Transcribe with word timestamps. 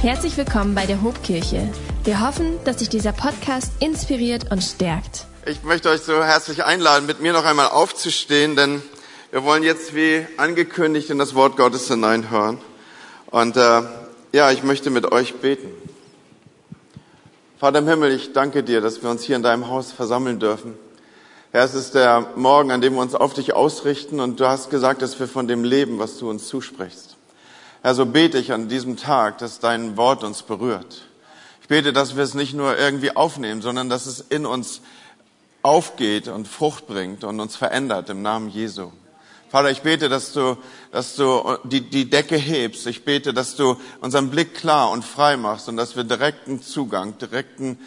Herzlich 0.00 0.36
willkommen 0.36 0.76
bei 0.76 0.86
der 0.86 1.02
Hobkirche. 1.02 1.68
Wir 2.04 2.24
hoffen, 2.24 2.56
dass 2.64 2.78
sich 2.78 2.88
dieser 2.88 3.10
Podcast 3.10 3.72
inspiriert 3.80 4.52
und 4.52 4.62
stärkt. 4.62 5.26
Ich 5.44 5.64
möchte 5.64 5.90
euch 5.90 6.02
so 6.02 6.22
herzlich 6.22 6.64
einladen, 6.64 7.04
mit 7.04 7.20
mir 7.20 7.32
noch 7.32 7.44
einmal 7.44 7.66
aufzustehen, 7.66 8.54
denn 8.54 8.80
wir 9.32 9.42
wollen 9.42 9.64
jetzt 9.64 9.96
wie 9.96 10.24
angekündigt 10.36 11.10
in 11.10 11.18
das 11.18 11.34
Wort 11.34 11.56
Gottes 11.56 11.88
hineinhören. 11.88 12.58
Und 13.26 13.56
äh, 13.56 13.82
ja, 14.32 14.52
ich 14.52 14.62
möchte 14.62 14.90
mit 14.90 15.10
euch 15.10 15.34
beten. 15.34 15.66
Vater 17.58 17.80
im 17.80 17.88
Himmel, 17.88 18.12
ich 18.12 18.32
danke 18.32 18.62
dir, 18.62 18.80
dass 18.80 19.02
wir 19.02 19.10
uns 19.10 19.24
hier 19.24 19.34
in 19.34 19.42
deinem 19.42 19.66
Haus 19.66 19.90
versammeln 19.90 20.38
dürfen. 20.38 20.74
Herr, 21.50 21.64
es 21.64 21.74
ist 21.74 21.96
der 21.96 22.34
Morgen, 22.36 22.70
an 22.70 22.80
dem 22.80 22.94
wir 22.94 23.00
uns 23.00 23.16
auf 23.16 23.34
dich 23.34 23.52
ausrichten 23.52 24.20
und 24.20 24.38
du 24.38 24.46
hast 24.46 24.70
gesagt, 24.70 25.02
dass 25.02 25.18
wir 25.18 25.26
von 25.26 25.48
dem 25.48 25.64
leben, 25.64 25.98
was 25.98 26.18
du 26.18 26.30
uns 26.30 26.46
zusprichst. 26.46 27.07
Herr, 27.88 27.94
so 27.94 28.04
bete 28.04 28.36
ich 28.36 28.52
an 28.52 28.68
diesem 28.68 28.98
Tag, 28.98 29.38
dass 29.38 29.60
dein 29.60 29.96
Wort 29.96 30.22
uns 30.22 30.42
berührt. 30.42 31.06
Ich 31.62 31.68
bete, 31.68 31.94
dass 31.94 32.16
wir 32.16 32.22
es 32.22 32.34
nicht 32.34 32.52
nur 32.52 32.76
irgendwie 32.76 33.16
aufnehmen, 33.16 33.62
sondern 33.62 33.88
dass 33.88 34.04
es 34.04 34.20
in 34.20 34.44
uns 34.44 34.82
aufgeht 35.62 36.28
und 36.28 36.46
Frucht 36.46 36.86
bringt 36.86 37.24
und 37.24 37.40
uns 37.40 37.56
verändert 37.56 38.10
im 38.10 38.20
Namen 38.20 38.50
Jesu. 38.50 38.92
Vater, 39.48 39.70
ich 39.70 39.80
bete, 39.80 40.10
dass 40.10 40.34
du, 40.34 40.58
dass 40.92 41.16
du 41.16 41.56
die, 41.64 41.80
die 41.80 42.10
Decke 42.10 42.36
hebst. 42.36 42.86
Ich 42.86 43.06
bete, 43.06 43.32
dass 43.32 43.56
du 43.56 43.78
unseren 44.02 44.28
Blick 44.28 44.54
klar 44.54 44.90
und 44.90 45.02
frei 45.02 45.38
machst 45.38 45.70
und 45.70 45.78
dass 45.78 45.96
wir 45.96 46.04
direkten 46.04 46.60
Zugang, 46.60 47.16
direkten, 47.16 47.78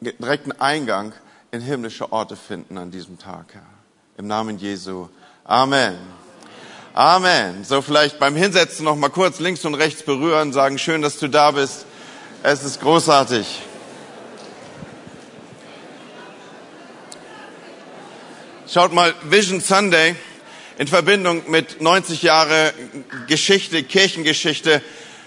direkten 0.00 0.52
Eingang 0.52 1.12
in 1.50 1.60
himmlische 1.60 2.10
Orte 2.10 2.36
finden 2.36 2.78
an 2.78 2.90
diesem 2.90 3.18
Tag, 3.18 3.52
Herr. 3.52 3.66
Im 4.16 4.28
Namen 4.28 4.56
Jesu. 4.56 5.08
Amen. 5.44 6.21
Amen. 6.94 7.64
So 7.64 7.80
vielleicht 7.80 8.18
beim 8.18 8.36
Hinsetzen 8.36 8.84
noch 8.84 8.96
mal 8.96 9.08
kurz 9.08 9.40
links 9.40 9.64
und 9.64 9.74
rechts 9.74 10.02
berühren, 10.02 10.52
sagen, 10.52 10.76
schön, 10.76 11.00
dass 11.00 11.18
du 11.18 11.26
da 11.26 11.52
bist. 11.52 11.86
Es 12.42 12.64
ist 12.64 12.82
großartig. 12.82 13.46
Schaut 18.68 18.92
mal, 18.92 19.14
Vision 19.22 19.62
Sunday 19.62 20.16
in 20.76 20.86
Verbindung 20.86 21.50
mit 21.50 21.80
90 21.80 22.22
Jahre 22.22 22.74
Geschichte, 23.26 23.82
Kirchengeschichte, 23.84 24.82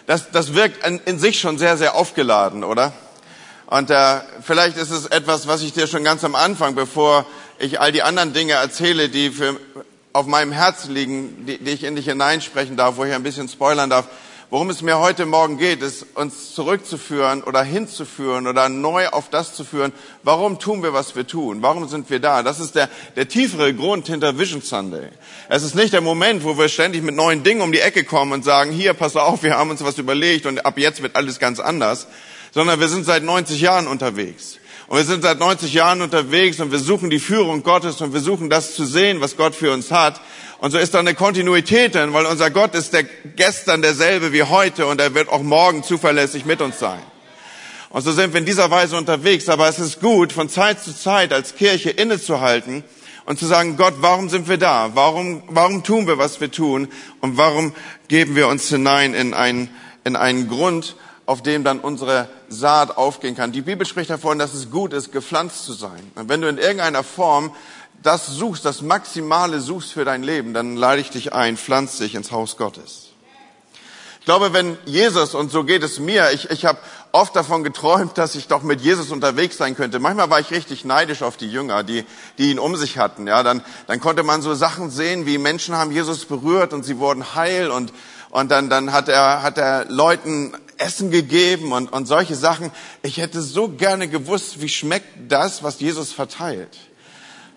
das, 0.06 0.30
das 0.30 0.54
wirkt 0.54 0.86
in, 0.86 1.00
in 1.06 1.18
sich 1.18 1.40
schon 1.40 1.58
sehr, 1.58 1.78
sehr 1.78 1.96
aufgeladen, 1.96 2.64
oder? 2.64 2.94
Und 3.66 3.90
äh, 3.90 4.20
vielleicht 4.44 4.78
ist 4.78 4.92
es 4.92 5.08
etwas, 5.08 5.48
was 5.48 5.64
ich 5.64 5.74
dir 5.74 5.88
schon 5.88 6.04
ganz 6.04 6.24
am 6.24 6.36
Anfang, 6.36 6.76
bevor 6.76 7.26
ich 7.58 7.80
all 7.80 7.92
die 7.92 8.04
anderen 8.04 8.34
Dinge 8.34 8.54
erzähle, 8.54 9.10
die 9.10 9.32
für, 9.32 9.60
auf 10.16 10.28
meinem 10.28 10.54
Herzen 10.54 10.94
liegen, 10.94 11.46
die, 11.46 11.58
die 11.58 11.72
ich 11.72 11.84
in 11.84 11.98
dich 11.98 12.06
hineinsprechen 12.06 12.78
darf, 12.78 12.96
wo 12.96 13.04
ich 13.04 13.14
ein 13.14 13.24
bisschen 13.24 13.50
spoilern 13.50 13.90
darf, 13.90 14.08
worum 14.50 14.70
es 14.70 14.82
mir 14.82 14.98
heute 15.00 15.26
Morgen 15.26 15.58
geht, 15.58 15.82
ist 15.82 16.06
uns 16.16 16.56
zurückzuführen 16.56 17.44
oder 17.44 17.64
hinzuführen 17.64 18.48
oder 18.48 18.70
neu 18.70 19.10
auf 19.10 19.30
das 19.30 19.54
zu 19.54 19.66
führen. 19.66 19.92
Warum 20.24 20.58
tun 20.58 20.84
wir, 20.84 20.94
was 20.94 21.18
wir 21.18 21.28
tun? 21.28 21.62
Warum 21.62 21.90
sind 21.90 22.10
wir 22.10 22.22
da? 22.22 22.44
Das 22.44 22.62
ist 22.62 22.76
der, 22.76 22.90
der 23.18 23.28
tiefere 23.28 23.74
Grund 23.74 24.08
hinter 24.08 24.40
Vision 24.40 24.62
Sunday. 24.62 25.10
Es 25.50 25.64
ist 25.64 25.76
nicht 25.76 25.92
der 25.92 26.00
Moment, 26.00 26.46
wo 26.46 26.58
wir 26.58 26.70
ständig 26.70 27.04
mit 27.04 27.16
neuen 27.16 27.44
Dingen 27.44 27.60
um 27.60 27.74
die 27.74 27.82
Ecke 27.82 28.06
kommen 28.06 28.32
und 28.32 28.46
sagen, 28.46 28.72
hier, 28.72 28.94
pass 28.94 29.18
auf, 29.18 29.44
wir 29.44 29.58
haben 29.58 29.70
uns 29.70 29.84
was 29.84 29.98
überlegt 29.98 30.46
und 30.46 30.66
ab 30.66 30.78
jetzt 30.78 31.04
wird 31.04 31.18
alles 31.18 31.40
ganz 31.40 31.60
anders, 31.60 32.08
sondern 32.54 32.80
wir 32.80 32.88
sind 32.88 33.06
seit 33.06 33.24
90 33.24 33.60
Jahren 33.60 33.88
unterwegs. 33.88 34.60
Und 34.88 34.98
wir 34.98 35.04
sind 35.04 35.24
seit 35.24 35.40
90 35.40 35.74
Jahren 35.74 36.02
unterwegs 36.02 36.60
und 36.60 36.72
wir 36.72 36.80
suchen 36.80 37.10
die 37.10 37.20
Führung 37.20 37.64
Gottes 37.64 38.02
und 38.02 38.14
wir 38.14 38.20
suchen 38.20 38.50
das 38.50 38.76
zu 38.76 38.86
sehen, 38.86 39.20
was 39.20 39.36
Gott 39.36 39.56
für 39.56 39.74
uns 39.74 39.92
hat. 39.92 40.22
Und 40.60 40.72
so 40.72 40.78
ist 40.78 40.94
da 40.94 41.00
eine 41.00 41.16
Kontinuität 41.16 41.96
drin, 41.96 42.14
weil 42.14 42.26
unser 42.26 42.52
Gott 42.52 42.76
ist 42.76 42.94
der 42.94 43.04
gestern 43.04 43.82
derselbe 43.82 44.32
wie 44.32 44.44
heute 44.44 44.86
und 44.86 45.02
er 45.02 45.14
wird 45.16 45.30
auch 45.30 45.42
morgen 45.42 45.84
zuverlässig 45.84 46.46
mit 46.46 46.62
uns 46.62 46.80
sein. 46.80 47.02
Und 47.90 48.02
so 48.02 48.12
sind 48.12 48.34
wir 48.34 48.40
in 48.40 48.46
dieser 48.46 48.70
Weise 48.72 48.98
unterwegs. 48.98 49.48
Aber 49.50 49.70
es 49.70 49.80
ist 49.80 50.02
gut, 50.02 50.34
von 50.34 50.50
Zeit 50.50 50.84
zu 50.84 50.94
Zeit 50.94 51.34
als 51.34 51.56
Kirche 51.56 51.90
innezuhalten 51.90 52.84
und 53.26 53.40
zu 53.40 53.46
sagen, 53.46 53.78
Gott, 53.78 53.96
warum 54.02 54.30
sind 54.30 54.48
wir 54.48 54.58
da? 54.58 54.92
Warum, 54.94 55.44
warum 55.48 55.82
tun 55.84 56.06
wir, 56.06 56.18
was 56.18 56.42
wir 56.42 56.52
tun? 56.52 56.90
Und 57.22 57.38
warum 57.38 57.74
geben 58.08 58.36
wir 58.36 58.50
uns 58.50 58.68
hinein 58.70 59.14
in 59.14 59.34
einen, 59.34 59.70
in 60.04 60.16
einen 60.16 60.48
Grund, 60.48 60.96
auf 61.26 61.42
dem 61.42 61.64
dann 61.64 61.80
unsere 61.80 62.28
Saat 62.50 62.98
aufgehen 62.98 63.36
kann. 63.36 63.52
Die 63.52 63.62
Bibel 63.62 63.86
spricht 63.86 64.10
davon, 64.10 64.38
dass 64.38 64.54
es 64.54 64.70
gut 64.70 64.94
ist, 64.94 65.12
gepflanzt 65.12 65.66
zu 65.66 65.74
sein. 65.74 66.12
Und 66.16 66.30
wenn 66.30 66.42
du 66.42 66.48
in 66.48 66.58
irgendeiner 66.58 67.04
Form 67.04 67.52
das 68.04 68.28
suchst, 68.28 68.66
das 68.66 68.82
Maximale 68.82 69.60
suchst 69.60 69.94
für 69.94 70.06
dein 70.06 70.22
Leben, 70.22 70.54
dann 70.54 70.76
lade 70.76 71.02
ich 71.02 71.10
dich 71.10 71.34
ein, 71.34 71.58
pflanz 71.58 71.98
dich 71.98 72.14
ins 72.14 72.32
Haus 72.32 72.58
Gottes. 72.58 73.06
Ich 74.20 74.26
glaube, 74.26 74.54
wenn 74.54 74.78
Jesus, 74.86 75.36
und 75.36 75.52
so 75.52 75.64
geht 75.64 75.84
es 75.84 76.00
mir, 76.00 76.32
ich, 76.32 76.50
ich 76.50 76.66
habe 76.66 76.80
oft 77.12 77.36
davon 77.36 77.64
geträumt, 77.64 78.18
dass 78.18 78.34
ich 78.34 78.48
doch 78.48 78.64
mit 78.64 78.82
Jesus 78.82 79.12
unterwegs 79.12 79.58
sein 79.58 79.76
könnte. 79.76 80.00
Manchmal 80.00 80.32
war 80.32 80.40
ich 80.40 80.50
richtig 80.50 80.84
neidisch 80.84 81.22
auf 81.22 81.38
die 81.38 81.50
Jünger, 81.50 81.84
die, 81.84 82.06
die 82.40 82.50
ihn 82.50 82.58
um 82.58 82.76
sich 82.76 82.98
hatten. 82.98 83.28
Ja, 83.28 83.44
dann, 83.44 83.64
dann 83.86 84.00
konnte 84.00 84.24
man 84.24 84.42
so 84.42 84.56
Sachen 84.56 84.90
sehen, 84.90 85.28
wie 85.28 85.38
Menschen 85.38 85.76
haben 85.76 85.92
Jesus 85.92 86.26
berührt 86.26 86.74
und 86.74 86.84
sie 86.84 86.98
wurden 86.98 87.36
heil 87.36 87.70
und, 87.70 87.94
und 88.32 88.50
dann, 88.50 88.68
dann 88.70 88.92
hat 88.92 89.10
er, 89.10 89.44
hat 89.44 89.60
er 89.60 89.86
Leuten 89.90 90.54
Essen 90.78 91.12
gegeben 91.12 91.72
und, 91.72 91.92
und 91.92 92.06
solche 92.06 92.36
Sachen. 92.36 92.72
Ich 93.02 93.18
hätte 93.18 93.42
so 93.42 93.70
gerne 93.70 94.08
gewusst, 94.08 94.62
wie 94.62 94.70
schmeckt 94.70 95.32
das, 95.32 95.64
was 95.64 95.80
Jesus 95.80 96.12
verteilt. 96.12 96.78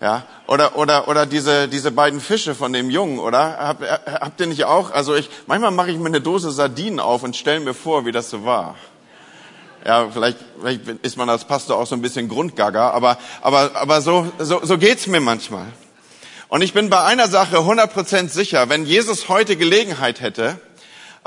Ja, 0.01 0.25
oder, 0.47 0.77
oder, 0.77 1.09
oder 1.09 1.25
diese, 1.25 1.67
diese 1.67 1.91
beiden 1.91 2.21
Fische 2.21 2.55
von 2.55 2.71
dem 2.71 2.89
Jungen, 2.89 3.19
oder? 3.19 3.57
Hab, 3.57 3.81
habt 3.81 4.39
ihr 4.39 4.47
nicht 4.47 4.63
auch? 4.63 4.91
Also 4.91 5.13
ich, 5.13 5.29
manchmal 5.45 5.71
mache 5.71 5.91
ich 5.91 5.97
mir 5.97 6.05
eine 6.05 6.21
Dose 6.21 6.51
Sardinen 6.51 7.01
auf 7.01 7.23
und 7.23 7.35
stelle 7.35 7.59
mir 7.59 7.73
vor, 7.73 8.05
wie 8.05 8.13
das 8.13 8.29
so 8.29 8.45
war. 8.45 8.75
Ja, 9.85 10.09
vielleicht, 10.09 10.37
vielleicht 10.59 10.87
ist 11.01 11.17
man 11.17 11.29
als 11.29 11.45
Pastor 11.45 11.77
auch 11.77 11.87
so 11.87 11.95
ein 11.95 12.01
bisschen 12.01 12.29
Grundgagger, 12.29 12.93
aber, 12.93 13.17
aber, 13.41 13.71
aber 13.75 14.01
so, 14.01 14.31
so, 14.39 14.61
so 14.63 14.77
geht's 14.77 15.07
mir 15.07 15.19
manchmal. 15.19 15.67
Und 16.47 16.61
ich 16.61 16.73
bin 16.73 16.89
bei 16.89 17.03
einer 17.03 17.27
Sache 17.27 17.57
100% 17.57 18.29
sicher, 18.29 18.69
wenn 18.69 18.85
Jesus 18.85 19.29
heute 19.29 19.55
Gelegenheit 19.55 20.21
hätte, 20.21 20.59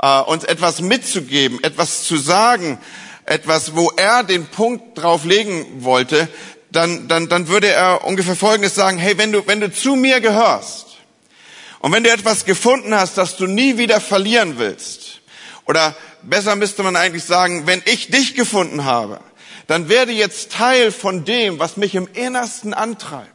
äh, 0.01 0.19
uns 0.21 0.43
etwas 0.43 0.81
mitzugeben, 0.81 1.63
etwas 1.63 2.03
zu 2.03 2.17
sagen, 2.17 2.79
etwas, 3.25 3.75
wo 3.75 3.91
er 3.95 4.23
den 4.23 4.45
Punkt 4.45 4.97
drauf 4.97 5.23
legen 5.25 5.65
wollte, 5.83 6.27
dann, 6.71 7.07
dann, 7.07 7.29
dann 7.29 7.47
würde 7.47 7.67
er 7.67 8.03
ungefähr 8.05 8.35
Folgendes 8.35 8.75
sagen, 8.75 8.97
hey, 8.97 9.17
wenn 9.17 9.31
du, 9.31 9.45
wenn 9.47 9.59
du 9.59 9.71
zu 9.71 9.95
mir 9.95 10.19
gehörst 10.19 10.87
und 11.79 11.91
wenn 11.91 12.03
du 12.03 12.11
etwas 12.11 12.45
gefunden 12.45 12.93
hast, 12.93 13.17
das 13.17 13.37
du 13.37 13.45
nie 13.45 13.77
wieder 13.77 14.01
verlieren 14.01 14.57
willst, 14.57 15.21
oder 15.65 15.95
besser 16.23 16.55
müsste 16.55 16.83
man 16.83 16.95
eigentlich 16.95 17.23
sagen, 17.23 17.67
wenn 17.67 17.81
ich 17.85 18.09
dich 18.09 18.35
gefunden 18.35 18.85
habe, 18.85 19.19
dann 19.67 19.87
werde 19.87 20.11
jetzt 20.11 20.51
Teil 20.51 20.91
von 20.91 21.23
dem, 21.23 21.59
was 21.59 21.77
mich 21.77 21.95
im 21.95 22.07
Innersten 22.13 22.73
antreibt. 22.73 23.32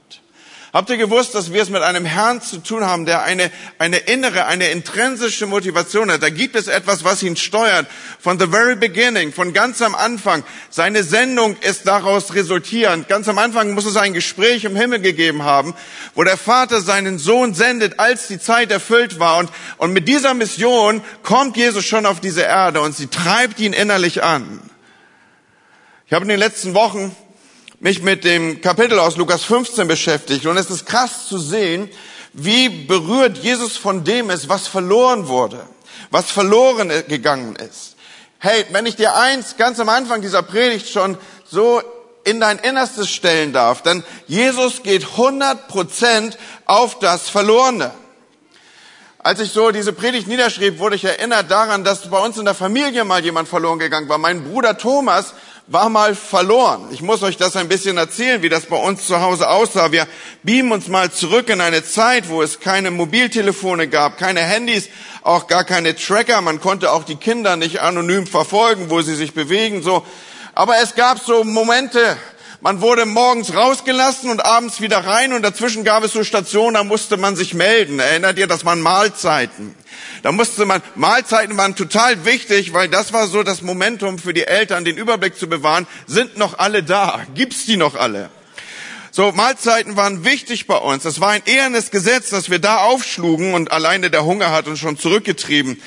Habt 0.79 0.91
ihr 0.91 0.97
gewusst, 0.97 1.35
dass 1.35 1.53
wir 1.53 1.61
es 1.61 1.71
mit 1.71 1.83
einem 1.83 2.05
Herrn 2.05 2.41
zu 2.41 2.59
tun 2.59 2.87
haben, 2.87 3.05
der 3.05 3.25
eine, 3.25 3.51
eine 3.79 3.97
innere, 3.97 4.47
eine 4.47 4.69
intrinsische 4.69 5.49
Motivation 5.49 6.09
hat? 6.09 6.23
Da 6.23 6.31
gibt 6.31 6.55
es 6.55 6.69
etwas, 6.69 7.03
was 7.03 7.21
ihn 7.25 7.35
steuert. 7.35 7.89
Von 8.21 8.39
the 8.39 8.47
very 8.47 8.77
beginning, 8.77 9.33
von 9.33 9.53
ganz 9.53 9.83
am 9.83 9.97
Anfang. 9.97 10.45
Seine 10.71 11.03
Sendung 11.03 11.57
ist 11.63 11.89
daraus 11.89 12.33
resultierend. 12.33 13.09
Ganz 13.09 13.27
am 13.27 13.39
Anfang 13.39 13.73
muss 13.73 13.87
es 13.87 13.97
ein 13.97 14.13
Gespräch 14.13 14.63
im 14.63 14.77
Himmel 14.77 15.01
gegeben 15.01 15.43
haben, 15.43 15.75
wo 16.15 16.23
der 16.23 16.37
Vater 16.37 16.81
seinen 16.81 17.19
Sohn 17.19 17.55
sendet, 17.55 17.99
als 17.99 18.29
die 18.29 18.39
Zeit 18.39 18.71
erfüllt 18.71 19.19
war. 19.19 19.39
Und, 19.39 19.51
und 19.79 19.93
mit 19.93 20.07
dieser 20.07 20.33
Mission 20.33 21.03
kommt 21.25 21.57
Jesus 21.57 21.87
schon 21.87 22.07
auf 22.07 22.21
diese 22.21 22.43
Erde 22.43 22.83
und 22.83 22.95
sie 22.95 23.09
treibt 23.09 23.59
ihn 23.59 23.73
innerlich 23.73 24.23
an. 24.23 24.61
Ich 26.07 26.13
habe 26.13 26.23
in 26.25 26.29
den 26.29 26.39
letzten 26.39 26.75
Wochen 26.75 27.17
mich 27.81 28.03
mit 28.03 28.25
dem 28.25 28.61
Kapitel 28.61 28.99
aus 28.99 29.17
Lukas 29.17 29.45
15 29.45 29.87
beschäftigt 29.87 30.47
und 30.47 30.57
es 30.57 30.71
ist 30.71 30.87
krass 30.87 31.29
zu 31.29 31.39
sehen, 31.39 31.89
wie 32.33 32.69
berührt 32.69 33.39
Jesus 33.39 33.77
von 33.77 34.05
dem 34.05 34.31
ist, 34.31 34.49
was 34.49 34.67
verloren 34.67 35.29
wurde, 35.29 35.65
was 36.11 36.31
verloren 36.31 36.91
gegangen 37.09 37.57
ist. 37.57 37.97
Hey, 38.41 38.67
wenn 38.71 38.87
ich 38.87 38.97
dir 38.97 39.17
eins 39.17 39.57
ganz 39.57 39.79
am 39.81 39.89
Anfang 39.89 40.23
dieser 40.23 40.43
Predigt 40.43 40.89
schon 40.89 41.17
so 41.45 41.81
in 42.25 42.41
dein 42.41 42.59
Innerstes 42.59 43.09
stellen 43.09 43.53
darf, 43.53 43.83
dann 43.83 44.05
Jesus 44.27 44.83
geht 44.83 45.05
100 45.13 45.69
Prozent 45.69 46.37
auf 46.67 46.99
das 46.99 47.29
Verlorene. 47.29 47.93
Als 49.19 49.41
ich 49.41 49.51
so 49.51 49.71
diese 49.73 49.93
Predigt 49.93 50.29
niederschrieb, 50.29 50.79
wurde 50.79 50.97
ich 50.97 51.05
erinnert 51.05 51.51
daran, 51.51 51.85
dass 51.85 52.09
bei 52.09 52.19
uns 52.19 52.39
in 52.39 52.45
der 52.45 52.55
Familie 52.55 53.05
mal 53.05 53.23
jemand 53.23 53.49
verloren 53.49 53.79
gegangen 53.79 54.09
war. 54.09 54.19
Mein 54.19 54.45
Bruder 54.45 54.79
Thomas 54.79 55.35
war 55.71 55.91
mal 55.91 56.15
verloren. 56.15 56.89
Ich 56.93 57.03
muss 57.03 57.23
euch 57.23 57.37
das 57.37 57.55
ein 57.55 57.69
bisschen 57.69 57.99
erzählen, 57.99 58.41
wie 58.41 58.49
das 58.49 58.67
bei 58.67 58.77
uns 58.77 59.07
zu 59.07 59.21
Hause 59.21 59.51
aussah. 59.51 59.93
Wir 59.93 60.07
beamen 60.43 60.73
uns 60.73 60.89
mal 60.89 61.13
zurück 61.13 61.51
in 61.51 61.61
eine 61.61 61.85
Zeit, 61.85 62.31
wo 62.31 62.43
es 62.43 62.61
keine 62.61 62.91
Mobiltelefone 62.91 63.87
gab, 63.89 64.17
keine 64.17 64.41
Handys, 64.41 64.89
auch 65.23 65.47
gar 65.47 65.65
keine 65.65 65.95
Tracker. 65.95 66.41
Man 66.41 66.61
konnte 66.61 66.91
auch 66.91 67.05
die 67.05 67.17
Kinder 67.17 67.57
nicht 67.57 67.83
anonym 67.83 68.27
verfolgen, 68.27 68.89
wo 68.89 69.03
sie 69.03 69.15
sich 69.15 69.35
bewegen, 69.35 69.83
so. 69.83 70.07
Aber 70.55 70.79
es 70.83 70.95
gab 70.95 71.21
so 71.21 71.45
Momente, 71.45 72.17
man 72.61 72.81
wurde 72.81 73.07
morgens 73.07 73.55
rausgelassen 73.55 74.31
und 74.31 74.45
abends 74.45 74.81
wieder 74.81 74.99
rein 74.99 75.33
und 75.33 75.43
dazwischen 75.43 75.85
gab 75.85 76.03
es 76.03 76.13
so 76.13 76.25
Stationen, 76.25 76.75
da 76.75 76.85
musste 76.85 77.17
man 77.17 77.37
sich 77.37 77.55
melden. 77.55 78.01
Erinnert 78.01 78.39
ihr, 78.39 78.47
das 78.47 78.65
waren 78.65 78.81
Mahlzeiten. 78.81 79.75
Da 80.23 80.33
musste 80.33 80.65
man, 80.65 80.83
Mahlzeiten 80.97 81.57
waren 81.57 81.77
total 81.77 82.25
wichtig, 82.25 82.73
weil 82.73 82.89
das 82.89 83.13
war 83.13 83.29
so 83.29 83.45
das 83.45 83.63
Momentum 83.63 84.19
für 84.19 84.35
die 84.35 84.47
Eltern, 84.47 84.85
den 84.85 84.97
Überblick 84.97 85.39
zu 85.39 85.49
bewahren. 85.49 85.87
Sind 86.07 86.37
noch 86.37 86.59
alle 86.59 86.83
da? 86.83 87.21
Gibt's 87.35 87.65
die 87.65 87.77
noch 87.77 87.95
alle? 87.95 88.31
So, 89.13 89.33
Mahlzeiten 89.33 89.97
waren 89.97 90.25
wichtig 90.25 90.67
bei 90.67 90.77
uns. 90.77 91.05
Das 91.05 91.21
war 91.21 91.31
ein 91.31 91.43
ehrenes 91.45 91.91
Gesetz, 91.91 92.31
dass 92.31 92.51
wir 92.51 92.59
da 92.59 92.79
aufschlugen 92.79 93.55
und 93.55 93.71
alleine 93.71 94.11
der 94.11 94.25
Hunger 94.25 94.51
hat 94.51 94.67
uns 94.67 94.81
schon 94.81 94.99
zurückgetrieben. 94.99 95.81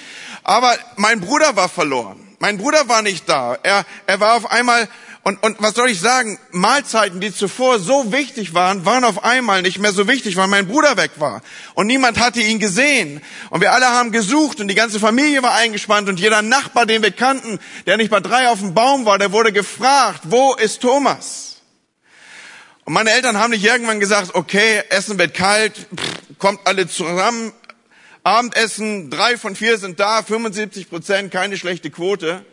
Aber 0.44 0.74
mein 0.96 1.20
Bruder 1.20 1.56
war 1.56 1.70
verloren. 1.70 2.18
Mein 2.40 2.58
Bruder 2.58 2.90
war 2.90 3.04
nicht 3.04 3.30
da. 3.30 3.58
Er, 3.62 3.86
er 4.08 4.20
war 4.20 4.36
auf 4.36 4.50
einmal 4.50 4.90
und, 5.24 5.44
und 5.44 5.62
was 5.62 5.76
soll 5.76 5.90
ich 5.90 6.00
sagen? 6.00 6.40
Mahlzeiten, 6.50 7.20
die 7.20 7.34
zuvor 7.34 7.78
so 7.78 8.12
wichtig 8.12 8.56
waren, 8.56 8.86
waren 8.86 9.04
auf 9.04 9.24
einmal 9.24 9.62
nicht 9.62 9.78
mehr 9.78 9.92
so 9.92 10.08
wichtig, 10.08 10.36
weil 10.36 10.48
mein 10.48 10.68
Bruder 10.68 10.98
weg 10.98 11.12
war. 11.18 11.44
Und 11.76 11.86
niemand 11.86 12.20
hatte 12.20 12.42
ihn 12.42 12.58
gesehen. 12.58 13.22
Und 13.52 13.62
wir 13.62 13.72
alle 13.72 13.86
haben 13.86 14.12
gesucht 14.12 14.60
und 14.60 14.68
die 14.68 14.76
ganze 14.76 15.00
Familie 15.00 15.44
war 15.44 15.54
eingespannt 15.54 16.10
und 16.10 16.20
jeder 16.20 16.42
Nachbar, 16.42 16.88
den 16.88 17.04
wir 17.04 17.12
kannten, 17.12 17.60
der 17.86 17.98
nicht 17.98 18.10
bei 18.10 18.20
drei 18.20 18.50
auf 18.50 18.60
dem 18.60 18.74
Baum 18.74 19.06
war, 19.06 19.20
der 19.20 19.32
wurde 19.32 19.54
gefragt, 19.54 20.22
wo 20.24 20.56
ist 20.56 20.82
Thomas? 20.82 21.58
Und 22.86 22.94
meine 22.94 23.12
Eltern 23.12 23.38
haben 23.38 23.52
nicht 23.52 23.64
irgendwann 23.64 24.00
gesagt, 24.00 24.34
okay, 24.34 24.82
Essen 24.90 25.20
wird 25.20 25.36
kalt, 25.36 25.76
pff, 25.96 26.40
kommt 26.40 26.62
alle 26.66 26.88
zusammen, 26.88 27.54
Abendessen, 28.24 29.12
drei 29.12 29.38
von 29.38 29.56
vier 29.56 29.78
sind 29.78 30.00
da, 30.00 30.24
75 30.24 30.90
Prozent, 30.90 31.32
keine 31.32 31.58
schlechte 31.58 31.92
Quote. 31.92 32.44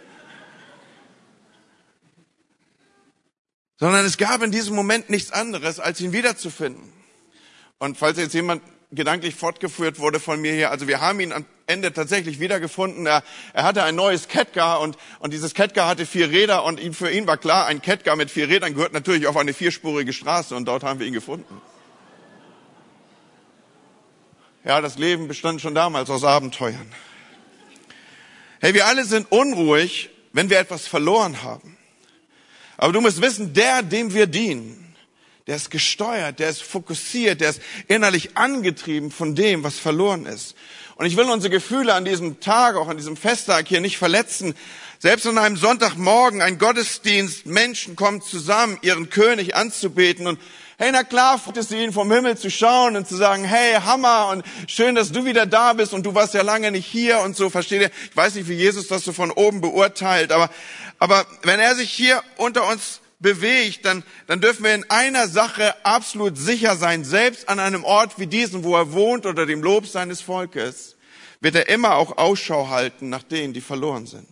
Sondern 3.79 4.05
es 4.05 4.19
gab 4.19 4.43
in 4.43 4.51
diesem 4.51 4.75
Moment 4.75 5.09
nichts 5.09 5.31
anderes, 5.31 5.81
als 5.81 6.01
ihn 6.01 6.13
wiederzufinden. 6.13 6.93
Und 7.79 7.97
falls 7.97 8.19
jetzt 8.19 8.35
jemand 8.35 8.63
gedanklich 8.91 9.35
fortgeführt 9.35 9.99
wurde 9.99 10.19
von 10.19 10.41
mir 10.41 10.53
hier, 10.53 10.71
also 10.71 10.89
wir 10.89 11.01
haben 11.01 11.21
ihn 11.21 11.33
am 11.33 11.45
Ende 11.67 11.93
tatsächlich 11.93 12.41
wiedergefunden. 12.41 13.07
Er, 13.07 13.23
er 13.53 13.63
hatte 13.63 13.85
ein 13.85 13.95
neues 13.95 14.27
Catcar 14.29 14.81
und, 14.81 14.97
und 15.21 15.33
dieses 15.33 15.55
Catcar 15.55 15.87
hatte 15.87 16.07
vier 16.07 16.31
Räder 16.31 16.65
und 16.65 16.81
ihm, 16.81 16.93
für 16.93 17.11
ihn 17.11 17.27
war 17.27 17.37
klar, 17.37 17.67
ein 17.67 17.81
Catcar 17.81 18.17
mit 18.17 18.31
vier 18.31 18.49
Rädern 18.49 18.75
gehört 18.75 18.93
natürlich 18.93 19.27
auf 19.27 19.37
eine 19.37 19.53
vierspurige 19.53 20.13
Straße 20.13 20.57
und 20.57 20.65
dort 20.65 20.83
haben 20.83 20.99
wir 20.99 21.07
ihn 21.07 21.13
gefunden. 21.13 21.61
Ja, 24.65 24.81
das 24.81 24.99
Leben 24.99 25.29
bestand 25.29 25.61
schon 25.61 25.75
damals 25.75 26.11
aus 26.11 26.25
Abenteuern. 26.25 26.91
Hey, 28.61 28.75
wir 28.75 28.87
alle 28.87 29.05
sind 29.05 29.31
unruhig, 29.31 30.11
wenn 30.33 30.51
wir 30.51 30.59
etwas 30.59 30.89
verloren 30.89 31.43
haben. 31.43 31.78
Aber 32.79 32.93
du 32.93 33.01
musst 33.01 33.21
wissen, 33.21 33.53
der, 33.53 33.83
dem 33.83 34.15
wir 34.15 34.27
dienen, 34.27 34.95
der 35.49 35.57
ist 35.57 35.71
gesteuert, 35.71 36.39
der 36.39 36.49
ist 36.49 36.63
fokussiert, 36.63 37.41
der 37.41 37.51
ist 37.51 37.61
innerlich 37.89 38.37
angetrieben 38.37 39.11
von 39.11 39.35
dem, 39.35 39.65
was 39.65 39.79
verloren 39.79 40.27
ist. 40.27 40.55
Und 40.95 41.07
ich 41.07 41.17
will 41.17 41.25
unsere 41.25 41.51
Gefühle 41.51 41.95
an 41.95 42.05
diesem 42.05 42.39
Tag, 42.41 42.77
auch 42.77 42.89
an 42.89 42.97
diesem 42.97 43.17
Festtag 43.17 43.67
hier 43.67 43.81
nicht 43.81 43.99
verletzen. 43.99 44.55
Selbst 45.01 45.27
an 45.27 45.39
einem 45.39 45.57
Sonntagmorgen, 45.57 46.41
ein 46.41 46.59
Gottesdienst, 46.59 47.47
Menschen 47.47 47.97
kommen 47.97 48.23
zusammen, 48.23 48.79
ihren 48.83 49.11
König 49.11 49.57
anzubeten 49.57 50.27
und 50.27 50.39
Hey, 50.81 50.93
na 50.93 51.03
klar, 51.03 51.41
freut 51.41 51.57
es 51.57 51.73
ihn 51.73 51.93
vom 51.93 52.13
Himmel 52.13 52.39
zu 52.39 52.53
schauen 52.53 52.95
und 52.95 53.09
zu 53.09 53.17
sagen, 53.17 53.43
hey, 53.43 53.81
Hammer 53.81 54.29
und 54.29 54.45
schön, 54.69 54.95
dass 54.95 55.11
du 55.11 55.25
wieder 55.25 55.45
da 55.45 55.73
bist 55.73 55.93
und 55.93 56.07
du 56.07 56.15
warst 56.15 56.35
ja 56.35 56.43
lange 56.43 56.71
nicht 56.71 56.87
hier 56.87 57.19
und 57.19 57.35
so, 57.35 57.51
versteht 57.51 57.83
ihr? 57.83 57.91
Ich 58.09 58.17
weiß 58.17 58.37
nicht, 58.37 58.49
wie 58.49 58.55
Jesus 58.55 58.87
das 58.87 59.03
so 59.03 59.13
von 59.13 59.33
oben 59.33 59.61
beurteilt, 59.61 60.31
aber, 60.31 60.49
aber 61.01 61.27
wenn 61.43 61.59
er 61.59 61.75
sich 61.75 61.91
hier 61.91 62.23
unter 62.37 62.69
uns 62.69 63.01
bewegt, 63.19 63.87
dann, 63.87 64.05
dann 64.29 64.41
dürfen 64.41 64.63
wir 64.63 64.73
in 64.73 64.89
einer 64.89 65.27
Sache 65.27 65.75
absolut 65.85 66.39
sicher 66.39 66.77
sein, 66.77 67.03
selbst 67.03 67.49
an 67.49 67.59
einem 67.59 67.83
Ort 67.83 68.17
wie 68.21 68.29
diesem, 68.29 68.63
wo 68.63 68.77
er 68.77 68.93
wohnt, 68.93 69.27
unter 69.27 69.47
dem 69.47 69.65
Lob 69.65 69.85
seines 69.85 70.21
Volkes, 70.21 70.95
wird 71.41 71.57
er 71.57 71.69
immer 71.69 71.97
auch 71.97 72.19
Ausschau 72.19 72.69
halten 72.69 73.09
nach 73.09 73.25
denen, 73.25 73.53
die 73.53 73.63
verloren 73.63 74.07
sind. 74.07 74.29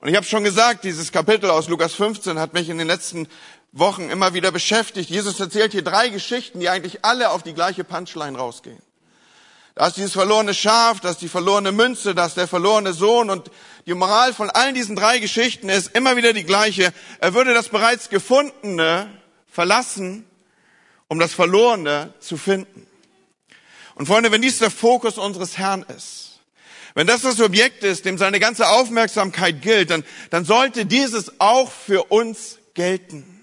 Und 0.00 0.08
ich 0.08 0.16
habe 0.16 0.24
schon 0.24 0.44
gesagt, 0.44 0.84
dieses 0.84 1.12
Kapitel 1.12 1.50
aus 1.50 1.68
Lukas 1.68 1.94
15 1.94 2.38
hat 2.38 2.54
mich 2.54 2.70
in 2.70 2.78
den 2.78 2.86
letzten 2.86 3.28
Wochen 3.72 4.10
immer 4.10 4.34
wieder 4.34 4.50
beschäftigt. 4.50 5.10
Jesus 5.10 5.38
erzählt 5.38 5.72
hier 5.72 5.82
drei 5.82 6.08
Geschichten, 6.08 6.60
die 6.60 6.68
eigentlich 6.68 7.04
alle 7.04 7.30
auf 7.30 7.42
die 7.42 7.54
gleiche 7.54 7.84
Punchline 7.84 8.36
rausgehen. 8.36 8.82
Da 9.76 9.86
ist 9.86 9.96
dieses 9.96 10.12
verlorene 10.12 10.52
Schaf, 10.52 11.00
da 11.00 11.10
ist 11.10 11.22
die 11.22 11.28
verlorene 11.28 11.72
Münze, 11.72 12.14
da 12.14 12.26
ist 12.26 12.36
der 12.36 12.48
verlorene 12.48 12.92
Sohn 12.92 13.30
und 13.30 13.50
die 13.86 13.94
Moral 13.94 14.34
von 14.34 14.50
allen 14.50 14.74
diesen 14.74 14.96
drei 14.96 15.20
Geschichten 15.20 15.68
ist 15.68 15.94
immer 15.96 16.16
wieder 16.16 16.32
die 16.32 16.44
gleiche. 16.44 16.92
Er 17.20 17.34
würde 17.34 17.54
das 17.54 17.68
bereits 17.68 18.10
Gefundene 18.10 19.08
verlassen, 19.46 20.26
um 21.08 21.18
das 21.18 21.32
Verlorene 21.32 22.12
zu 22.20 22.36
finden. 22.36 22.86
Und 23.94 24.06
Freunde, 24.06 24.32
wenn 24.32 24.42
dies 24.42 24.58
der 24.58 24.70
Fokus 24.70 25.18
unseres 25.18 25.56
Herrn 25.58 25.84
ist, 25.96 26.40
wenn 26.94 27.06
das 27.06 27.22
das 27.22 27.40
Objekt 27.40 27.84
ist, 27.84 28.04
dem 28.04 28.18
seine 28.18 28.40
ganze 28.40 28.68
Aufmerksamkeit 28.68 29.62
gilt, 29.62 29.90
dann, 29.90 30.04
dann 30.30 30.44
sollte 30.44 30.86
dieses 30.86 31.40
auch 31.40 31.70
für 31.70 32.04
uns 32.04 32.58
gelten. 32.74 33.39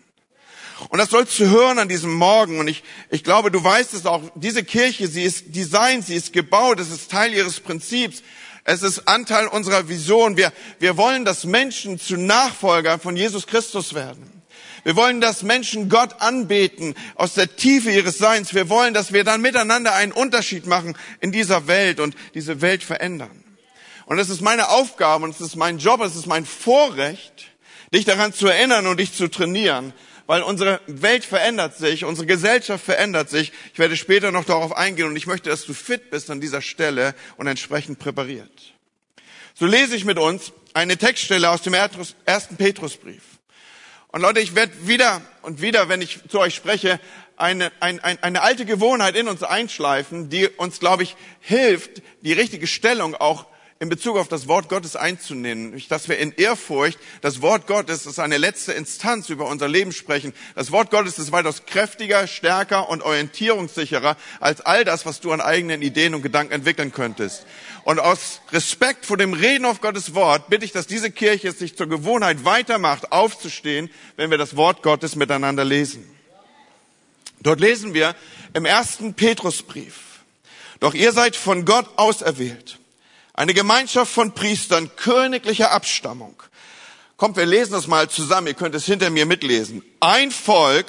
Und 0.89 0.99
das 0.99 1.09
sollst 1.09 1.37
du 1.39 1.45
hören 1.45 1.79
an 1.79 1.89
diesem 1.89 2.13
Morgen. 2.13 2.59
Und 2.59 2.67
ich, 2.67 2.83
ich 3.09 3.23
glaube, 3.23 3.51
du 3.51 3.63
weißt 3.63 3.93
es 3.93 4.05
auch. 4.05 4.21
Diese 4.35 4.63
Kirche, 4.63 5.07
sie 5.07 5.23
ist 5.23 5.55
designt, 5.55 6.05
sie 6.05 6.15
ist 6.15 6.33
gebaut, 6.33 6.79
es 6.79 6.91
ist 6.91 7.11
Teil 7.11 7.33
ihres 7.33 7.59
Prinzips. 7.59 8.23
Es 8.63 8.83
ist 8.83 9.07
Anteil 9.07 9.47
unserer 9.47 9.87
Vision. 9.87 10.35
Wir, 10.35 10.51
wir 10.79 10.97
wollen, 10.97 11.23
dass 11.23 11.45
Menschen 11.45 11.99
zu 11.99 12.17
Nachfolger 12.17 12.99
von 12.99 13.15
Jesus 13.15 13.47
Christus 13.47 13.93
werden. 13.93 14.37
Wir 14.83 14.95
wollen, 14.95 15.19
dass 15.19 15.43
Menschen 15.43 15.89
Gott 15.89 16.21
anbeten 16.21 16.95
aus 17.15 17.33
der 17.33 17.55
Tiefe 17.55 17.91
ihres 17.91 18.17
Seins. 18.17 18.53
Wir 18.53 18.69
wollen, 18.69 18.93
dass 18.93 19.11
wir 19.11 19.23
dann 19.23 19.41
miteinander 19.41 19.93
einen 19.93 20.11
Unterschied 20.11 20.65
machen 20.65 20.97
in 21.19 21.31
dieser 21.31 21.67
Welt 21.67 21.99
und 21.99 22.15
diese 22.33 22.61
Welt 22.61 22.83
verändern. 22.83 23.43
Und 24.05 24.19
es 24.19 24.29
ist 24.29 24.41
meine 24.41 24.69
Aufgabe 24.69 25.25
und 25.25 25.31
es 25.31 25.41
ist 25.41 25.57
mein 25.57 25.79
Job, 25.79 25.99
es 26.01 26.15
ist 26.15 26.27
mein 26.27 26.45
Vorrecht, 26.45 27.47
dich 27.93 28.05
daran 28.05 28.33
zu 28.33 28.47
erinnern 28.47 28.87
und 28.87 28.99
dich 28.99 29.13
zu 29.13 29.27
trainieren, 29.27 29.93
weil 30.27 30.43
unsere 30.43 30.81
Welt 30.85 31.25
verändert 31.25 31.77
sich, 31.77 32.05
unsere 32.05 32.27
Gesellschaft 32.27 32.85
verändert 32.85 33.29
sich. 33.29 33.51
Ich 33.73 33.79
werde 33.79 33.95
später 33.95 34.31
noch 34.31 34.45
darauf 34.45 34.75
eingehen 34.75 35.07
und 35.07 35.15
ich 35.15 35.25
möchte, 35.25 35.49
dass 35.49 35.65
du 35.65 35.73
fit 35.73 36.11
bist 36.11 36.29
an 36.29 36.41
dieser 36.41 36.61
Stelle 36.61 37.15
und 37.37 37.47
entsprechend 37.47 37.97
präpariert. 37.97 38.73
So 39.55 39.65
lese 39.65 39.95
ich 39.95 40.05
mit 40.05 40.19
uns 40.19 40.51
eine 40.73 40.97
Textstelle 40.97 41.49
aus 41.49 41.63
dem 41.63 41.73
ersten 41.73 42.57
Petrusbrief. 42.57 43.23
Und 44.09 44.21
Leute, 44.21 44.39
ich 44.39 44.53
werde 44.53 44.87
wieder 44.87 45.21
und 45.41 45.61
wieder, 45.61 45.89
wenn 45.89 46.01
ich 46.01 46.19
zu 46.29 46.39
euch 46.39 46.55
spreche, 46.55 46.99
eine, 47.37 47.71
eine, 47.79 48.03
eine 48.03 48.41
alte 48.41 48.65
Gewohnheit 48.65 49.15
in 49.15 49.27
uns 49.27 49.43
einschleifen, 49.43 50.29
die 50.29 50.47
uns, 50.47 50.79
glaube 50.79 51.03
ich, 51.03 51.15
hilft, 51.39 52.01
die 52.21 52.33
richtige 52.33 52.67
Stellung 52.67 53.15
auch 53.15 53.45
in 53.79 53.89
Bezug 53.89 54.17
auf 54.17 54.27
das 54.27 54.47
Wort 54.47 54.69
Gottes 54.69 54.95
einzunehmen, 54.95 55.79
dass 55.89 56.09
wir 56.09 56.17
in 56.17 56.31
Ehrfurcht 56.31 56.97
das 57.21 57.41
Wort 57.41 57.67
Gottes 57.67 58.07
ist 58.07 58.17
eine 58.17 58.37
letzte 58.37 58.73
Instanz 58.73 59.29
über 59.29 59.47
unser 59.47 59.67
Leben 59.67 59.91
sprechen. 59.91 60.33
Das 60.55 60.71
Wort 60.71 60.89
Gottes 60.89 61.19
ist 61.19 61.31
weitaus 61.31 61.65
kräftiger, 61.65 62.25
stärker 62.25 62.89
und 62.89 63.03
orientierungssicherer 63.03 64.17
als 64.39 64.61
all 64.61 64.83
das, 64.83 65.05
was 65.05 65.19
du 65.19 65.31
an 65.31 65.41
eigenen 65.41 65.83
Ideen 65.83 66.15
und 66.15 66.23
Gedanken 66.23 66.53
entwickeln 66.53 66.91
könntest. 66.91 67.45
Und 67.83 67.99
aus 67.99 68.41
Respekt 68.51 69.05
vor 69.05 69.17
dem 69.17 69.33
Reden 69.33 69.65
auf 69.65 69.79
Gottes 69.79 70.15
Wort 70.15 70.49
bitte 70.49 70.65
ich, 70.65 70.71
dass 70.71 70.87
diese 70.87 71.11
Kirche 71.11 71.49
es 71.49 71.59
sich 71.59 71.77
zur 71.77 71.87
Gewohnheit 71.87 72.45
weitermacht, 72.45 73.11
aufzustehen, 73.11 73.91
wenn 74.15 74.31
wir 74.31 74.39
das 74.39 74.55
Wort 74.55 74.81
Gottes 74.81 75.15
miteinander 75.15 75.63
lesen. 75.63 76.03
Dort 77.41 77.59
lesen 77.59 77.93
wir 77.93 78.15
im 78.55 78.65
ersten 78.65 79.13
Petrusbrief. 79.13 79.99
Doch 80.79 80.95
ihr 80.95 81.11
seid 81.11 81.35
von 81.35 81.65
Gott 81.65 81.87
auserwählt 81.97 82.79
eine 83.37 83.53
Gemeinschaft 83.53 84.11
von 84.11 84.33
Priestern 84.33 84.93
königlicher 84.95 85.71
Abstammung. 85.71 86.41
Kommt, 87.17 87.37
wir 87.37 87.45
lesen 87.45 87.73
das 87.73 87.85
mal 87.85 88.09
zusammen. 88.09 88.47
Ihr 88.47 88.55
könnt 88.55 88.73
es 88.73 88.85
hinter 88.85 89.11
mir 89.11 89.27
mitlesen. 89.27 89.83
Ein 89.99 90.31
Volk, 90.31 90.87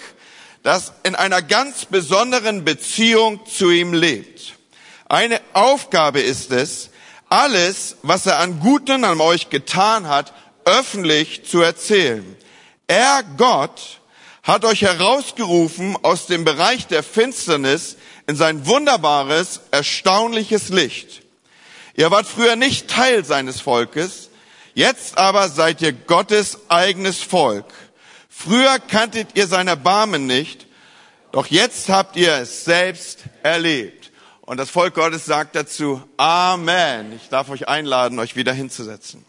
das 0.63 0.95
in 1.03 1.15
einer 1.15 1.43
ganz 1.43 1.85
besonderen 1.85 2.65
Beziehung 2.65 3.45
zu 3.47 3.71
ihm 3.71 3.93
lebt. 3.93 4.55
Eine 5.11 5.43
Aufgabe 5.53 6.21
ist 6.21 6.51
es, 6.51 6.89
alles, 7.29 7.97
was 8.01 8.25
er 8.25 8.39
an 8.39 8.61
Guten 8.61 9.05
an 9.05 9.21
euch 9.21 9.51
getan 9.51 10.09
hat, 10.09 10.33
öffentlich 10.65 11.45
zu 11.45 11.61
erzählen. 11.61 12.35
Er, 12.87 13.23
Gott, 13.37 14.01
hat 14.43 14.65
euch 14.65 14.81
herausgerufen 14.83 15.99
aus 16.01 16.25
dem 16.25 16.45
Bereich 16.45 16.87
der 16.87 17.03
Finsternis 17.03 17.97
in 18.27 18.37
sein 18.37 18.67
wunderbares, 18.67 19.61
erstaunliches 19.71 20.71
Licht. 20.71 21.28
Ihr 21.99 22.13
wart 22.13 22.29
früher 22.29 22.55
nicht 22.55 22.87
Teil 22.87 23.25
seines 23.25 23.61
Volkes, 23.61 24.31
jetzt 24.73 25.19
aber 25.19 25.49
seid 25.49 25.83
ihr 25.83 25.93
Gottes 25.93 26.61
eigenes 26.69 27.21
Volk. 27.21 27.65
Früher 28.29 28.79
kanntet 28.79 29.31
ihr 29.35 29.49
seine 29.49 29.77
Barmen 29.77 30.29
nicht, 30.29 30.69
doch 31.33 31.49
jetzt 31.49 31.89
habt 31.89 32.15
ihr 32.15 32.35
es 32.35 32.65
selbst 32.65 33.25
erlebt. 33.43 34.13
Und 34.43 34.59
das 34.59 34.71
Volk 34.71 34.95
Gottes 34.95 35.25
sagt 35.25 35.57
dazu, 35.57 36.01
Amen. 36.17 37.15
Ich 37.17 37.31
darf 37.31 37.51
euch 37.51 37.67
einladen, 37.67 38.21
euch 38.21 38.37
wieder 38.37 38.53
hinzusetzen. 38.53 39.25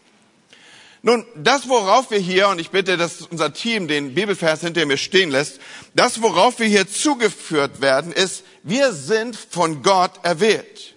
Nun, 1.02 1.26
das, 1.34 1.68
worauf 1.68 2.12
wir 2.12 2.20
hier, 2.20 2.50
und 2.50 2.60
ich 2.60 2.70
bitte, 2.70 2.96
dass 2.96 3.22
unser 3.22 3.52
Team 3.52 3.88
den 3.88 4.14
Bibelvers 4.14 4.60
hinter 4.60 4.86
mir 4.86 4.96
stehen 4.96 5.32
lässt, 5.32 5.58
das, 5.96 6.22
worauf 6.22 6.60
wir 6.60 6.68
hier 6.68 6.88
zugeführt 6.88 7.80
werden, 7.80 8.12
ist, 8.12 8.44
wir 8.62 8.92
sind 8.92 9.34
von 9.34 9.82
Gott 9.82 10.24
erwählt. 10.24 10.89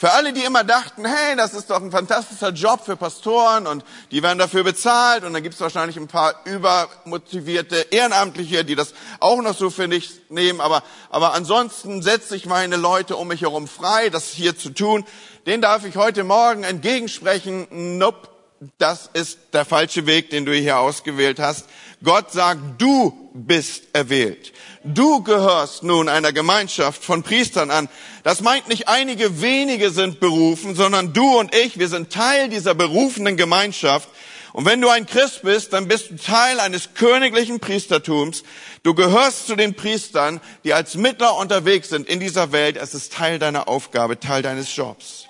Für 0.00 0.12
alle, 0.12 0.32
die 0.32 0.42
immer 0.44 0.64
dachten, 0.64 1.04
hey, 1.04 1.36
das 1.36 1.52
ist 1.52 1.68
doch 1.68 1.82
ein 1.82 1.90
fantastischer 1.90 2.52
Job 2.52 2.86
für 2.86 2.96
Pastoren 2.96 3.66
und 3.66 3.84
die 4.10 4.22
werden 4.22 4.38
dafür 4.38 4.64
bezahlt 4.64 5.24
und 5.24 5.34
dann 5.34 5.42
gibt 5.42 5.56
es 5.56 5.60
wahrscheinlich 5.60 5.98
ein 5.98 6.06
paar 6.06 6.40
übermotivierte 6.46 7.88
Ehrenamtliche, 7.90 8.64
die 8.64 8.76
das 8.76 8.94
auch 9.18 9.42
noch 9.42 9.54
so 9.54 9.68
für 9.68 9.88
nicht 9.88 10.30
nehmen, 10.30 10.62
aber, 10.62 10.82
aber 11.10 11.34
ansonsten 11.34 12.00
setze 12.00 12.34
ich 12.34 12.46
meine 12.46 12.76
Leute 12.76 13.14
um 13.16 13.28
mich 13.28 13.42
herum 13.42 13.68
frei, 13.68 14.08
das 14.08 14.30
hier 14.30 14.56
zu 14.56 14.70
tun. 14.70 15.04
Den 15.44 15.60
darf 15.60 15.84
ich 15.84 15.96
heute 15.96 16.24
Morgen 16.24 16.64
entgegensprechen, 16.64 17.66
nope, 17.98 18.30
das 18.78 19.10
ist 19.12 19.38
der 19.52 19.66
falsche 19.66 20.06
Weg, 20.06 20.30
den 20.30 20.46
du 20.46 20.54
hier 20.54 20.78
ausgewählt 20.78 21.38
hast. 21.38 21.66
Gott 22.02 22.32
sagt, 22.32 22.60
du 22.78 23.30
bist 23.34 23.84
erwählt. 23.92 24.52
Du 24.82 25.22
gehörst 25.22 25.82
nun 25.82 26.08
einer 26.08 26.32
Gemeinschaft 26.32 27.04
von 27.04 27.22
Priestern 27.22 27.70
an. 27.70 27.88
Das 28.22 28.42
meint 28.42 28.68
nicht 28.68 28.88
einige 28.88 29.40
wenige 29.40 29.90
sind 29.90 30.20
berufen, 30.20 30.74
sondern 30.74 31.12
du 31.12 31.38
und 31.38 31.54
ich, 31.54 31.78
wir 31.78 31.88
sind 31.88 32.12
Teil 32.12 32.48
dieser 32.48 32.74
berufenen 32.74 33.36
Gemeinschaft. 33.36 34.08
Und 34.52 34.66
wenn 34.66 34.80
du 34.80 34.88
ein 34.88 35.06
Christ 35.06 35.42
bist, 35.42 35.72
dann 35.72 35.88
bist 35.88 36.10
du 36.10 36.16
Teil 36.16 36.60
eines 36.60 36.94
königlichen 36.94 37.60
Priestertums. 37.60 38.42
Du 38.82 38.94
gehörst 38.94 39.46
zu 39.46 39.56
den 39.56 39.74
Priestern, 39.74 40.40
die 40.64 40.74
als 40.74 40.96
Mittler 40.96 41.36
unterwegs 41.36 41.88
sind 41.88 42.08
in 42.08 42.20
dieser 42.20 42.52
Welt. 42.52 42.76
Es 42.76 42.92
ist 42.92 43.12
Teil 43.12 43.38
deiner 43.38 43.68
Aufgabe, 43.68 44.18
Teil 44.18 44.42
deines 44.42 44.74
Jobs. 44.74 45.26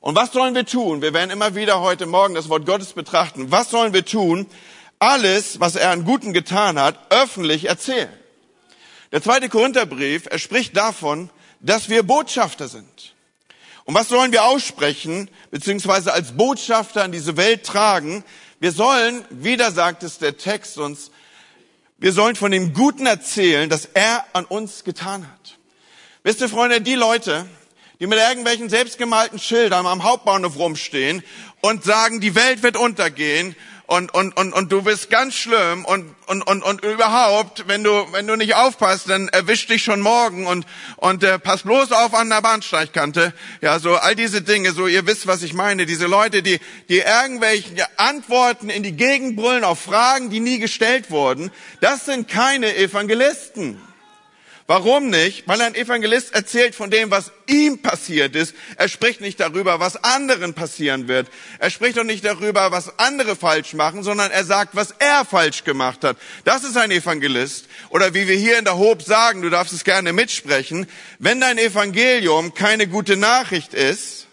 Und 0.00 0.14
was 0.16 0.32
sollen 0.32 0.54
wir 0.54 0.66
tun? 0.66 1.02
Wir 1.02 1.12
werden 1.14 1.30
immer 1.30 1.54
wieder 1.54 1.80
heute 1.80 2.06
Morgen 2.06 2.34
das 2.34 2.48
Wort 2.48 2.64
Gottes 2.64 2.92
betrachten. 2.92 3.50
Was 3.50 3.70
sollen 3.70 3.92
wir 3.92 4.04
tun? 4.04 4.46
Alles, 4.98 5.60
was 5.60 5.76
er 5.76 5.90
an 5.90 6.04
Guten 6.04 6.32
getan 6.32 6.78
hat, 6.78 6.98
öffentlich 7.10 7.68
erzählen. 7.68 8.12
Der 9.12 9.22
zweite 9.22 9.48
Korintherbrief, 9.48 10.26
er 10.30 10.38
spricht 10.38 10.76
davon, 10.76 11.30
dass 11.64 11.88
wir 11.88 12.02
Botschafter 12.02 12.68
sind. 12.68 13.14
Und 13.84 13.94
was 13.94 14.08
sollen 14.08 14.32
wir 14.32 14.44
aussprechen, 14.44 15.28
beziehungsweise 15.50 16.12
als 16.12 16.32
Botschafter 16.32 17.04
in 17.04 17.12
diese 17.12 17.36
Welt 17.36 17.64
tragen? 17.64 18.24
Wir 18.60 18.72
sollen, 18.72 19.24
wieder 19.30 19.72
sagt 19.72 20.02
es 20.02 20.18
der 20.18 20.36
Text 20.36 20.78
uns, 20.78 21.10
wir 21.98 22.12
sollen 22.12 22.36
von 22.36 22.50
dem 22.50 22.72
Guten 22.74 23.06
erzählen, 23.06 23.68
das 23.68 23.86
er 23.94 24.24
an 24.32 24.44
uns 24.44 24.84
getan 24.84 25.26
hat. 25.26 25.58
Wisst 26.22 26.40
ihr, 26.40 26.48
Freunde, 26.48 26.80
die 26.80 26.94
Leute, 26.94 27.46
die 28.00 28.06
mit 28.06 28.18
irgendwelchen 28.18 28.68
selbstgemalten 28.68 29.38
Schildern 29.38 29.86
am 29.86 30.02
Hauptbahnhof 30.02 30.58
rumstehen 30.58 31.22
und 31.60 31.84
sagen, 31.84 32.20
die 32.20 32.34
Welt 32.34 32.62
wird 32.62 32.76
untergehen 32.76 33.54
und, 33.86 34.14
und, 34.14 34.34
und, 34.36 34.54
und 34.54 34.72
du 34.72 34.80
bist 34.80 35.10
ganz 35.10 35.34
schlimm 35.34 35.84
und, 35.84 36.14
und, 36.26 36.42
und, 36.42 36.62
und 36.62 36.82
überhaupt, 36.82 37.68
wenn 37.68 37.84
du, 37.84 37.90
wenn 38.12 38.26
du 38.26 38.34
nicht 38.34 38.54
aufpasst, 38.54 39.10
dann 39.10 39.28
erwischt 39.28 39.68
dich 39.68 39.84
schon 39.84 40.00
morgen 40.00 40.46
und, 40.46 40.66
und 40.96 41.22
äh, 41.22 41.38
pass 41.38 41.64
bloß 41.64 41.92
auf 41.92 42.14
an 42.14 42.30
der 42.30 42.40
Bahnsteigkante. 42.40 43.34
Ja, 43.60 43.78
so 43.78 43.96
all 43.96 44.14
diese 44.14 44.40
Dinge, 44.40 44.72
so 44.72 44.86
ihr 44.86 45.06
wisst, 45.06 45.26
was 45.26 45.42
ich 45.42 45.52
meine. 45.52 45.84
Diese 45.84 46.06
Leute, 46.06 46.42
die, 46.42 46.60
die 46.88 46.98
irgendwelche 46.98 47.86
Antworten 47.98 48.70
in 48.70 48.82
die 48.82 48.92
Gegend 48.92 49.36
brüllen 49.36 49.64
auf 49.64 49.80
Fragen, 49.80 50.30
die 50.30 50.40
nie 50.40 50.58
gestellt 50.58 51.10
wurden, 51.10 51.50
das 51.80 52.06
sind 52.06 52.26
keine 52.26 52.74
Evangelisten. 52.76 53.78
Warum 54.66 55.10
nicht? 55.10 55.46
Weil 55.46 55.60
ein 55.60 55.74
Evangelist 55.74 56.34
erzählt 56.34 56.74
von 56.74 56.90
dem, 56.90 57.10
was 57.10 57.32
ihm 57.46 57.82
passiert 57.82 58.34
ist. 58.34 58.54
Er 58.76 58.88
spricht 58.88 59.20
nicht 59.20 59.38
darüber, 59.38 59.78
was 59.78 60.02
anderen 60.02 60.54
passieren 60.54 61.06
wird. 61.06 61.28
Er 61.58 61.68
spricht 61.68 61.98
auch 61.98 62.04
nicht 62.04 62.24
darüber, 62.24 62.72
was 62.72 62.98
andere 62.98 63.36
falsch 63.36 63.74
machen, 63.74 64.02
sondern 64.02 64.30
er 64.30 64.44
sagt, 64.44 64.74
was 64.74 64.92
er 64.92 65.26
falsch 65.26 65.64
gemacht 65.64 66.02
hat. 66.02 66.16
Das 66.44 66.64
ist 66.64 66.78
ein 66.78 66.90
Evangelist. 66.90 67.66
Oder 67.90 68.14
wie 68.14 68.26
wir 68.26 68.36
hier 68.36 68.58
in 68.58 68.64
der 68.64 68.78
Hob 68.78 69.02
sagen, 69.02 69.42
du 69.42 69.50
darfst 69.50 69.74
es 69.74 69.84
gerne 69.84 70.14
mitsprechen, 70.14 70.86
wenn 71.18 71.40
dein 71.40 71.58
Evangelium 71.58 72.54
keine 72.54 72.86
gute 72.86 73.18
Nachricht 73.18 73.74
ist, 73.74 74.28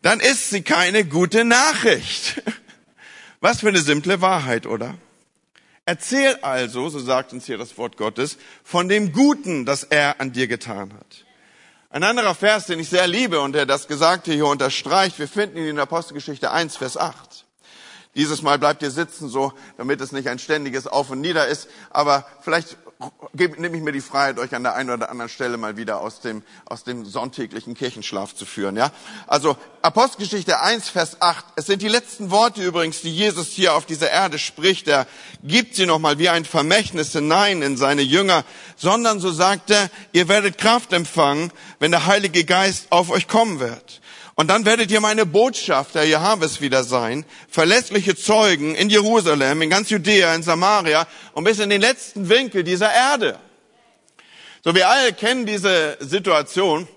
dann 0.00 0.20
ist 0.20 0.48
sie 0.48 0.62
keine 0.62 1.04
gute 1.04 1.44
Nachricht. 1.44 2.42
Was 3.40 3.60
für 3.60 3.68
eine 3.68 3.80
simple 3.80 4.22
Wahrheit, 4.22 4.66
oder? 4.66 4.94
Erzähl 5.86 6.38
also, 6.40 6.88
so 6.88 6.98
sagt 6.98 7.32
uns 7.32 7.44
hier 7.44 7.58
das 7.58 7.76
Wort 7.76 7.96
Gottes, 7.96 8.38
von 8.62 8.88
dem 8.88 9.12
Guten, 9.12 9.66
das 9.66 9.84
er 9.84 10.20
an 10.20 10.32
dir 10.32 10.46
getan 10.46 10.94
hat. 10.94 11.24
Ein 11.90 12.02
anderer 12.02 12.34
Vers, 12.34 12.66
den 12.66 12.80
ich 12.80 12.88
sehr 12.88 13.06
liebe 13.06 13.40
und 13.40 13.52
der 13.52 13.66
das 13.66 13.86
Gesagte 13.86 14.32
hier 14.32 14.46
unterstreicht, 14.46 15.18
wir 15.18 15.28
finden 15.28 15.58
ihn 15.58 15.66
in 15.66 15.76
der 15.76 15.84
Apostelgeschichte 15.84 16.50
1, 16.50 16.76
Vers 16.76 16.96
8. 16.96 17.44
Dieses 18.14 18.42
Mal 18.42 18.58
bleibt 18.58 18.82
ihr 18.82 18.90
sitzen 18.90 19.28
so, 19.28 19.52
damit 19.76 20.00
es 20.00 20.12
nicht 20.12 20.28
ein 20.28 20.38
ständiges 20.38 20.86
Auf 20.86 21.10
und 21.10 21.20
Nieder 21.20 21.46
ist, 21.48 21.68
aber 21.90 22.26
vielleicht 22.40 22.78
nehme 23.32 23.76
ich 23.76 23.82
mir 23.82 23.92
die 23.92 24.00
Freiheit, 24.00 24.38
euch 24.38 24.54
an 24.54 24.62
der 24.62 24.74
einen 24.74 24.90
oder 24.90 25.10
anderen 25.10 25.28
Stelle 25.28 25.56
mal 25.56 25.76
wieder 25.76 26.00
aus 26.00 26.20
dem, 26.20 26.42
aus 26.64 26.84
dem 26.84 27.04
sonntäglichen 27.04 27.74
Kirchenschlaf 27.74 28.34
zu 28.34 28.46
führen. 28.46 28.76
Ja? 28.76 28.90
Also 29.26 29.56
Apostelgeschichte 29.82 30.60
1, 30.60 30.88
Vers 30.88 31.20
8. 31.20 31.44
Es 31.56 31.66
sind 31.66 31.82
die 31.82 31.88
letzten 31.88 32.30
Worte 32.30 32.62
übrigens, 32.62 33.00
die 33.00 33.14
Jesus 33.14 33.48
hier 33.48 33.74
auf 33.74 33.86
dieser 33.86 34.10
Erde 34.10 34.38
spricht. 34.38 34.88
Er 34.88 35.06
gibt 35.42 35.74
sie 35.74 35.86
nochmal 35.86 36.18
wie 36.18 36.28
ein 36.28 36.44
Vermächtnis 36.44 37.12
hinein 37.12 37.62
in 37.62 37.76
seine 37.76 38.02
Jünger, 38.02 38.44
sondern 38.76 39.20
so 39.20 39.32
sagt 39.32 39.70
er, 39.70 39.90
ihr 40.12 40.28
werdet 40.28 40.58
Kraft 40.58 40.92
empfangen, 40.92 41.52
wenn 41.80 41.90
der 41.90 42.06
Heilige 42.06 42.44
Geist 42.44 42.86
auf 42.90 43.10
euch 43.10 43.28
kommen 43.28 43.60
wird. 43.60 44.00
Und 44.36 44.48
dann 44.48 44.64
werdet 44.64 44.90
ihr 44.90 45.00
meine 45.00 45.26
Botschafter, 45.26 46.02
es 46.42 46.60
wieder 46.60 46.82
sein, 46.82 47.24
verlässliche 47.48 48.16
Zeugen 48.16 48.74
in 48.74 48.90
Jerusalem, 48.90 49.62
in 49.62 49.70
ganz 49.70 49.90
Judäa, 49.90 50.34
in 50.34 50.42
Samaria 50.42 51.06
und 51.34 51.44
bis 51.44 51.60
in 51.60 51.70
den 51.70 51.80
letzten 51.80 52.28
Winkel 52.28 52.64
dieser 52.64 52.92
Erde. 52.92 53.38
So, 54.64 54.74
wir 54.74 54.88
alle 54.88 55.12
kennen 55.12 55.46
diese 55.46 55.96
Situation 56.00 56.88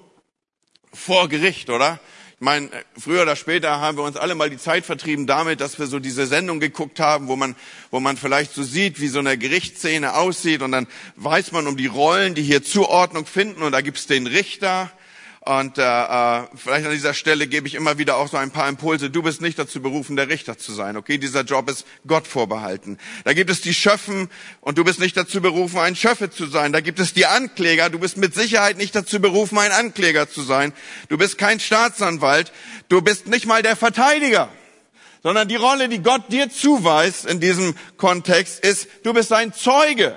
vor 0.91 1.29
Gericht, 1.29 1.69
oder? 1.69 1.99
Ich 2.39 2.41
meine, 2.41 2.69
früher 2.97 3.23
oder 3.23 3.35
später 3.35 3.81
haben 3.81 3.97
wir 3.97 4.03
uns 4.03 4.15
alle 4.15 4.35
mal 4.35 4.49
die 4.49 4.57
Zeit 4.57 4.85
vertrieben 4.85 5.27
damit, 5.27 5.59
dass 5.59 5.77
wir 5.79 5.87
so 5.87 5.99
diese 5.99 6.27
Sendung 6.27 6.59
geguckt 6.59 6.99
haben, 6.99 7.27
wo 7.27 7.35
man, 7.35 7.55
wo 7.91 7.99
man 7.99 8.15
vielleicht 8.15 8.53
so 8.53 8.63
sieht, 8.63 8.99
wie 8.99 9.07
so 9.07 9.19
eine 9.19 9.37
Gerichtsszene 9.37 10.15
aussieht 10.15 10.61
und 10.61 10.71
dann 10.71 10.87
weiß 11.15 11.51
man 11.51 11.67
um 11.67 11.77
die 11.77 11.87
Rollen, 11.87 12.35
die 12.35 12.43
hier 12.43 12.63
Zuordnung 12.63 13.25
finden 13.25 13.63
und 13.63 13.71
da 13.71 13.81
gibt's 13.81 14.07
den 14.07 14.27
Richter, 14.27 14.91
und 15.47 15.77
äh, 15.77 15.81
äh, 15.81 16.43
vielleicht 16.55 16.85
an 16.85 16.91
dieser 16.91 17.13
Stelle 17.13 17.47
gebe 17.47 17.69
ich 17.69 17.75
immer 17.75 17.97
wieder 17.97 18.17
auch 18.17 18.27
so 18.27 18.35
ein 18.35 18.51
paar 18.51 18.67
Impulse. 18.67 19.09
Du 19.09 19.23
bist 19.23 19.41
nicht 19.41 19.57
dazu 19.57 19.81
berufen, 19.81 20.17
der 20.17 20.27
Richter 20.27 20.57
zu 20.57 20.73
sein. 20.73 20.97
Okay, 20.97 21.17
dieser 21.17 21.43
Job 21.43 21.69
ist 21.69 21.85
Gott 22.05 22.27
vorbehalten. 22.27 22.97
Da 23.23 23.31
gibt 23.31 23.49
es 23.49 23.61
die 23.61 23.73
Schöffen 23.73 24.29
und 24.59 24.77
du 24.77 24.83
bist 24.83 24.99
nicht 24.99 25.15
dazu 25.15 25.41
berufen, 25.41 25.79
ein 25.79 25.95
Schöffe 25.95 26.29
zu 26.29 26.47
sein. 26.47 26.73
Da 26.73 26.81
gibt 26.81 26.99
es 26.99 27.13
die 27.13 27.25
Ankläger. 27.25 27.89
Du 27.89 27.97
bist 27.97 28.17
mit 28.17 28.35
Sicherheit 28.35 28.77
nicht 28.77 28.93
dazu 28.93 29.21
berufen, 29.21 29.57
ein 29.57 29.71
Ankläger 29.71 30.29
zu 30.29 30.41
sein. 30.41 30.73
Du 31.07 31.17
bist 31.17 31.37
kein 31.37 31.61
Staatsanwalt. 31.61 32.51
Du 32.89 33.01
bist 33.01 33.27
nicht 33.27 33.45
mal 33.45 33.63
der 33.63 33.77
Verteidiger. 33.77 34.49
Sondern 35.23 35.47
die 35.47 35.55
Rolle, 35.55 35.87
die 35.87 35.99
Gott 35.99 36.29
dir 36.29 36.49
zuweist 36.49 37.25
in 37.25 37.39
diesem 37.39 37.73
Kontext, 37.95 38.59
ist, 38.59 38.89
du 39.03 39.13
bist 39.13 39.31
ein 39.31 39.53
Zeuge. 39.53 40.13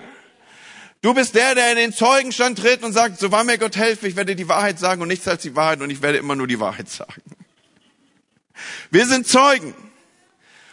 Du 1.02 1.14
bist 1.14 1.34
der, 1.34 1.54
der 1.54 1.70
in 1.70 1.76
den 1.76 1.92
Zeugenstand 1.94 2.58
tritt 2.58 2.82
und 2.82 2.92
sagt, 2.92 3.18
so 3.18 3.32
wahr 3.32 3.44
mir 3.44 3.56
Gott 3.56 3.76
helfe, 3.76 4.06
ich 4.06 4.16
werde 4.16 4.36
die 4.36 4.48
Wahrheit 4.48 4.78
sagen 4.78 5.00
und 5.00 5.08
nichts 5.08 5.26
als 5.26 5.42
die 5.42 5.56
Wahrheit 5.56 5.80
und 5.80 5.88
ich 5.88 6.02
werde 6.02 6.18
immer 6.18 6.36
nur 6.36 6.46
die 6.46 6.60
Wahrheit 6.60 6.90
sagen. 6.90 7.22
Wir 8.90 9.06
sind 9.06 9.26
Zeugen. 9.26 9.74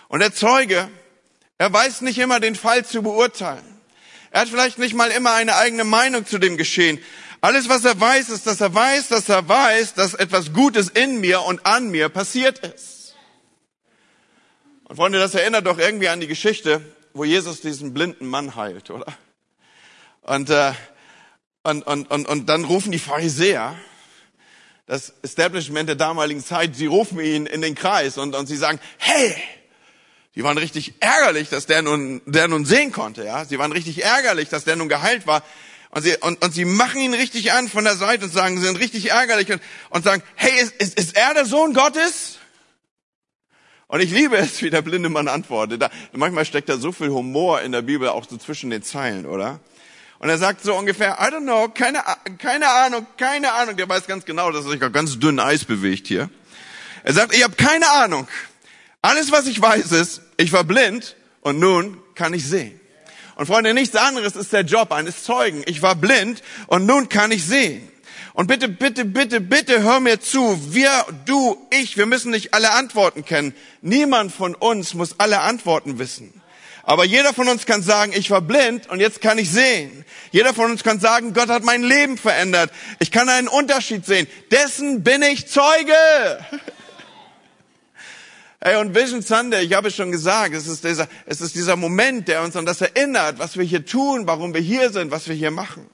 Und 0.09 0.19
der 0.19 0.33
Zeuge, 0.33 0.89
er 1.57 1.71
weiß 1.71 2.01
nicht 2.01 2.17
immer 2.17 2.41
den 2.41 2.55
Fall 2.55 2.85
zu 2.85 3.01
beurteilen. 3.01 3.63
Er 4.31 4.41
hat 4.41 4.49
vielleicht 4.49 4.77
nicht 4.79 4.93
mal 4.93 5.11
immer 5.11 5.33
eine 5.33 5.55
eigene 5.55 5.85
Meinung 5.85 6.25
zu 6.25 6.37
dem 6.37 6.57
Geschehen. 6.57 6.99
Alles, 7.39 7.69
was 7.69 7.85
er 7.85 7.99
weiß, 7.99 8.29
ist, 8.29 8.47
dass 8.47 8.59
er 8.59 8.73
weiß, 8.73 9.07
dass 9.07 9.29
er 9.29 9.47
weiß, 9.47 9.93
dass 9.93 10.13
etwas 10.13 10.51
Gutes 10.51 10.89
in 10.89 11.21
mir 11.21 11.43
und 11.43 11.65
an 11.65 11.89
mir 11.89 12.09
passiert 12.09 12.59
ist. 12.59 13.15
Und 14.85 14.97
Freunde, 14.97 15.19
das 15.19 15.35
erinnert 15.35 15.65
doch 15.65 15.77
irgendwie 15.77 16.09
an 16.09 16.19
die 16.19 16.27
Geschichte, 16.27 16.81
wo 17.13 17.23
Jesus 17.23 17.61
diesen 17.61 17.93
blinden 17.93 18.27
Mann 18.27 18.55
heilt, 18.55 18.89
oder? 18.89 19.17
Und, 20.27 20.49
äh, 20.49 20.73
und, 21.63 21.87
und, 21.87 22.11
und, 22.11 22.27
und 22.27 22.49
dann 22.49 22.65
rufen 22.65 22.91
die 22.91 22.99
Pharisäer, 22.99 23.75
das 24.85 25.13
Establishment 25.21 25.87
der 25.87 25.95
damaligen 25.95 26.43
Zeit, 26.43 26.75
sie 26.75 26.85
rufen 26.85 27.19
ihn 27.21 27.45
in 27.45 27.61
den 27.61 27.75
Kreis 27.75 28.17
und, 28.17 28.35
und 28.35 28.45
sie 28.45 28.57
sagen, 28.57 28.79
hey, 28.97 29.35
die 30.35 30.43
waren 30.43 30.57
richtig 30.57 30.95
ärgerlich, 30.99 31.47
dass 31.47 31.65
der 31.65 31.81
nun, 31.81 32.21
der 32.25 32.49
nun 32.49 32.65
sehen 32.65 32.91
konnte, 32.91 33.23
ja. 33.23 33.45
Sie 33.45 33.57
waren 33.57 33.71
richtig 33.71 34.03
ärgerlich, 34.03 34.49
dass 34.49 34.65
der 34.65 34.75
nun 34.75 34.89
geheilt 34.89 35.27
war. 35.27 35.43
Und 35.91 36.01
sie, 36.01 36.17
und, 36.17 36.43
und 36.43 36.53
sie 36.53 36.65
machen 36.65 36.99
ihn 36.99 37.13
richtig 37.13 37.53
an 37.53 37.69
von 37.69 37.85
der 37.85 37.95
Seite 37.95 38.25
und 38.25 38.31
sagen, 38.31 38.57
sie 38.59 38.65
sind 38.65 38.79
richtig 38.79 39.11
ärgerlich 39.11 39.49
und, 39.49 39.61
und 39.91 40.03
sagen, 40.03 40.21
hey, 40.35 40.61
ist, 40.61 40.75
ist, 40.75 40.99
ist 40.99 41.15
er 41.15 41.33
der 41.33 41.45
Sohn 41.45 41.73
Gottes? 41.73 42.37
Und 43.87 44.01
ich 44.01 44.11
liebe 44.11 44.35
es, 44.35 44.61
wie 44.61 44.69
der 44.69 44.81
blinde 44.81 45.07
Mann 45.07 45.29
antwortet. 45.29 45.81
Da, 45.81 45.89
manchmal 46.11 46.43
steckt 46.43 46.67
da 46.67 46.77
so 46.77 46.91
viel 46.91 47.11
Humor 47.11 47.61
in 47.61 47.71
der 47.71 47.81
Bibel 47.81 48.09
auch 48.09 48.27
so 48.29 48.35
zwischen 48.35 48.69
den 48.69 48.83
Zeilen, 48.83 49.25
oder? 49.25 49.61
Und 50.19 50.29
er 50.29 50.37
sagt 50.37 50.63
so 50.63 50.75
ungefähr, 50.75 51.17
I 51.19 51.31
don't 51.31 51.41
know, 51.41 51.69
keine, 51.69 52.03
keine 52.39 52.69
Ahnung, 52.69 53.05
keine 53.17 53.53
Ahnung. 53.53 53.77
Der 53.77 53.87
weiß 53.87 54.07
ganz 54.07 54.25
genau, 54.25 54.51
dass 54.51 54.65
er 54.65 54.71
sich 54.71 54.83
auf 54.83 54.91
ganz 54.91 55.19
dünnem 55.19 55.45
Eis 55.45 55.63
bewegt 55.63 56.07
hier. 56.07 56.29
Er 57.03 57.13
sagt, 57.13 57.35
ich 57.35 57.43
habe 57.43 57.55
keine 57.55 57.89
Ahnung. 57.89 58.27
Alles, 59.01 59.31
was 59.31 59.45
ich 59.45 59.61
weiß, 59.61 59.91
ist, 59.91 60.21
ich 60.37 60.51
war 60.53 60.63
blind 60.63 61.15
und 61.41 61.59
nun 61.59 61.97
kann 62.15 62.33
ich 62.33 62.47
sehen. 62.47 62.79
Und 63.35 63.45
Freunde, 63.45 63.75
nichts 63.75 63.95
anderes 63.95 64.35
ist 64.35 64.51
der 64.51 64.61
Job 64.61 64.91
eines 64.91 65.23
Zeugen. 65.23 65.61
Ich 65.67 65.83
war 65.83 65.95
blind 65.95 66.41
und 66.65 66.87
nun 66.87 67.07
kann 67.07 67.31
ich 67.31 67.45
sehen. 67.45 67.87
Und 68.33 68.47
bitte, 68.47 68.67
bitte, 68.67 69.05
bitte, 69.05 69.39
bitte 69.39 69.83
hör 69.83 69.99
mir 69.99 70.19
zu. 70.19 70.59
Wir, 70.73 71.05
du, 71.25 71.57
ich, 71.71 71.97
wir 71.97 72.07
müssen 72.07 72.31
nicht 72.31 72.55
alle 72.55 72.71
Antworten 72.71 73.23
kennen. 73.23 73.53
Niemand 73.81 74.31
von 74.31 74.55
uns 74.55 74.95
muss 74.95 75.19
alle 75.19 75.41
Antworten 75.41 75.99
wissen. 75.99 76.36
Aber 76.87 77.03
jeder 77.03 77.33
von 77.33 77.49
uns 77.49 77.65
kann 77.65 77.83
sagen, 77.83 78.13
ich 78.15 78.31
war 78.31 78.39
blind 78.39 78.89
und 78.89 79.01
jetzt 79.01 79.19
kann 79.19 79.37
ich 79.37 79.51
sehen. 79.51 80.05
Jeder 80.31 80.53
von 80.53 80.71
uns 80.71 80.85
kann 80.85 81.01
sagen, 81.01 81.33
Gott 81.33 81.49
hat 81.49 81.65
mein 81.65 81.83
Leben 81.83 82.17
verändert. 82.17 82.71
Ich 82.99 83.11
kann 83.11 83.27
einen 83.27 83.49
Unterschied 83.49 84.05
sehen. 84.05 84.25
Dessen 84.51 85.03
bin 85.03 85.21
ich 85.21 85.47
Zeuge. 85.47 85.93
Hey, 88.59 88.77
und 88.77 88.95
Vision 88.95 89.21
Sunday, 89.21 89.63
ich 89.63 89.73
habe 89.73 89.89
es 89.89 89.95
schon 89.95 90.11
gesagt, 90.11 90.55
es 90.55 90.65
ist, 90.65 90.83
dieser, 90.83 91.07
es 91.27 91.41
ist 91.41 91.53
dieser 91.53 91.75
Moment, 91.75 92.27
der 92.27 92.41
uns 92.41 92.55
an 92.55 92.65
das 92.65 92.81
erinnert, 92.81 93.37
was 93.37 93.55
wir 93.55 93.63
hier 93.63 93.85
tun, 93.85 94.25
warum 94.25 94.55
wir 94.55 94.59
hier 94.59 94.89
sind, 94.89 95.11
was 95.11 95.27
wir 95.27 95.35
hier 95.35 95.51
machen. 95.51 95.87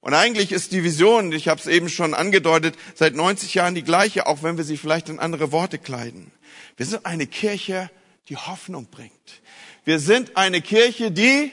Und 0.00 0.12
eigentlich 0.12 0.50
ist 0.50 0.72
die 0.72 0.82
Vision, 0.82 1.30
ich 1.30 1.46
habe 1.46 1.60
es 1.60 1.68
eben 1.68 1.88
schon 1.88 2.14
angedeutet, 2.14 2.74
seit 2.96 3.14
90 3.14 3.54
Jahren 3.54 3.76
die 3.76 3.84
gleiche, 3.84 4.26
auch 4.26 4.42
wenn 4.42 4.56
wir 4.56 4.64
sie 4.64 4.76
vielleicht 4.76 5.08
in 5.08 5.20
andere 5.20 5.52
Worte 5.52 5.78
kleiden. 5.78 6.32
Wir 6.76 6.84
sind 6.84 7.06
eine 7.06 7.28
Kirche, 7.28 7.90
die 8.28 8.36
Hoffnung 8.36 8.88
bringt. 8.90 9.12
Wir 9.84 9.98
sind 9.98 10.36
eine 10.36 10.60
Kirche, 10.60 11.10
die... 11.10 11.52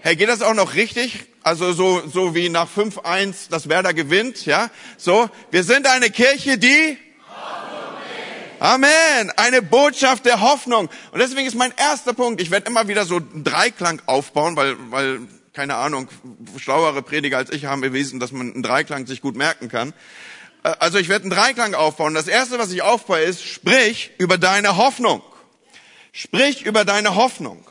Hey, 0.00 0.16
geht 0.16 0.28
das 0.28 0.42
auch 0.42 0.54
noch 0.54 0.74
richtig? 0.74 1.20
Also 1.42 1.72
so, 1.72 2.02
so 2.06 2.34
wie 2.34 2.48
nach 2.48 2.68
5-1 2.68 3.48
das 3.48 3.68
Werder 3.68 3.94
gewinnt, 3.94 4.44
ja? 4.44 4.70
So, 4.96 5.30
wir 5.50 5.62
sind 5.62 5.86
eine 5.86 6.10
Kirche, 6.10 6.58
die 6.58 6.98
Amen. 8.58 9.30
Eine 9.36 9.62
Botschaft 9.62 10.24
der 10.24 10.40
Hoffnung. 10.40 10.88
Und 11.12 11.18
deswegen 11.18 11.46
ist 11.46 11.54
mein 11.54 11.72
erster 11.76 12.12
Punkt, 12.12 12.40
ich 12.40 12.50
werde 12.50 12.66
immer 12.66 12.88
wieder 12.88 13.04
so 13.04 13.16
einen 13.16 13.44
Dreiklang 13.44 14.00
aufbauen, 14.06 14.56
weil, 14.56 14.76
weil, 14.90 15.20
keine 15.52 15.74
Ahnung, 15.76 16.08
schlauere 16.56 17.02
Prediger 17.02 17.36
als 17.36 17.52
ich 17.52 17.66
haben 17.66 17.82
bewiesen, 17.82 18.20
dass 18.20 18.32
man 18.32 18.52
einen 18.52 18.62
Dreiklang 18.62 19.06
sich 19.06 19.20
gut 19.20 19.36
merken 19.36 19.68
kann. 19.68 19.92
Äh, 20.62 20.72
also 20.78 20.98
ich 20.98 21.08
werde 21.08 21.24
einen 21.24 21.30
Dreiklang 21.30 21.74
aufbauen. 21.74 22.14
Das 22.14 22.26
erste, 22.26 22.58
was 22.58 22.72
ich 22.72 22.82
aufbaue, 22.82 23.20
ist, 23.20 23.44
sprich 23.44 24.12
über 24.18 24.38
deine 24.38 24.76
Hoffnung. 24.76 25.22
Sprich 26.16 26.64
über 26.64 26.84
deine 26.84 27.16
Hoffnung. 27.16 27.68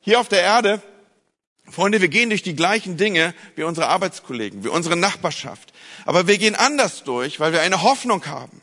Hier 0.00 0.20
auf 0.20 0.28
der 0.28 0.40
Erde, 0.40 0.80
Freunde, 1.68 2.00
wir 2.00 2.06
gehen 2.06 2.28
durch 2.28 2.44
die 2.44 2.54
gleichen 2.54 2.96
Dinge 2.96 3.34
wie 3.56 3.64
unsere 3.64 3.88
Arbeitskollegen, 3.88 4.62
wie 4.62 4.68
unsere 4.68 4.94
Nachbarschaft. 4.94 5.72
Aber 6.04 6.28
wir 6.28 6.38
gehen 6.38 6.54
anders 6.54 7.02
durch, 7.02 7.40
weil 7.40 7.52
wir 7.52 7.60
eine 7.60 7.82
Hoffnung 7.82 8.24
haben. 8.26 8.60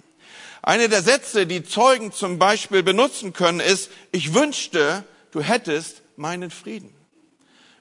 Eine 0.62 0.88
der 0.88 1.02
Sätze, 1.02 1.46
die 1.46 1.66
Zeugen 1.66 2.14
zum 2.14 2.40
Beispiel 2.40 2.82
benutzen 2.82 3.34
können, 3.34 3.60
ist, 3.60 3.92
ich 4.14 4.34
wünschte, 4.34 5.04
du 5.32 5.42
hättest 5.42 6.02
meinen 6.16 6.50
Frieden. 6.50 6.96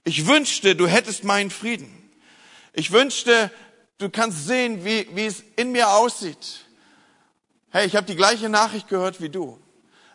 Ich 0.03 0.27
wünschte, 0.27 0.75
du 0.75 0.89
hättest 0.89 1.23
meinen 1.23 1.53
Frieden. 1.53 2.11
Ich 2.73 2.91
wünschte, 2.91 3.53
du 3.99 4.11
kannst 4.11 4.45
sehen, 4.49 4.85
wie, 4.85 5.07
wie 5.15 5.27
es 5.27 5.45
in 5.55 5.71
mir 5.71 5.91
aussieht. 5.91 6.67
Hey, 7.71 7.87
ich 7.87 7.95
habe 7.95 8.09
die 8.09 8.17
gleiche 8.17 8.49
Nachricht 8.49 8.89
gehört 8.89 9.21
wie 9.21 9.29
du. 9.29 9.61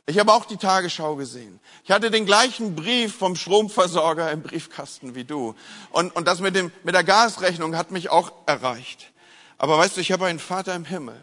Ich 0.06 0.20
habe 0.20 0.34
auch 0.34 0.46
die 0.46 0.58
Tagesschau 0.58 1.16
gesehen. 1.16 1.60
Ich 1.86 1.92
hatte 1.92 2.12
den 2.12 2.26
gleichen 2.26 2.76
Brief 2.76 3.16
vom 3.16 3.36
Stromversorger 3.36 4.32
im 4.32 4.42
Briefkasten 4.42 5.16
wie 5.16 5.24
du. 5.24 5.56
Und, 5.92 6.16
und 6.16 6.28
das 6.28 6.42
mit, 6.42 6.56
dem, 6.56 6.72
mit 6.84 6.94
der 6.94 7.04
Gasrechnung 7.04 7.78
hat 7.78 7.92
mich 7.92 8.10
auch 8.10 8.32
erreicht. 8.46 9.12
Aber 9.58 9.78
weißt 9.78 9.96
du, 9.96 10.02
ich 10.02 10.12
habe 10.12 10.26
einen 10.26 10.40
Vater 10.40 10.76
im 10.76 10.84
Himmel 10.84 11.22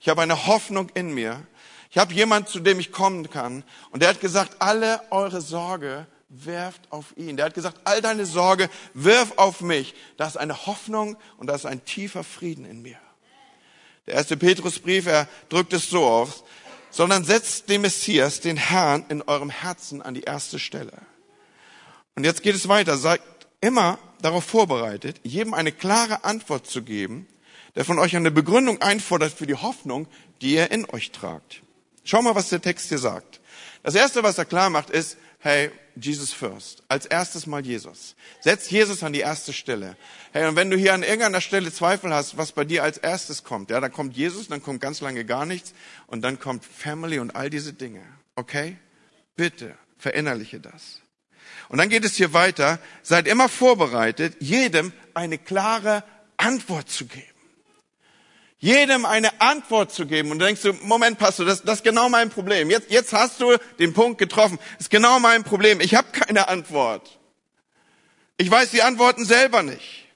ich 0.00 0.08
habe 0.08 0.22
eine 0.22 0.46
Hoffnung 0.46 0.90
in 0.94 1.12
mir. 1.14 1.44
Ich 1.90 1.98
habe 1.98 2.12
jemand, 2.12 2.48
zu 2.48 2.60
dem 2.60 2.78
ich 2.78 2.92
kommen 2.92 3.28
kann. 3.30 3.64
Und 3.90 4.02
der 4.02 4.10
hat 4.10 4.20
gesagt, 4.20 4.56
alle 4.60 5.00
eure 5.10 5.40
Sorge 5.40 6.06
werft 6.28 6.80
auf 6.90 7.06
ihn. 7.16 7.36
Der 7.36 7.46
hat 7.46 7.54
gesagt, 7.54 7.80
all 7.82 8.02
deine 8.02 8.26
Sorge 8.26 8.68
wirf 8.94 9.32
auf 9.36 9.60
mich. 9.62 9.94
Da 10.16 10.26
ist 10.26 10.36
eine 10.36 10.66
Hoffnung 10.66 11.16
und 11.38 11.48
da 11.48 11.54
ist 11.54 11.66
ein 11.66 11.84
tiefer 11.84 12.24
Frieden 12.24 12.64
in 12.64 12.82
mir. 12.82 12.98
Der 14.06 14.14
erste 14.14 14.36
Petrusbrief, 14.36 15.06
er 15.06 15.28
drückt 15.48 15.72
es 15.72 15.90
so 15.90 16.06
aus, 16.06 16.44
sondern 16.96 17.24
setzt 17.24 17.68
den 17.68 17.82
Messias, 17.82 18.40
den 18.40 18.56
Herrn, 18.56 19.04
in 19.10 19.20
eurem 19.20 19.50
Herzen 19.50 20.00
an 20.00 20.14
die 20.14 20.22
erste 20.22 20.58
Stelle. 20.58 20.94
Und 22.14 22.24
jetzt 22.24 22.42
geht 22.42 22.54
es 22.54 22.68
weiter. 22.68 22.96
Seid 22.96 23.20
immer 23.60 23.98
darauf 24.22 24.44
vorbereitet, 24.44 25.20
jedem 25.22 25.52
eine 25.52 25.72
klare 25.72 26.24
Antwort 26.24 26.66
zu 26.66 26.80
geben, 26.80 27.26
der 27.74 27.84
von 27.84 27.98
euch 27.98 28.16
eine 28.16 28.30
Begründung 28.30 28.80
einfordert 28.80 29.34
für 29.34 29.46
die 29.46 29.56
Hoffnung, 29.56 30.08
die 30.40 30.54
ihr 30.54 30.70
in 30.70 30.88
euch 30.88 31.12
tragt. 31.12 31.60
Schau 32.02 32.22
mal, 32.22 32.34
was 32.34 32.48
der 32.48 32.62
Text 32.62 32.88
hier 32.88 32.98
sagt. 32.98 33.40
Das 33.82 33.94
erste, 33.94 34.22
was 34.22 34.38
er 34.38 34.46
klar 34.46 34.70
macht, 34.70 34.88
ist, 34.88 35.18
hey, 35.46 35.70
Jesus 35.94 36.32
first. 36.32 36.82
Als 36.88 37.06
erstes 37.06 37.46
mal 37.46 37.64
Jesus. 37.64 38.16
Setz 38.40 38.68
Jesus 38.68 39.04
an 39.04 39.12
die 39.12 39.20
erste 39.20 39.52
Stelle. 39.52 39.96
Hey, 40.32 40.48
und 40.48 40.56
wenn 40.56 40.70
du 40.70 40.76
hier 40.76 40.92
an 40.92 41.04
irgendeiner 41.04 41.40
Stelle 41.40 41.72
Zweifel 41.72 42.12
hast, 42.12 42.36
was 42.36 42.50
bei 42.50 42.64
dir 42.64 42.82
als 42.82 42.98
erstes 42.98 43.44
kommt, 43.44 43.70
ja, 43.70 43.78
dann 43.78 43.92
kommt 43.92 44.16
Jesus, 44.16 44.48
dann 44.48 44.60
kommt 44.60 44.80
ganz 44.80 45.00
lange 45.00 45.24
gar 45.24 45.46
nichts 45.46 45.72
und 46.08 46.22
dann 46.22 46.40
kommt 46.40 46.64
Family 46.64 47.20
und 47.20 47.36
all 47.36 47.48
diese 47.48 47.72
Dinge. 47.72 48.02
Okay? 48.34 48.76
Bitte, 49.36 49.76
verinnerliche 49.98 50.58
das. 50.58 51.00
Und 51.68 51.78
dann 51.78 51.90
geht 51.90 52.04
es 52.04 52.16
hier 52.16 52.32
weiter. 52.32 52.80
Seid 53.02 53.28
immer 53.28 53.48
vorbereitet, 53.48 54.36
jedem 54.40 54.92
eine 55.14 55.38
klare 55.38 56.02
Antwort 56.36 56.90
zu 56.90 57.06
geben 57.06 57.35
jedem 58.66 59.04
eine 59.04 59.40
Antwort 59.40 59.92
zu 59.92 60.06
geben. 60.06 60.32
Und 60.32 60.40
du 60.40 60.44
denkst 60.44 60.62
du, 60.62 60.72
Moment, 60.82 61.18
Pastor, 61.18 61.46
das, 61.46 61.62
das 61.62 61.76
ist 61.76 61.84
genau 61.84 62.08
mein 62.08 62.30
Problem. 62.30 62.68
Jetzt, 62.68 62.90
jetzt 62.90 63.12
hast 63.12 63.40
du 63.40 63.56
den 63.78 63.92
Punkt 63.94 64.18
getroffen. 64.18 64.58
Das 64.72 64.86
ist 64.86 64.90
genau 64.90 65.20
mein 65.20 65.44
Problem. 65.44 65.80
Ich 65.80 65.94
habe 65.94 66.08
keine 66.10 66.48
Antwort. 66.48 67.18
Ich 68.38 68.50
weiß 68.50 68.72
die 68.72 68.82
Antworten 68.82 69.24
selber 69.24 69.62
nicht. 69.62 70.08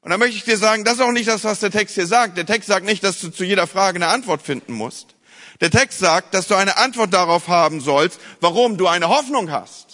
Und 0.00 0.10
da 0.10 0.16
möchte 0.16 0.36
ich 0.36 0.44
dir 0.44 0.56
sagen, 0.56 0.84
das 0.84 0.94
ist 0.94 1.00
auch 1.00 1.12
nicht 1.12 1.28
das, 1.28 1.44
was 1.44 1.60
der 1.60 1.70
Text 1.70 1.94
hier 1.94 2.06
sagt. 2.06 2.38
Der 2.38 2.46
Text 2.46 2.68
sagt 2.68 2.86
nicht, 2.86 3.04
dass 3.04 3.20
du 3.20 3.28
zu 3.28 3.44
jeder 3.44 3.66
Frage 3.66 3.96
eine 3.96 4.08
Antwort 4.08 4.40
finden 4.40 4.72
musst. 4.72 5.14
Der 5.60 5.70
Text 5.70 5.98
sagt, 5.98 6.32
dass 6.32 6.48
du 6.48 6.54
eine 6.54 6.78
Antwort 6.78 7.12
darauf 7.12 7.48
haben 7.48 7.80
sollst, 7.80 8.18
warum 8.40 8.78
du 8.78 8.86
eine 8.86 9.08
Hoffnung 9.08 9.50
hast. 9.50 9.85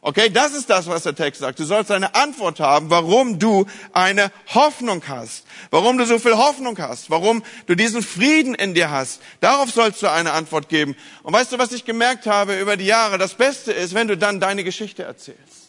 Okay, 0.00 0.30
das 0.30 0.52
ist 0.54 0.70
das, 0.70 0.86
was 0.86 1.02
der 1.02 1.14
Text 1.14 1.40
sagt. 1.40 1.58
Du 1.58 1.64
sollst 1.64 1.90
eine 1.90 2.14
Antwort 2.14 2.60
haben, 2.60 2.88
warum 2.88 3.38
du 3.40 3.66
eine 3.92 4.30
Hoffnung 4.54 5.02
hast. 5.08 5.44
Warum 5.70 5.98
du 5.98 6.06
so 6.06 6.20
viel 6.20 6.36
Hoffnung 6.36 6.78
hast. 6.78 7.10
Warum 7.10 7.42
du 7.66 7.74
diesen 7.74 8.02
Frieden 8.02 8.54
in 8.54 8.74
dir 8.74 8.90
hast. 8.90 9.20
Darauf 9.40 9.70
sollst 9.70 10.02
du 10.02 10.10
eine 10.10 10.32
Antwort 10.32 10.68
geben. 10.68 10.94
Und 11.24 11.32
weißt 11.32 11.52
du, 11.52 11.58
was 11.58 11.72
ich 11.72 11.84
gemerkt 11.84 12.26
habe 12.26 12.60
über 12.60 12.76
die 12.76 12.86
Jahre? 12.86 13.18
Das 13.18 13.34
Beste 13.34 13.72
ist, 13.72 13.92
wenn 13.92 14.06
du 14.06 14.16
dann 14.16 14.38
deine 14.38 14.62
Geschichte 14.62 15.02
erzählst. 15.02 15.68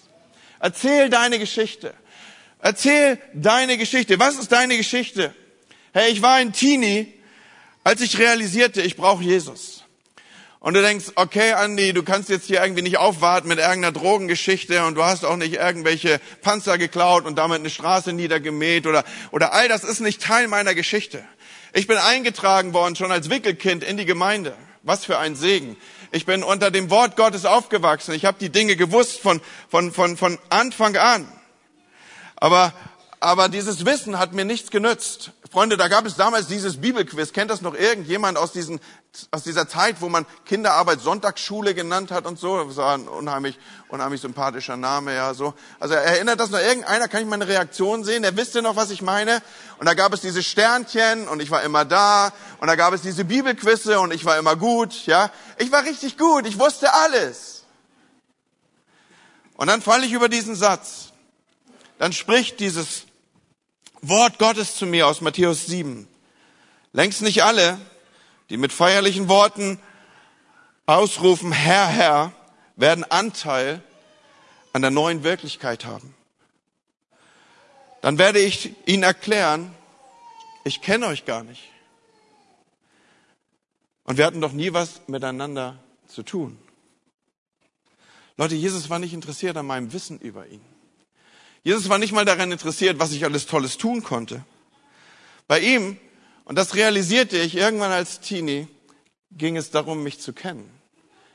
Erzähl 0.59 1.09
deine 1.09 1.39
Geschichte. 1.39 1.93
Erzähl 2.59 3.19
deine 3.33 3.77
Geschichte. 3.77 4.19
Was 4.19 4.35
ist 4.35 4.51
deine 4.51 4.77
Geschichte? 4.77 5.33
Hey, 5.91 6.11
ich 6.11 6.21
war 6.21 6.35
ein 6.35 6.53
Teenie, 6.53 7.11
als 7.83 8.01
ich 8.01 8.19
realisierte, 8.19 8.81
ich 8.81 8.95
brauche 8.95 9.23
Jesus. 9.23 9.78
Und 10.61 10.73
du 10.73 10.81
denkst, 10.81 11.05
okay, 11.15 11.53
Andi, 11.53 11.93
du 11.93 12.03
kannst 12.03 12.27
jetzt 12.27 12.47
hier 12.47 12.61
irgendwie 12.61 12.81
nicht 12.81 12.97
aufwarten 12.97 13.47
mit 13.47 13.59
irgendeiner 13.59 13.93
Drogengeschichte 13.93 14.83
und 14.85 14.95
du 14.95 15.03
hast 15.05 15.23
auch 15.23 15.37
nicht 15.37 15.53
irgendwelche 15.53 16.19
Panzer 16.41 16.77
geklaut 16.77 17.25
und 17.25 17.37
damit 17.37 17.59
eine 17.59 17.69
Straße 17.69 18.11
niedergemäht 18.11 18.85
oder, 18.85 19.05
oder 19.31 19.53
all 19.53 19.69
das 19.69 19.85
ist 19.85 20.01
nicht 20.01 20.21
Teil 20.21 20.49
meiner 20.49 20.75
Geschichte. 20.75 21.23
Ich 21.71 21.87
bin 21.87 21.97
eingetragen 21.97 22.73
worden 22.73 22.97
schon 22.97 23.11
als 23.11 23.29
Wickelkind 23.29 23.85
in 23.85 23.95
die 23.95 24.05
Gemeinde. 24.05 24.55
Was 24.83 25.05
für 25.05 25.17
ein 25.17 25.35
Segen. 25.35 25.77
Ich 26.11 26.25
bin 26.25 26.43
unter 26.43 26.71
dem 26.71 26.89
Wort 26.89 27.15
Gottes 27.15 27.45
aufgewachsen. 27.45 28.13
Ich 28.13 28.25
habe 28.25 28.37
die 28.39 28.49
Dinge 28.49 28.75
gewusst 28.75 29.19
von, 29.19 29.41
von, 29.69 29.91
von, 29.93 30.17
von 30.17 30.39
Anfang 30.49 30.97
an. 30.97 31.27
Aber 32.37 32.73
aber 33.21 33.49
dieses 33.49 33.85
Wissen 33.85 34.17
hat 34.17 34.33
mir 34.33 34.45
nichts 34.45 34.71
genützt. 34.71 35.31
Freunde, 35.51 35.75
da 35.75 35.89
gab 35.89 36.05
es 36.05 36.15
damals 36.15 36.47
dieses 36.47 36.79
Bibelquiz. 36.79 37.33
Kennt 37.33 37.51
das 37.51 37.61
noch 37.61 37.73
irgendjemand 37.73 38.37
aus, 38.37 38.53
diesen, 38.53 38.79
aus 39.31 39.43
dieser 39.43 39.67
Zeit, 39.67 40.01
wo 40.01 40.09
man 40.09 40.25
Kinderarbeit 40.45 41.01
Sonntagsschule 41.01 41.73
genannt 41.73 42.11
hat 42.11 42.25
und 42.25 42.39
so? 42.39 42.63
Das 42.63 42.77
war 42.77 42.93
ein 42.93 43.07
unheimlich, 43.07 43.57
unheimlich 43.89 44.21
sympathischer 44.21 44.77
Name, 44.77 45.15
ja, 45.15 45.33
so. 45.33 45.53
Also 45.79 45.95
erinnert 45.95 46.39
das 46.39 46.51
noch 46.51 46.59
irgendeiner? 46.59 47.07
Kann 47.07 47.21
ich 47.21 47.27
meine 47.27 47.47
Reaktion 47.47 48.03
sehen? 48.03 48.23
Der 48.23 48.35
wisst 48.37 48.55
ihr 48.55 48.61
noch, 48.61 48.75
was 48.75 48.91
ich 48.91 49.01
meine? 49.01 49.41
Und 49.79 49.87
da 49.87 49.93
gab 49.93 50.13
es 50.13 50.21
diese 50.21 50.43
Sternchen 50.43 51.27
und 51.27 51.41
ich 51.41 51.51
war 51.51 51.63
immer 51.63 51.85
da. 51.85 52.31
Und 52.59 52.67
da 52.67 52.75
gab 52.75 52.93
es 52.93 53.01
diese 53.01 53.25
Bibelquizze 53.25 53.99
und 53.99 54.13
ich 54.13 54.25
war 54.25 54.37
immer 54.37 54.55
gut, 54.55 55.05
ja. 55.05 55.31
Ich 55.57 55.71
war 55.71 55.83
richtig 55.83 56.17
gut. 56.17 56.45
Ich 56.45 56.59
wusste 56.59 56.93
alles. 56.93 57.63
Und 59.55 59.67
dann 59.67 59.81
falle 59.81 60.05
ich 60.05 60.13
über 60.13 60.29
diesen 60.29 60.55
Satz. 60.55 61.09
Dann 61.97 62.13
spricht 62.13 62.59
dieses 62.59 63.03
Wort 64.01 64.39
Gottes 64.39 64.75
zu 64.75 64.85
mir 64.85 65.07
aus 65.07 65.19
Matthäus 65.19 65.65
7. 65.65 66.07
Längst 66.93 67.21
nicht 67.21 67.43
alle, 67.43 67.77
die 68.49 68.57
mit 68.57 68.73
feierlichen 68.73 69.29
Worten 69.29 69.79
ausrufen, 70.85 71.51
Herr, 71.51 71.87
Herr, 71.87 72.33
werden 72.75 73.03
Anteil 73.03 73.83
an 74.73 74.81
der 74.81 74.91
neuen 74.91 75.23
Wirklichkeit 75.23 75.85
haben. 75.85 76.15
Dann 78.01 78.17
werde 78.17 78.39
ich 78.39 78.73
ihnen 78.85 79.03
erklären, 79.03 79.73
ich 80.63 80.81
kenne 80.81 81.07
euch 81.07 81.25
gar 81.25 81.43
nicht. 81.43 81.63
Und 84.03 84.17
wir 84.17 84.25
hatten 84.25 84.41
doch 84.41 84.53
nie 84.53 84.73
was 84.73 85.01
miteinander 85.07 85.77
zu 86.07 86.23
tun. 86.23 86.57
Leute, 88.37 88.55
Jesus 88.55 88.89
war 88.89 88.99
nicht 88.99 89.13
interessiert 89.13 89.57
an 89.57 89.67
meinem 89.67 89.91
Wissen 89.91 90.17
über 90.19 90.47
ihn. 90.47 90.61
Jesus 91.63 91.89
war 91.89 91.97
nicht 91.97 92.13
mal 92.13 92.25
daran 92.25 92.51
interessiert, 92.51 92.97
was 92.97 93.11
ich 93.11 93.25
alles 93.25 93.45
Tolles 93.45 93.77
tun 93.77 94.01
konnte. 94.01 94.43
Bei 95.47 95.59
ihm, 95.59 95.99
und 96.49 96.55
das 96.55 96.73
realisierte 96.73 97.37
ich 97.37 97.55
irgendwann 97.55 97.91
als 97.91 98.21
Teenie, 98.21 98.67
ging 99.29 99.55
es 99.55 99.69
darum, 99.69 100.01
mich 100.01 100.19
zu 100.19 100.33
kennen. 100.33 100.67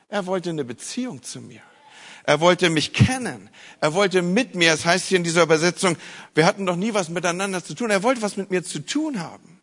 Er 0.09 0.25
wollte 0.25 0.49
eine 0.49 0.65
Beziehung 0.65 1.23
zu 1.23 1.39
mir. 1.39 1.61
Er 2.25 2.41
wollte 2.41 2.69
mich 2.69 2.91
kennen. 2.91 3.49
Er 3.79 3.93
wollte 3.93 4.21
mit 4.21 4.55
mir, 4.55 4.71
das 4.71 4.83
heißt 4.83 5.07
hier 5.07 5.15
in 5.15 5.23
dieser 5.23 5.43
Übersetzung, 5.43 5.95
wir 6.33 6.45
hatten 6.45 6.65
noch 6.65 6.75
nie 6.75 6.93
was 6.93 7.07
miteinander 7.07 7.63
zu 7.63 7.75
tun. 7.75 7.91
Er 7.91 8.03
wollte 8.03 8.21
was 8.21 8.35
mit 8.35 8.51
mir 8.51 8.65
zu 8.65 8.79
tun 8.79 9.21
haben. 9.21 9.61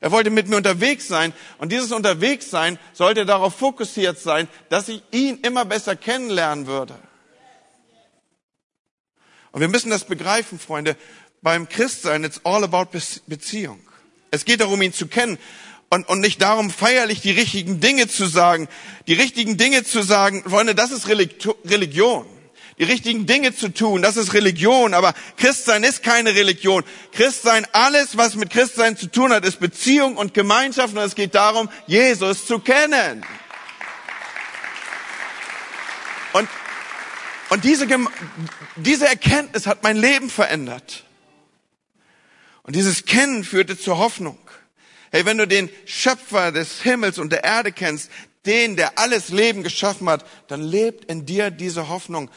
Er 0.00 0.12
wollte 0.12 0.30
mit 0.30 0.46
mir 0.46 0.56
unterwegs 0.56 1.08
sein. 1.08 1.32
Und 1.58 1.72
dieses 1.72 1.90
Unterwegssein 1.90 2.78
sollte 2.92 3.26
darauf 3.26 3.56
fokussiert 3.56 4.20
sein, 4.20 4.46
dass 4.68 4.88
ich 4.88 5.02
ihn 5.10 5.40
immer 5.40 5.64
besser 5.64 5.96
kennenlernen 5.96 6.68
würde. 6.68 6.96
Und 9.50 9.60
wir 9.60 9.68
müssen 9.68 9.90
das 9.90 10.04
begreifen, 10.04 10.60
Freunde. 10.60 10.96
Beim 11.40 11.68
Christsein, 11.68 12.22
it's 12.22 12.40
all 12.44 12.62
about 12.62 12.96
Beziehung. 13.26 13.80
Es 14.32 14.46
geht 14.46 14.62
darum, 14.62 14.80
ihn 14.80 14.94
zu 14.94 15.06
kennen 15.06 15.38
und, 15.90 16.08
und 16.08 16.20
nicht 16.20 16.40
darum, 16.40 16.70
feierlich 16.70 17.20
die 17.20 17.32
richtigen 17.32 17.80
Dinge 17.80 18.08
zu 18.08 18.24
sagen. 18.24 18.66
Die 19.06 19.12
richtigen 19.12 19.58
Dinge 19.58 19.84
zu 19.84 20.02
sagen, 20.02 20.42
Freunde, 20.48 20.74
das 20.74 20.90
ist 20.90 21.06
Religion. 21.06 22.24
Die 22.78 22.84
richtigen 22.84 23.26
Dinge 23.26 23.54
zu 23.54 23.68
tun, 23.68 24.00
das 24.00 24.16
ist 24.16 24.32
Religion. 24.32 24.94
Aber 24.94 25.12
Christsein 25.36 25.84
ist 25.84 26.02
keine 26.02 26.34
Religion. 26.34 26.82
Christsein, 27.12 27.66
alles, 27.72 28.16
was 28.16 28.34
mit 28.34 28.48
Christsein 28.48 28.96
zu 28.96 29.08
tun 29.08 29.34
hat, 29.34 29.44
ist 29.44 29.60
Beziehung 29.60 30.16
und 30.16 30.32
Gemeinschaft. 30.32 30.96
Und 30.96 31.02
es 31.02 31.14
geht 31.14 31.34
darum, 31.34 31.68
Jesus 31.86 32.46
zu 32.46 32.58
kennen. 32.58 33.26
Und, 36.32 36.48
und 37.50 37.64
diese, 37.64 37.86
diese 38.76 39.06
Erkenntnis 39.06 39.66
hat 39.66 39.82
mein 39.82 39.98
Leben 39.98 40.30
verändert. 40.30 41.04
Und 42.62 42.76
dieses 42.76 43.04
Kennen 43.04 43.44
führte 43.44 43.78
zur 43.78 43.98
Hoffnung. 43.98 44.38
Hey, 45.10 45.26
wenn 45.26 45.38
du 45.38 45.46
den 45.46 45.68
Schöpfer 45.84 46.52
des 46.52 46.80
Himmels 46.82 47.18
und 47.18 47.32
der 47.32 47.44
Erde 47.44 47.72
kennst, 47.72 48.10
den, 48.46 48.76
der 48.76 48.98
alles 48.98 49.28
Leben 49.28 49.62
geschaffen 49.62 50.08
hat, 50.08 50.24
dann 50.48 50.62
lebt 50.62 51.04
in 51.04 51.26
dir 51.26 51.50
diese 51.50 51.88
Hoffnung. 51.88 52.30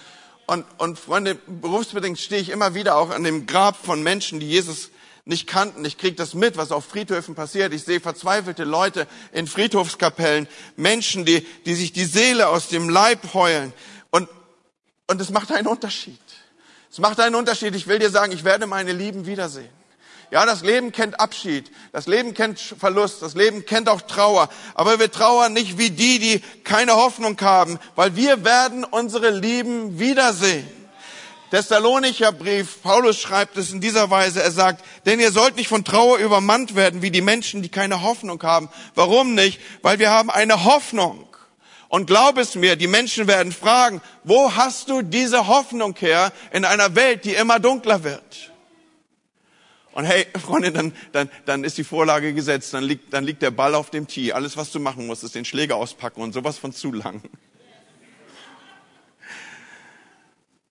Und, 0.45 0.65
und 0.77 0.99
Freunde, 0.99 1.35
berufsbedingt 1.35 2.19
stehe 2.19 2.41
ich 2.41 2.49
immer 2.49 2.75
wieder 2.75 2.97
auch 2.97 3.09
an 3.09 3.23
dem 3.23 3.47
Grab 3.47 3.83
von 3.83 4.03
Menschen, 4.03 4.39
die 4.39 4.47
Jesus 4.47 4.91
nicht 5.25 5.47
kannten. 5.47 5.83
Ich 5.85 5.97
kriege 5.97 6.15
das 6.15 6.35
mit, 6.35 6.57
was 6.57 6.71
auf 6.71 6.85
Friedhöfen 6.85 7.33
passiert. 7.33 7.73
Ich 7.73 7.83
sehe 7.83 7.99
verzweifelte 7.99 8.63
Leute 8.63 9.07
in 9.31 9.47
Friedhofskapellen, 9.47 10.47
Menschen, 10.75 11.25
die, 11.25 11.41
die 11.65 11.73
sich 11.73 11.93
die 11.93 12.05
Seele 12.05 12.47
aus 12.47 12.67
dem 12.67 12.89
Leib 12.89 13.33
heulen. 13.33 13.73
Und, 14.11 14.29
und 15.07 15.19
es 15.19 15.31
macht 15.31 15.51
einen 15.51 15.67
Unterschied. 15.67 16.19
Es 16.91 16.99
macht 16.99 17.19
einen 17.19 17.35
Unterschied. 17.35 17.75
Ich 17.75 17.87
will 17.87 17.97
dir 17.97 18.11
sagen, 18.11 18.31
ich 18.31 18.43
werde 18.43 18.67
meine 18.67 18.93
Lieben 18.93 19.25
wiedersehen. 19.25 19.69
Ja, 20.35 20.45
das 20.45 20.63
Leben 20.63 20.91
kennt 20.91 21.17
Abschied, 21.17 21.71
das 21.93 22.07
Leben 22.07 22.33
kennt 22.33 22.59
Verlust, 22.59 23.21
das 23.21 23.35
Leben 23.35 23.65
kennt 23.65 23.87
auch 23.87 24.01
Trauer. 24.01 24.49
Aber 24.73 24.99
wir 24.99 25.09
trauern 25.09 25.53
nicht 25.53 25.77
wie 25.77 25.91
die, 25.91 26.19
die 26.19 26.41
keine 26.65 26.97
Hoffnung 26.97 27.39
haben, 27.39 27.79
weil 27.95 28.17
wir 28.17 28.43
werden 28.43 28.83
unsere 28.83 29.29
Lieben 29.29 29.97
wiedersehen. 29.97 30.67
Thessalonicher 31.51 32.33
Brief, 32.33 32.81
Paulus 32.83 33.17
schreibt 33.17 33.55
es 33.55 33.71
in 33.71 33.79
dieser 33.79 34.09
Weise, 34.09 34.43
er 34.43 34.51
sagt, 34.51 34.83
denn 35.05 35.21
ihr 35.21 35.31
sollt 35.31 35.55
nicht 35.55 35.69
von 35.69 35.85
Trauer 35.85 36.17
übermannt 36.17 36.75
werden 36.75 37.01
wie 37.01 37.11
die 37.11 37.21
Menschen, 37.21 37.61
die 37.61 37.69
keine 37.69 38.01
Hoffnung 38.01 38.43
haben. 38.43 38.67
Warum 38.93 39.35
nicht? 39.35 39.61
Weil 39.83 39.99
wir 39.99 40.11
haben 40.11 40.29
eine 40.29 40.65
Hoffnung. 40.65 41.25
Und 41.87 42.07
glaub 42.07 42.37
es 42.37 42.55
mir, 42.55 42.75
die 42.75 42.87
Menschen 42.87 43.27
werden 43.27 43.53
fragen, 43.53 44.01
wo 44.25 44.53
hast 44.53 44.89
du 44.89 45.01
diese 45.01 45.47
Hoffnung 45.47 45.95
her 45.97 46.33
in 46.51 46.65
einer 46.65 46.93
Welt, 46.93 47.23
die 47.23 47.35
immer 47.35 47.61
dunkler 47.61 48.03
wird? 48.03 48.51
Und 49.95 50.03
hey, 50.05 50.27
Freunde, 50.39 50.71
dann, 50.71 50.93
dann, 51.13 51.29
dann 51.45 51.63
ist 51.63 51.77
die 51.79 51.83
Vorlage 51.83 52.33
gesetzt, 52.33 52.73
dann 52.73 52.83
liegt, 52.83 53.13
dann 53.13 53.23
liegt 53.23 53.41
der 53.41 53.49
Ball 53.51 53.73
auf 53.73 53.89
dem 53.89 54.07
Tee. 54.07 54.33
Alles, 54.33 54.57
was 54.57 54.71
du 54.71 54.79
machen 54.79 55.07
musst, 55.07 55.23
ist 55.23 55.33
den 55.33 55.45
Schläger 55.45 55.77
auspacken 55.77 56.21
und 56.21 56.33
sowas 56.33 56.59
von 56.59 56.71
zu 56.71 56.91
lang. 56.91 57.23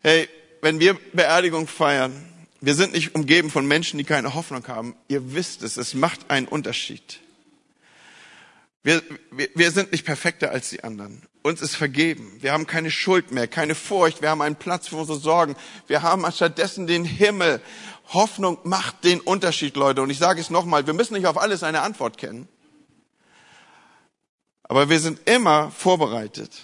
Hey, 0.06 0.28
wenn 0.60 0.80
wir 0.80 0.98
Beerdigung 1.14 1.66
feiern, 1.66 2.12
wir 2.60 2.74
sind 2.74 2.92
nicht 2.92 3.14
umgeben 3.14 3.50
von 3.50 3.66
Menschen, 3.66 3.96
die 3.96 4.04
keine 4.04 4.34
Hoffnung 4.34 4.68
haben. 4.68 4.94
Ihr 5.08 5.32
wisst 5.32 5.62
es, 5.62 5.78
es 5.78 5.94
macht 5.94 6.30
einen 6.30 6.46
Unterschied. 6.46 7.20
Wir, 8.82 9.02
wir, 9.30 9.48
wir 9.54 9.70
sind 9.70 9.92
nicht 9.92 10.04
perfekter 10.04 10.50
als 10.50 10.68
die 10.68 10.84
anderen. 10.84 11.22
Uns 11.42 11.62
ist 11.62 11.74
vergeben. 11.74 12.36
Wir 12.40 12.52
haben 12.52 12.66
keine 12.66 12.90
Schuld 12.90 13.32
mehr, 13.32 13.48
keine 13.48 13.74
Furcht. 13.74 14.20
Wir 14.20 14.28
haben 14.28 14.42
einen 14.42 14.56
Platz 14.56 14.88
für 14.88 14.96
unsere 14.96 15.18
Sorgen. 15.18 15.56
Wir 15.86 16.02
haben 16.02 16.30
stattdessen 16.30 16.86
den 16.86 17.06
Himmel. 17.06 17.62
Hoffnung 18.14 18.58
macht 18.62 19.04
den 19.04 19.20
Unterschied, 19.20 19.76
Leute. 19.76 20.02
Und 20.02 20.10
ich 20.10 20.18
sage 20.18 20.40
es 20.40 20.50
nochmal, 20.50 20.86
wir 20.86 20.94
müssen 20.94 21.14
nicht 21.14 21.26
auf 21.26 21.36
alles 21.36 21.62
eine 21.62 21.82
Antwort 21.82 22.16
kennen. 22.16 22.48
Aber 24.62 24.88
wir 24.88 24.98
sind 25.00 25.28
immer 25.28 25.70
vorbereitet. 25.70 26.62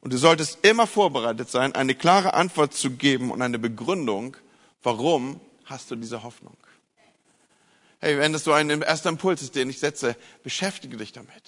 Und 0.00 0.12
du 0.12 0.18
solltest 0.18 0.58
immer 0.66 0.86
vorbereitet 0.86 1.50
sein, 1.50 1.74
eine 1.74 1.94
klare 1.94 2.34
Antwort 2.34 2.74
zu 2.74 2.90
geben 2.90 3.30
und 3.30 3.40
eine 3.40 3.58
Begründung, 3.58 4.36
warum 4.82 5.40
hast 5.64 5.90
du 5.90 5.96
diese 5.96 6.22
Hoffnung. 6.22 6.56
Hey, 8.00 8.18
wenn 8.18 8.34
das 8.34 8.44
so 8.44 8.52
ein 8.52 8.68
erster 8.82 9.08
Impuls 9.08 9.40
ist, 9.40 9.54
den 9.54 9.70
ich 9.70 9.78
setze, 9.78 10.14
beschäftige 10.42 10.98
dich 10.98 11.12
damit. 11.12 11.42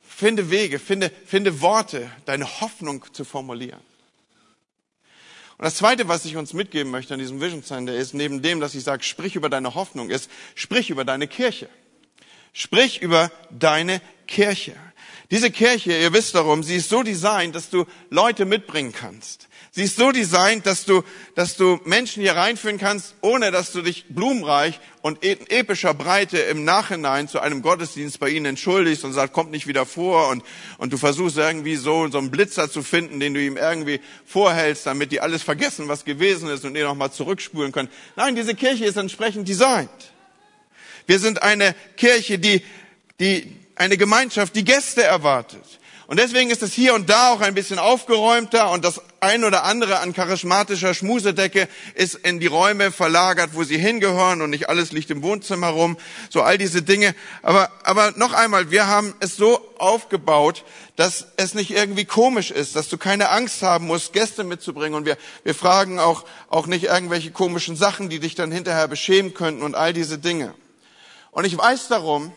Finde 0.00 0.50
Wege, 0.50 0.78
finde, 0.78 1.10
finde 1.26 1.60
Worte, 1.60 2.10
deine 2.24 2.60
Hoffnung 2.62 3.04
zu 3.12 3.24
formulieren. 3.24 3.82
Und 5.56 5.64
das 5.64 5.76
Zweite, 5.76 6.08
was 6.08 6.24
ich 6.24 6.36
uns 6.36 6.52
mitgeben 6.52 6.90
möchte 6.90 7.14
an 7.14 7.20
diesem 7.20 7.40
Vision 7.40 7.62
Center 7.62 7.94
ist, 7.94 8.12
neben 8.12 8.42
dem, 8.42 8.60
dass 8.60 8.74
ich 8.74 8.82
sage, 8.82 9.04
sprich 9.04 9.36
über 9.36 9.48
deine 9.48 9.74
Hoffnung, 9.74 10.10
ist, 10.10 10.30
sprich 10.54 10.90
über 10.90 11.04
deine 11.04 11.28
Kirche. 11.28 11.68
Sprich 12.52 13.02
über 13.02 13.30
deine 13.50 14.00
Kirche. 14.26 14.74
Diese 15.30 15.50
Kirche, 15.50 15.96
ihr 15.96 16.12
wisst 16.12 16.34
darum, 16.34 16.62
sie 16.62 16.76
ist 16.76 16.88
so 16.88 17.02
designt, 17.02 17.54
dass 17.54 17.70
du 17.70 17.86
Leute 18.10 18.44
mitbringen 18.44 18.92
kannst. 18.92 19.48
Sie 19.76 19.82
ist 19.82 19.96
so 19.96 20.12
designt, 20.12 20.66
dass 20.66 20.84
du, 20.84 21.02
dass 21.34 21.56
du 21.56 21.80
Menschen 21.84 22.22
hier 22.22 22.36
reinführen 22.36 22.78
kannst, 22.78 23.16
ohne 23.22 23.50
dass 23.50 23.72
du 23.72 23.82
dich 23.82 24.04
blumenreich 24.08 24.78
und 25.02 25.24
in 25.24 25.36
epischer 25.48 25.94
Breite 25.94 26.38
im 26.38 26.64
Nachhinein 26.64 27.26
zu 27.26 27.40
einem 27.40 27.60
Gottesdienst 27.60 28.20
bei 28.20 28.28
ihnen 28.28 28.46
entschuldigst 28.46 29.04
und 29.04 29.14
sagst, 29.14 29.32
kommt 29.32 29.50
nicht 29.50 29.66
wieder 29.66 29.84
vor 29.84 30.28
und, 30.28 30.44
und 30.78 30.92
du 30.92 30.96
versuchst 30.96 31.38
irgendwie 31.38 31.74
so, 31.74 32.08
so 32.08 32.18
einen 32.18 32.30
Blitzer 32.30 32.70
zu 32.70 32.84
finden, 32.84 33.18
den 33.18 33.34
du 33.34 33.40
ihm 33.40 33.56
irgendwie 33.56 34.00
vorhältst, 34.24 34.86
damit 34.86 35.10
die 35.10 35.20
alles 35.20 35.42
vergessen, 35.42 35.88
was 35.88 36.04
gewesen 36.04 36.48
ist 36.50 36.64
und 36.64 36.76
ihr 36.76 36.84
nochmal 36.84 37.10
zurückspulen 37.10 37.72
können. 37.72 37.88
Nein, 38.14 38.36
diese 38.36 38.54
Kirche 38.54 38.84
ist 38.84 38.96
entsprechend 38.96 39.48
designt. 39.48 39.90
Wir 41.08 41.18
sind 41.18 41.42
eine 41.42 41.74
Kirche, 41.96 42.38
die, 42.38 42.62
die, 43.18 43.56
eine 43.74 43.96
Gemeinschaft, 43.96 44.54
die 44.54 44.64
Gäste 44.64 45.02
erwartet. 45.02 45.64
Und 46.06 46.18
deswegen 46.18 46.50
ist 46.50 46.62
es 46.62 46.74
hier 46.74 46.94
und 46.94 47.08
da 47.08 47.32
auch 47.32 47.40
ein 47.40 47.54
bisschen 47.54 47.78
aufgeräumter 47.78 48.70
und 48.70 48.84
das 48.84 49.00
ein 49.20 49.42
oder 49.42 49.64
andere 49.64 50.00
an 50.00 50.12
charismatischer 50.12 50.92
Schmusedecke 50.92 51.66
ist 51.94 52.14
in 52.14 52.40
die 52.40 52.46
Räume 52.46 52.92
verlagert, 52.92 53.50
wo 53.54 53.64
sie 53.64 53.78
hingehören 53.78 54.42
und 54.42 54.50
nicht 54.50 54.68
alles 54.68 54.92
liegt 54.92 55.10
im 55.10 55.22
Wohnzimmer 55.22 55.68
rum. 55.68 55.96
So 56.28 56.42
all 56.42 56.58
diese 56.58 56.82
Dinge. 56.82 57.14
Aber, 57.42 57.70
aber 57.84 58.12
noch 58.16 58.34
einmal, 58.34 58.70
wir 58.70 58.86
haben 58.86 59.14
es 59.20 59.36
so 59.36 59.58
aufgebaut, 59.78 60.64
dass 60.96 61.28
es 61.38 61.54
nicht 61.54 61.70
irgendwie 61.70 62.04
komisch 62.04 62.50
ist, 62.50 62.76
dass 62.76 62.90
du 62.90 62.98
keine 62.98 63.30
Angst 63.30 63.62
haben 63.62 63.86
musst, 63.86 64.12
Gäste 64.12 64.44
mitzubringen. 64.44 64.94
Und 64.94 65.06
wir, 65.06 65.16
wir 65.42 65.54
fragen 65.54 65.98
auch, 65.98 66.26
auch 66.50 66.66
nicht 66.66 66.84
irgendwelche 66.84 67.30
komischen 67.30 67.76
Sachen, 67.76 68.10
die 68.10 68.20
dich 68.20 68.34
dann 68.34 68.52
hinterher 68.52 68.88
beschämen 68.88 69.32
könnten 69.32 69.62
und 69.62 69.74
all 69.74 69.94
diese 69.94 70.18
Dinge. 70.18 70.54
Und 71.30 71.46
ich 71.46 71.56
weiß 71.56 71.88
darum, 71.88 72.32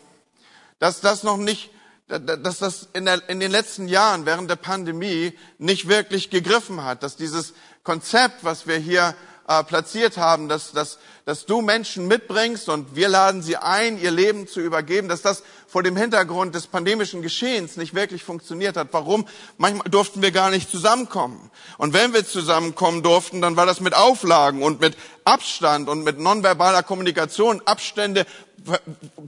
dass 0.78 1.02
das 1.02 1.22
noch 1.22 1.36
nicht 1.36 1.70
dass 2.08 2.58
das 2.58 2.88
in, 2.94 3.04
der, 3.04 3.28
in, 3.28 3.38
den 3.38 3.50
letzten 3.50 3.86
Jahren 3.86 4.24
während 4.24 4.48
der 4.48 4.56
Pandemie 4.56 5.34
nicht 5.58 5.88
wirklich 5.88 6.30
gegriffen 6.30 6.82
hat, 6.82 7.02
dass 7.02 7.16
dieses 7.16 7.52
Konzept, 7.82 8.44
was 8.44 8.66
wir 8.66 8.76
hier 8.76 9.14
äh, 9.46 9.62
platziert 9.64 10.16
haben, 10.16 10.48
dass, 10.48 10.72
dass, 10.72 10.98
dass 11.26 11.44
du 11.44 11.60
Menschen 11.60 12.06
mitbringst 12.06 12.68
und 12.70 12.96
wir 12.96 13.08
laden 13.08 13.42
sie 13.42 13.56
ein, 13.56 14.00
ihr 14.00 14.10
Leben 14.10 14.46
zu 14.46 14.60
übergeben, 14.60 15.08
dass 15.08 15.20
das 15.20 15.42
vor 15.66 15.82
dem 15.82 15.96
Hintergrund 15.96 16.54
des 16.54 16.66
pandemischen 16.66 17.20
Geschehens 17.20 17.76
nicht 17.76 17.94
wirklich 17.94 18.24
funktioniert 18.24 18.78
hat. 18.78 18.88
Warum? 18.92 19.26
Manchmal 19.58 19.90
durften 19.90 20.22
wir 20.22 20.32
gar 20.32 20.50
nicht 20.50 20.70
zusammenkommen. 20.70 21.50
Und 21.76 21.92
wenn 21.92 22.14
wir 22.14 22.26
zusammenkommen 22.26 23.02
durften, 23.02 23.42
dann 23.42 23.56
war 23.56 23.66
das 23.66 23.80
mit 23.80 23.94
Auflagen 23.94 24.62
und 24.62 24.80
mit 24.80 24.96
Abstand 25.24 25.90
und 25.90 26.04
mit 26.04 26.18
nonverbaler 26.18 26.82
Kommunikation. 26.82 27.60
Abstände 27.66 28.24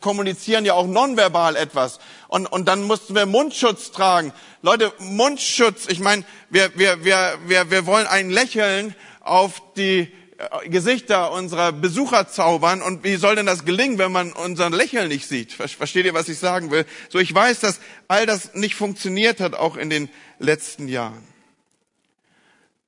kommunizieren 0.00 0.64
ja 0.64 0.74
auch 0.74 0.86
nonverbal 0.86 1.56
etwas. 1.56 1.98
Und, 2.28 2.46
und 2.46 2.66
dann 2.66 2.82
mussten 2.82 3.14
wir 3.14 3.26
Mundschutz 3.26 3.90
tragen. 3.90 4.32
Leute, 4.62 4.92
Mundschutz, 4.98 5.86
ich 5.88 6.00
meine, 6.00 6.24
wir, 6.50 6.70
wir, 6.76 7.04
wir, 7.04 7.38
wir, 7.46 7.70
wir 7.70 7.86
wollen 7.86 8.06
ein 8.06 8.30
Lächeln 8.30 8.94
auf 9.20 9.62
die 9.76 10.12
äh, 10.38 10.68
Gesichter 10.68 11.32
unserer 11.32 11.72
Besucher 11.72 12.28
zaubern 12.28 12.82
und 12.82 13.04
wie 13.04 13.16
soll 13.16 13.36
denn 13.36 13.46
das 13.46 13.64
gelingen, 13.64 13.98
wenn 13.98 14.12
man 14.12 14.32
unseren 14.32 14.72
Lächeln 14.72 15.08
nicht 15.08 15.26
sieht? 15.26 15.52
Versteht 15.52 16.06
ihr, 16.06 16.14
was 16.14 16.28
ich 16.28 16.38
sagen 16.38 16.70
will? 16.70 16.86
So, 17.08 17.18
ich 17.18 17.34
weiß, 17.34 17.60
dass 17.60 17.80
all 18.08 18.26
das 18.26 18.54
nicht 18.54 18.74
funktioniert 18.74 19.40
hat, 19.40 19.54
auch 19.54 19.76
in 19.76 19.90
den 19.90 20.08
letzten 20.38 20.88
Jahren. 20.88 21.26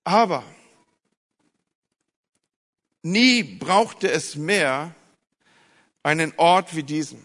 Aber 0.05 0.43
nie 3.03 3.43
brauchte 3.43 4.11
es 4.11 4.37
mehr 4.37 4.95
einen 6.03 6.33
Ort 6.37 6.75
wie 6.75 6.83
diesen. 6.83 7.23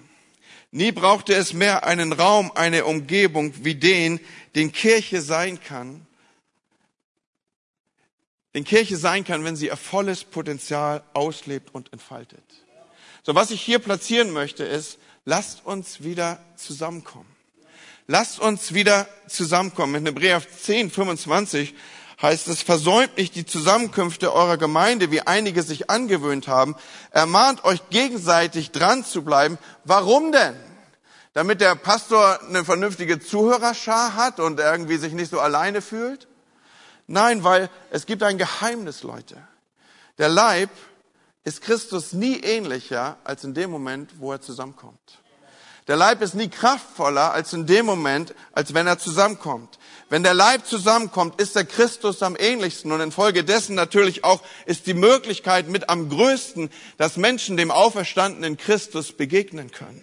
Nie 0.71 0.91
brauchte 0.91 1.33
es 1.33 1.53
mehr 1.53 1.85
einen 1.85 2.13
Raum, 2.13 2.51
eine 2.53 2.85
Umgebung 2.85 3.53
wie 3.63 3.75
den, 3.75 4.19
den 4.55 4.71
Kirche 4.71 5.21
sein 5.21 5.61
kann, 5.61 6.05
den 8.53 8.63
Kirche 8.63 8.97
sein 8.97 9.23
kann, 9.23 9.43
wenn 9.43 9.55
sie 9.55 9.67
ihr 9.67 9.77
volles 9.77 10.23
Potenzial 10.23 11.03
auslebt 11.13 11.73
und 11.73 11.93
entfaltet. 11.93 12.43
So, 13.23 13.35
was 13.35 13.51
ich 13.51 13.61
hier 13.61 13.79
platzieren 13.79 14.31
möchte, 14.31 14.63
ist, 14.63 14.99
lasst 15.25 15.65
uns 15.65 16.03
wieder 16.03 16.39
zusammenkommen. 16.55 17.29
Lasst 18.07 18.39
uns 18.39 18.73
wieder 18.73 19.07
zusammenkommen. 19.27 19.95
In 19.95 20.05
Hebräer 20.05 20.41
10, 20.41 20.91
25 20.91 21.75
heißt 22.21 22.47
es, 22.47 22.61
versäumt 22.61 23.17
nicht 23.17 23.35
die 23.35 23.45
Zusammenkünfte 23.45 24.33
eurer 24.33 24.57
Gemeinde, 24.57 25.11
wie 25.11 25.21
einige 25.21 25.63
sich 25.63 25.89
angewöhnt 25.89 26.47
haben. 26.47 26.75
Ermahnt 27.11 27.63
euch 27.63 27.89
gegenseitig 27.89 28.71
dran 28.71 29.05
zu 29.05 29.23
bleiben. 29.23 29.57
Warum 29.83 30.31
denn? 30.31 30.55
Damit 31.33 31.61
der 31.61 31.75
Pastor 31.75 32.39
eine 32.41 32.65
vernünftige 32.65 33.19
Zuhörerschar 33.19 34.15
hat 34.15 34.39
und 34.39 34.59
irgendwie 34.59 34.97
sich 34.97 35.13
nicht 35.13 35.29
so 35.29 35.39
alleine 35.39 35.81
fühlt? 35.81 36.27
Nein, 37.05 37.43
weil 37.43 37.69
es 37.91 38.05
gibt 38.05 38.23
ein 38.23 38.37
Geheimnis, 38.37 39.03
Leute. 39.03 39.37
Der 40.17 40.29
Leib 40.29 40.71
ist 41.43 41.61
Christus 41.61 42.13
nie 42.13 42.39
ähnlicher 42.39 43.17
als 43.23 43.43
in 43.43 43.53
dem 43.53 43.69
Moment, 43.69 44.19
wo 44.19 44.31
er 44.31 44.41
zusammenkommt. 44.41 45.19
Der 45.87 45.95
Leib 45.95 46.21
ist 46.21 46.33
nie 46.33 46.49
kraftvoller 46.49 47.31
als 47.31 47.53
in 47.53 47.65
dem 47.65 47.85
Moment, 47.85 48.33
als 48.51 48.73
wenn 48.73 48.87
er 48.87 48.99
zusammenkommt. 48.99 49.76
Wenn 50.09 50.23
der 50.23 50.33
Leib 50.33 50.65
zusammenkommt, 50.65 51.41
ist 51.41 51.55
der 51.55 51.65
Christus 51.65 52.23
am 52.23 52.37
ähnlichsten 52.39 52.91
und 52.93 53.01
infolgedessen 53.01 53.75
natürlich 53.75 54.23
auch 54.23 54.41
ist 54.65 54.87
die 54.87 54.93
Möglichkeit 54.93 55.67
mit 55.67 55.89
am 55.89 56.07
größten, 56.07 56.69
dass 56.97 57.17
Menschen 57.17 57.57
dem 57.57 57.71
auferstandenen 57.71 58.55
Christus 58.55 59.11
begegnen 59.11 59.71
können. 59.71 60.01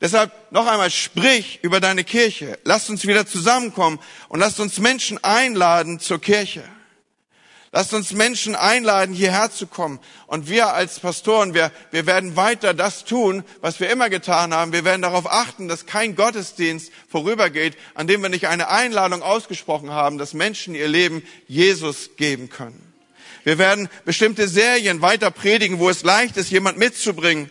Deshalb 0.00 0.32
noch 0.50 0.66
einmal, 0.66 0.90
sprich 0.90 1.60
über 1.62 1.80
deine 1.80 2.02
Kirche. 2.02 2.58
Lasst 2.64 2.90
uns 2.90 3.06
wieder 3.06 3.26
zusammenkommen 3.26 4.00
und 4.28 4.40
lasst 4.40 4.58
uns 4.58 4.78
Menschen 4.78 5.22
einladen 5.22 6.00
zur 6.00 6.20
Kirche. 6.20 6.64
Lasst 7.74 7.94
uns 7.94 8.12
Menschen 8.12 8.54
einladen, 8.54 9.14
hierher 9.14 9.50
zu 9.50 9.66
kommen. 9.66 9.98
Und 10.26 10.46
wir 10.46 10.74
als 10.74 11.00
Pastoren, 11.00 11.54
wir, 11.54 11.72
wir 11.90 12.04
werden 12.04 12.36
weiter 12.36 12.74
das 12.74 13.04
tun, 13.04 13.44
was 13.62 13.80
wir 13.80 13.88
immer 13.88 14.10
getan 14.10 14.52
haben. 14.52 14.74
Wir 14.74 14.84
werden 14.84 15.00
darauf 15.00 15.26
achten, 15.26 15.68
dass 15.68 15.86
kein 15.86 16.14
Gottesdienst 16.14 16.92
vorübergeht, 17.08 17.78
an 17.94 18.06
dem 18.06 18.20
wir 18.20 18.28
nicht 18.28 18.46
eine 18.46 18.68
Einladung 18.68 19.22
ausgesprochen 19.22 19.90
haben, 19.90 20.18
dass 20.18 20.34
Menschen 20.34 20.74
ihr 20.74 20.86
Leben 20.86 21.22
Jesus 21.48 22.10
geben 22.18 22.50
können. 22.50 22.92
Wir 23.42 23.56
werden 23.56 23.88
bestimmte 24.04 24.48
Serien 24.48 25.00
weiter 25.00 25.30
predigen, 25.30 25.78
wo 25.78 25.88
es 25.88 26.02
leicht 26.02 26.36
ist, 26.36 26.50
jemand 26.50 26.76
mitzubringen, 26.76 27.50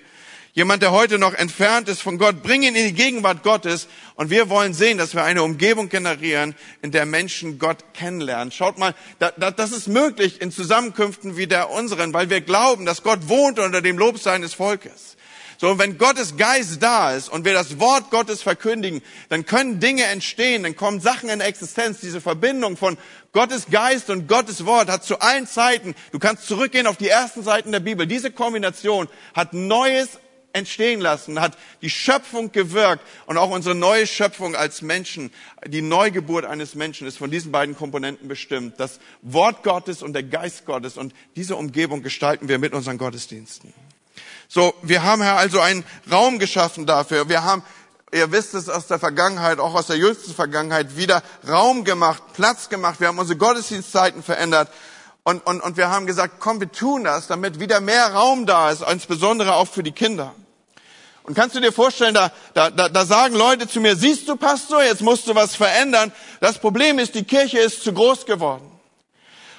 Jemand, 0.54 0.84
der 0.84 0.92
heute 0.92 1.18
noch 1.18 1.34
entfernt 1.34 1.88
ist 1.88 2.02
von 2.02 2.18
Gott, 2.18 2.44
bring 2.44 2.64
ihn 2.64 2.76
in 2.76 2.88
die 2.88 2.94
Gegenwart 2.94 3.42
Gottes. 3.42 3.88
Und 4.16 4.30
wir 4.30 4.50
wollen 4.50 4.74
sehen, 4.74 4.98
dass 4.98 5.16
wir 5.16 5.24
eine 5.24 5.44
Umgebung 5.44 5.88
generieren, 5.88 6.56
in 6.82 6.92
der 6.92 7.06
Menschen 7.06 7.58
Gott 7.58 7.94
kennenlernen. 7.94 8.52
Schaut 8.52 8.78
mal, 8.78 8.94
das 9.20 9.72
ist 9.72 9.88
möglich 9.88 10.42
in 10.42 10.52
Zusammenkünften 10.52 11.38
wie 11.38 11.48
der 11.48 11.70
unseren, 11.70 12.14
weil 12.14 12.30
wir 12.30 12.42
glauben, 12.42 12.86
dass 12.86 13.02
Gott 13.02 13.30
wohnt 13.30 13.60
unter 13.60 13.82
dem 13.82 13.98
Lob 13.98 14.20
seines 14.20 14.54
Volkes. 14.54 15.16
So, 15.58 15.70
und 15.70 15.80
wenn 15.80 15.98
Gottes 16.00 16.38
Geist 16.38 16.82
da 16.82 17.14
ist 17.14 17.30
und 17.30 17.46
wir 17.46 17.54
das 17.54 17.80
Wort 17.80 18.10
Gottes 18.10 18.42
verkündigen, 18.42 19.02
dann 19.30 19.46
können 19.46 19.80
Dinge 19.80 20.06
entstehen, 20.06 20.64
dann 20.64 20.76
kommen 20.76 21.00
Sachen 21.00 21.30
in 21.30 21.40
Existenz. 21.40 22.00
Diese 22.02 22.20
Verbindung 22.20 22.76
von 22.76 22.98
Gottes 23.32 23.68
Geist 23.70 24.10
und 24.10 24.28
Gottes 24.28 24.66
Wort 24.66 24.90
hat 24.90 25.06
zu 25.06 25.20
allen 25.20 25.46
Zeiten, 25.48 25.94
du 26.12 26.20
kannst 26.20 26.48
zurückgehen 26.48 26.88
auf 26.88 26.98
die 26.98 27.10
ersten 27.10 27.44
Seiten 27.44 27.72
der 27.72 27.80
Bibel, 27.80 28.08
diese 28.08 28.32
Kombination 28.32 29.08
hat 29.36 29.54
Neues 29.54 30.20
entstehen 30.54 31.02
lassen, 31.02 31.40
hat 31.40 31.58
die 31.82 31.90
Schöpfung 31.90 32.52
gewirkt 32.52 33.04
und 33.26 33.38
auch 33.38 33.50
unsere 33.50 33.76
neue 33.76 34.08
Schöpfung 34.08 34.56
als 34.56 34.82
Menschen, 34.82 35.32
die 35.66 35.82
Neugeburt 35.82 36.46
eines 36.46 36.76
Menschen 36.76 37.08
ist 37.08 37.18
von 37.18 37.32
diesen 37.32 37.52
beiden 37.52 37.76
Komponenten 37.76 38.28
bestimmt. 38.28 38.80
Das 38.80 39.00
Wort 39.22 39.64
Gottes 39.64 40.04
und 40.04 40.14
der 40.14 40.24
Geist 40.24 40.66
Gottes 40.66 40.98
und 40.98 41.14
diese 41.36 41.56
Umgebung 41.56 42.04
gestalten 42.04 42.48
wir 42.48 42.60
mit 42.60 42.74
unseren 42.74 42.98
Gottesdiensten. 42.98 43.74
So, 44.48 44.74
wir 44.82 45.04
haben 45.04 45.22
hier 45.22 45.36
also 45.36 45.62
einen 45.62 45.86
Raum 46.12 46.38
geschaffen 46.38 46.86
dafür. 46.86 47.30
Wir 47.30 47.44
haben, 47.44 47.64
ihr 48.12 48.32
wisst 48.34 48.54
es 48.54 48.68
aus 48.68 48.88
der 48.88 49.00
Vergangenheit, 49.00 49.60
auch 49.60 49.74
aus 49.76 49.88
der 49.88 49.96
jüngsten 49.96 50.34
Vergangenheit, 50.34 50.98
wieder 50.98 51.24
Raum 51.48 51.86
gemacht, 51.86 52.22
Platz 52.34 52.68
gemacht. 52.68 53.00
Wir 53.00 53.08
haben 53.08 53.18
unsere 53.18 53.38
Gottesdienstzeiten 53.38 54.24
verändert. 54.24 54.70
Und, 55.24 55.46
und, 55.46 55.62
und 55.62 55.78
wir 55.78 55.90
haben 55.90 56.08
gesagt, 56.08 56.36
komm, 56.40 56.60
wir 56.60 56.72
tun 56.72 57.04
das, 57.04 57.28
damit 57.28 57.60
wieder 57.60 57.80
mehr 57.80 58.08
Raum 58.14 58.46
da 58.46 58.72
ist, 58.72 58.82
insbesondere 58.82 59.54
auch 59.54 59.68
für 59.68 59.84
die 59.84 59.92
Kinder. 59.92 60.34
Und 61.24 61.36
kannst 61.36 61.56
du 61.56 61.60
dir 61.60 61.72
vorstellen, 61.72 62.16
da, 62.16 62.32
da, 62.56 62.72
da, 62.72 62.90
da 62.90 63.06
sagen 63.06 63.36
Leute 63.36 63.68
zu 63.68 63.80
mir, 63.80 63.96
siehst 63.96 64.28
du, 64.28 64.36
Pastor, 64.36 64.84
jetzt 64.84 65.02
musst 65.02 65.28
du 65.28 65.36
was 65.36 65.56
verändern. 65.56 66.12
Das 66.40 66.58
Problem 66.58 66.98
ist, 66.98 67.14
die 67.14 67.24
Kirche 67.24 67.60
ist 67.60 67.84
zu 67.84 67.94
groß 67.94 68.26
geworden. 68.26 68.66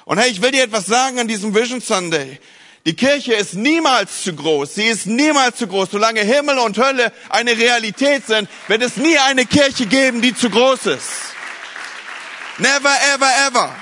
Und 0.03 0.17
hey, 0.17 0.29
ich 0.29 0.41
will 0.41 0.51
dir 0.51 0.63
etwas 0.63 0.85
sagen 0.85 1.19
an 1.19 1.29
diesem 1.29 1.55
Vision 1.55 1.79
Sunday. 1.79 2.41
Die 2.85 2.97
Kirche 2.97 3.33
ist 3.33 3.53
niemals 3.53 4.23
zu 4.23 4.35
groß. 4.35 4.75
Sie 4.75 4.83
ist 4.83 5.05
niemals 5.05 5.55
zu 5.55 5.67
groß. 5.67 5.91
Solange 5.91 6.19
Himmel 6.19 6.59
und 6.59 6.77
Hölle 6.77 7.13
eine 7.29 7.51
Realität 7.51 8.27
sind, 8.27 8.49
wird 8.67 8.81
es 8.81 8.97
nie 8.97 9.17
eine 9.19 9.45
Kirche 9.45 9.85
geben, 9.85 10.21
die 10.21 10.35
zu 10.35 10.49
groß 10.49 10.87
ist. 10.87 11.09
Never, 12.57 12.93
ever, 13.15 13.29
ever 13.47 13.73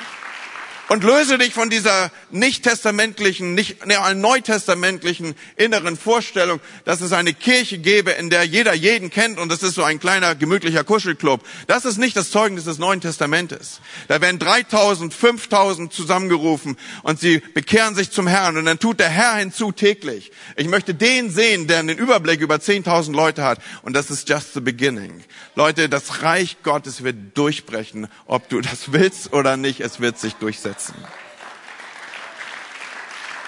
und 0.92 1.06
löse 1.06 1.38
dich 1.38 1.54
von 1.54 1.70
dieser 1.70 2.12
nicht 2.32 2.64
testamentlichen, 2.64 3.56
nicht 3.56 3.86
ne, 3.86 3.96
neutestamentlichen 4.14 5.36
inneren 5.56 5.96
Vorstellung, 5.96 6.60
dass 6.84 7.00
es 7.00 7.14
eine 7.14 7.34
Kirche 7.34 7.78
gäbe, 7.78 8.12
in 8.12 8.30
der 8.30 8.44
jeder 8.44 8.74
jeden 8.74 9.10
kennt 9.10 9.40
und 9.40 9.50
das 9.50 9.64
ist 9.64 9.76
so 9.76 9.84
ein 9.84 10.02
kleiner 10.02 10.36
gemütlicher 10.36 10.84
Kuschelclub. 10.84 11.48
Das 11.68 11.86
ist 11.86 11.98
nicht 11.98 12.18
das 12.18 12.30
Zeugnis 12.30 12.66
des 12.66 12.78
Neuen 12.78 13.00
Testamentes. 13.00 13.80
Da 14.10 14.20
werden 14.20 14.38
3000, 14.38 15.14
5000 15.14 15.94
zusammengerufen 15.94 16.76
und 17.04 17.22
sie 17.22 17.40
bekehren 17.54 17.96
sich 17.96 18.12
zum 18.12 18.28
Herrn 18.28 18.58
und 18.58 18.66
dann 18.66 18.78
tut 18.78 19.00
der 19.00 19.08
Herr 19.08 19.36
hinzu 19.36 19.72
täglich. 19.72 20.34
Ich 20.58 20.68
möchte 20.68 20.94
den 20.94 21.32
sehen, 21.32 21.68
der 21.68 21.80
einen 21.80 21.98
Überblick 21.98 22.42
über 22.42 22.56
10.000 22.56 23.14
Leute 23.14 23.46
hat 23.46 23.60
und 23.84 23.94
das 23.94 24.12
ist 24.12 24.28
just 24.28 24.56
the 24.56 24.60
beginning. 24.60 25.24
Leute, 25.56 25.88
das 25.88 26.22
Reich 26.22 26.58
Gottes 26.64 27.02
wird 27.02 27.38
durchbrechen, 27.38 28.10
ob 28.26 28.50
du 28.50 28.60
das 28.60 28.92
willst 28.92 29.32
oder 29.32 29.56
nicht, 29.56 29.80
es 29.80 30.02
wird 30.02 30.20
sich 30.20 30.34
durchsetzen 30.34 30.81
setzen. 30.82 30.96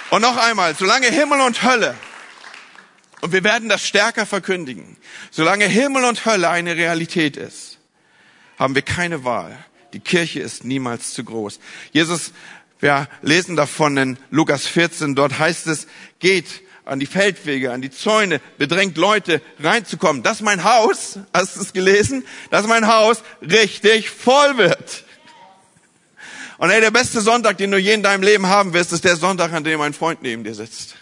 Und 0.09 0.21
noch 0.21 0.37
einmal, 0.37 0.75
solange 0.75 1.07
Himmel 1.07 1.41
und 1.41 1.63
Hölle, 1.63 1.95
und 3.21 3.31
wir 3.31 3.43
werden 3.43 3.69
das 3.69 3.85
stärker 3.85 4.25
verkündigen, 4.25 4.97
solange 5.31 5.65
Himmel 5.65 6.03
und 6.03 6.25
Hölle 6.25 6.49
eine 6.49 6.75
Realität 6.75 7.37
ist, 7.37 7.79
haben 8.59 8.75
wir 8.75 8.81
keine 8.81 9.23
Wahl. 9.23 9.57
Die 9.93 9.99
Kirche 9.99 10.39
ist 10.41 10.65
niemals 10.65 11.13
zu 11.13 11.23
groß. 11.23 11.59
Jesus, 11.91 12.33
wir 12.79 13.07
lesen 13.21 13.55
davon 13.55 13.97
in 13.97 14.17
Lukas 14.29 14.67
14, 14.67 15.15
dort 15.15 15.39
heißt 15.39 15.67
es, 15.67 15.87
geht 16.19 16.63
an 16.85 16.99
die 16.99 17.05
Feldwege, 17.05 17.71
an 17.71 17.81
die 17.81 17.91
Zäune, 17.91 18.41
bedrängt 18.57 18.97
Leute 18.97 19.41
reinzukommen, 19.59 20.21
dass 20.21 20.41
mein 20.41 20.65
Haus, 20.65 21.17
hast 21.33 21.55
du 21.55 21.61
es 21.61 21.71
gelesen, 21.71 22.25
dass 22.49 22.67
mein 22.67 22.87
Haus 22.87 23.23
richtig 23.41 24.09
voll 24.09 24.57
wird. 24.57 25.05
Und 26.63 26.69
hey, 26.69 26.79
der 26.79 26.91
beste 26.91 27.19
Sonntag, 27.19 27.57
den 27.57 27.71
du 27.71 27.77
je 27.77 27.91
in 27.91 28.03
deinem 28.03 28.23
Leben 28.23 28.47
haben 28.47 28.71
wirst, 28.71 28.93
ist 28.93 29.03
der 29.03 29.17
Sonntag, 29.17 29.51
an 29.51 29.65
dem 29.65 29.81
ein 29.81 29.91
Freund 29.91 30.21
neben 30.21 30.45
dir 30.45 30.55
sitzt. 30.55 30.95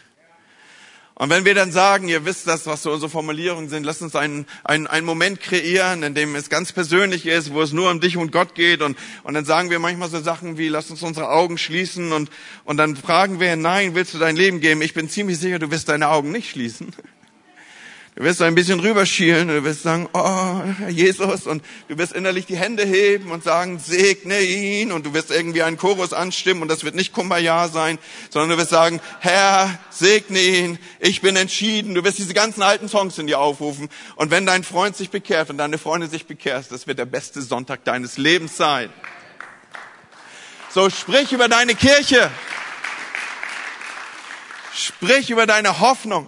Und 1.13 1.29
wenn 1.29 1.45
wir 1.45 1.53
dann 1.53 1.71
sagen, 1.71 2.07
ihr 2.07 2.25
wisst 2.25 2.47
das, 2.47 2.65
was 2.65 2.81
so 2.81 2.91
unsere 2.91 3.11
Formulierungen 3.11 3.69
sind, 3.69 3.83
lass 3.83 4.01
uns 4.01 4.15
einen, 4.15 4.47
einen, 4.63 4.87
einen 4.87 5.05
Moment 5.05 5.39
kreieren, 5.39 6.01
in 6.01 6.15
dem 6.15 6.33
es 6.33 6.49
ganz 6.49 6.71
persönlich 6.71 7.27
ist, 7.27 7.53
wo 7.53 7.61
es 7.61 7.73
nur 7.73 7.91
um 7.91 7.99
dich 7.99 8.17
und 8.17 8.31
Gott 8.31 8.55
geht. 8.55 8.81
Und, 8.81 8.97
und 9.21 9.35
dann 9.35 9.45
sagen 9.45 9.69
wir 9.69 9.77
manchmal 9.77 10.09
so 10.09 10.19
Sachen 10.19 10.57
wie, 10.57 10.67
lass 10.67 10.89
uns 10.89 11.03
unsere 11.03 11.29
Augen 11.29 11.59
schließen. 11.59 12.11
Und, 12.11 12.31
und 12.65 12.77
dann 12.77 12.95
fragen 12.95 13.39
wir, 13.39 13.55
nein, 13.55 13.93
willst 13.93 14.15
du 14.15 14.17
dein 14.17 14.35
Leben 14.35 14.61
geben? 14.61 14.81
Ich 14.81 14.95
bin 14.95 15.11
ziemlich 15.11 15.37
sicher, 15.37 15.59
du 15.59 15.69
wirst 15.69 15.89
deine 15.89 16.09
Augen 16.09 16.31
nicht 16.31 16.49
schließen. 16.49 16.91
Du 18.13 18.23
wirst 18.23 18.41
ein 18.41 18.55
bisschen 18.55 18.81
rüberschielen 18.81 19.49
und 19.49 19.55
du 19.55 19.63
wirst 19.63 19.83
sagen, 19.83 20.09
oh, 20.11 20.89
Jesus, 20.89 21.47
und 21.47 21.63
du 21.87 21.97
wirst 21.97 22.11
innerlich 22.11 22.45
die 22.45 22.57
Hände 22.57 22.83
heben 22.83 23.31
und 23.31 23.41
sagen, 23.41 23.79
segne 23.79 24.41
ihn, 24.41 24.91
und 24.91 25.05
du 25.05 25.13
wirst 25.13 25.31
irgendwie 25.31 25.63
einen 25.63 25.77
Chorus 25.77 26.11
anstimmen, 26.11 26.61
und 26.61 26.67
das 26.67 26.83
wird 26.83 26.93
nicht 26.93 27.13
Kumbaya 27.13 27.69
sein, 27.69 27.99
sondern 28.29 28.49
du 28.49 28.57
wirst 28.57 28.71
sagen, 28.71 28.99
Herr, 29.21 29.79
segne 29.89 30.41
ihn, 30.41 30.77
ich 30.99 31.21
bin 31.21 31.37
entschieden. 31.37 31.95
Du 31.95 32.03
wirst 32.03 32.17
diese 32.17 32.33
ganzen 32.33 32.63
alten 32.63 32.89
Songs 32.89 33.17
in 33.17 33.27
dir 33.27 33.39
aufrufen, 33.39 33.87
und 34.17 34.29
wenn 34.29 34.45
dein 34.45 34.65
Freund 34.65 34.97
sich 34.97 35.09
bekehrt 35.09 35.49
und 35.49 35.57
deine 35.57 35.77
Freundin 35.77 36.09
sich 36.09 36.25
bekehrt, 36.25 36.69
das 36.69 36.87
wird 36.87 36.99
der 36.99 37.05
beste 37.05 37.41
Sonntag 37.41 37.85
deines 37.85 38.17
Lebens 38.17 38.57
sein. 38.57 38.89
So 40.69 40.89
sprich 40.89 41.31
über 41.31 41.47
deine 41.47 41.75
Kirche. 41.75 42.29
Sprich 44.73 45.29
über 45.29 45.45
deine 45.45 45.79
Hoffnung. 45.79 46.27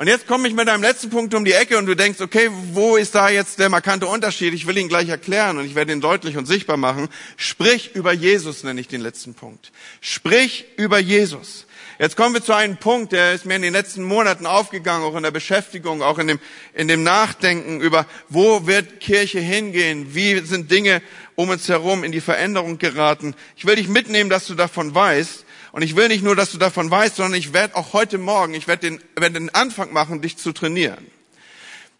Und 0.00 0.06
jetzt 0.06 0.26
komme 0.26 0.48
ich 0.48 0.54
mit 0.54 0.66
einem 0.66 0.82
letzten 0.82 1.10
Punkt 1.10 1.34
um 1.34 1.44
die 1.44 1.52
Ecke 1.52 1.76
und 1.76 1.84
du 1.84 1.94
denkst, 1.94 2.22
okay, 2.22 2.48
wo 2.72 2.96
ist 2.96 3.14
da 3.14 3.28
jetzt 3.28 3.58
der 3.58 3.68
markante 3.68 4.06
Unterschied? 4.06 4.54
Ich 4.54 4.66
will 4.66 4.78
ihn 4.78 4.88
gleich 4.88 5.10
erklären 5.10 5.58
und 5.58 5.66
ich 5.66 5.74
werde 5.74 5.92
ihn 5.92 6.00
deutlich 6.00 6.38
und 6.38 6.46
sichtbar 6.46 6.78
machen. 6.78 7.10
Sprich 7.36 7.94
über 7.94 8.10
Jesus, 8.14 8.64
nenne 8.64 8.80
ich 8.80 8.88
den 8.88 9.02
letzten 9.02 9.34
Punkt. 9.34 9.72
Sprich 10.00 10.64
über 10.78 10.98
Jesus. 10.98 11.66
Jetzt 11.98 12.16
kommen 12.16 12.32
wir 12.32 12.42
zu 12.42 12.54
einem 12.54 12.78
Punkt, 12.78 13.12
der 13.12 13.34
ist 13.34 13.44
mir 13.44 13.56
in 13.56 13.60
den 13.60 13.74
letzten 13.74 14.02
Monaten 14.02 14.46
aufgegangen, 14.46 15.04
auch 15.04 15.16
in 15.16 15.22
der 15.22 15.32
Beschäftigung, 15.32 16.00
auch 16.00 16.18
in 16.18 16.28
dem, 16.28 16.40
in 16.72 16.88
dem 16.88 17.02
Nachdenken 17.02 17.82
über, 17.82 18.06
wo 18.30 18.66
wird 18.66 19.00
Kirche 19.00 19.40
hingehen? 19.40 20.14
Wie 20.14 20.38
sind 20.38 20.70
Dinge 20.70 21.02
um 21.34 21.50
uns 21.50 21.68
herum 21.68 22.04
in 22.04 22.12
die 22.12 22.22
Veränderung 22.22 22.78
geraten? 22.78 23.34
Ich 23.54 23.66
will 23.66 23.76
dich 23.76 23.88
mitnehmen, 23.88 24.30
dass 24.30 24.46
du 24.46 24.54
davon 24.54 24.94
weißt. 24.94 25.44
Und 25.72 25.82
ich 25.82 25.96
will 25.96 26.08
nicht 26.08 26.24
nur, 26.24 26.36
dass 26.36 26.52
du 26.52 26.58
davon 26.58 26.90
weißt, 26.90 27.16
sondern 27.16 27.38
ich 27.38 27.52
werde 27.52 27.76
auch 27.76 27.92
heute 27.92 28.18
Morgen, 28.18 28.54
ich 28.54 28.66
werde 28.66 28.90
den, 28.90 29.02
werde 29.16 29.38
den 29.38 29.54
Anfang 29.54 29.92
machen, 29.92 30.20
dich 30.20 30.36
zu 30.36 30.52
trainieren. 30.52 31.06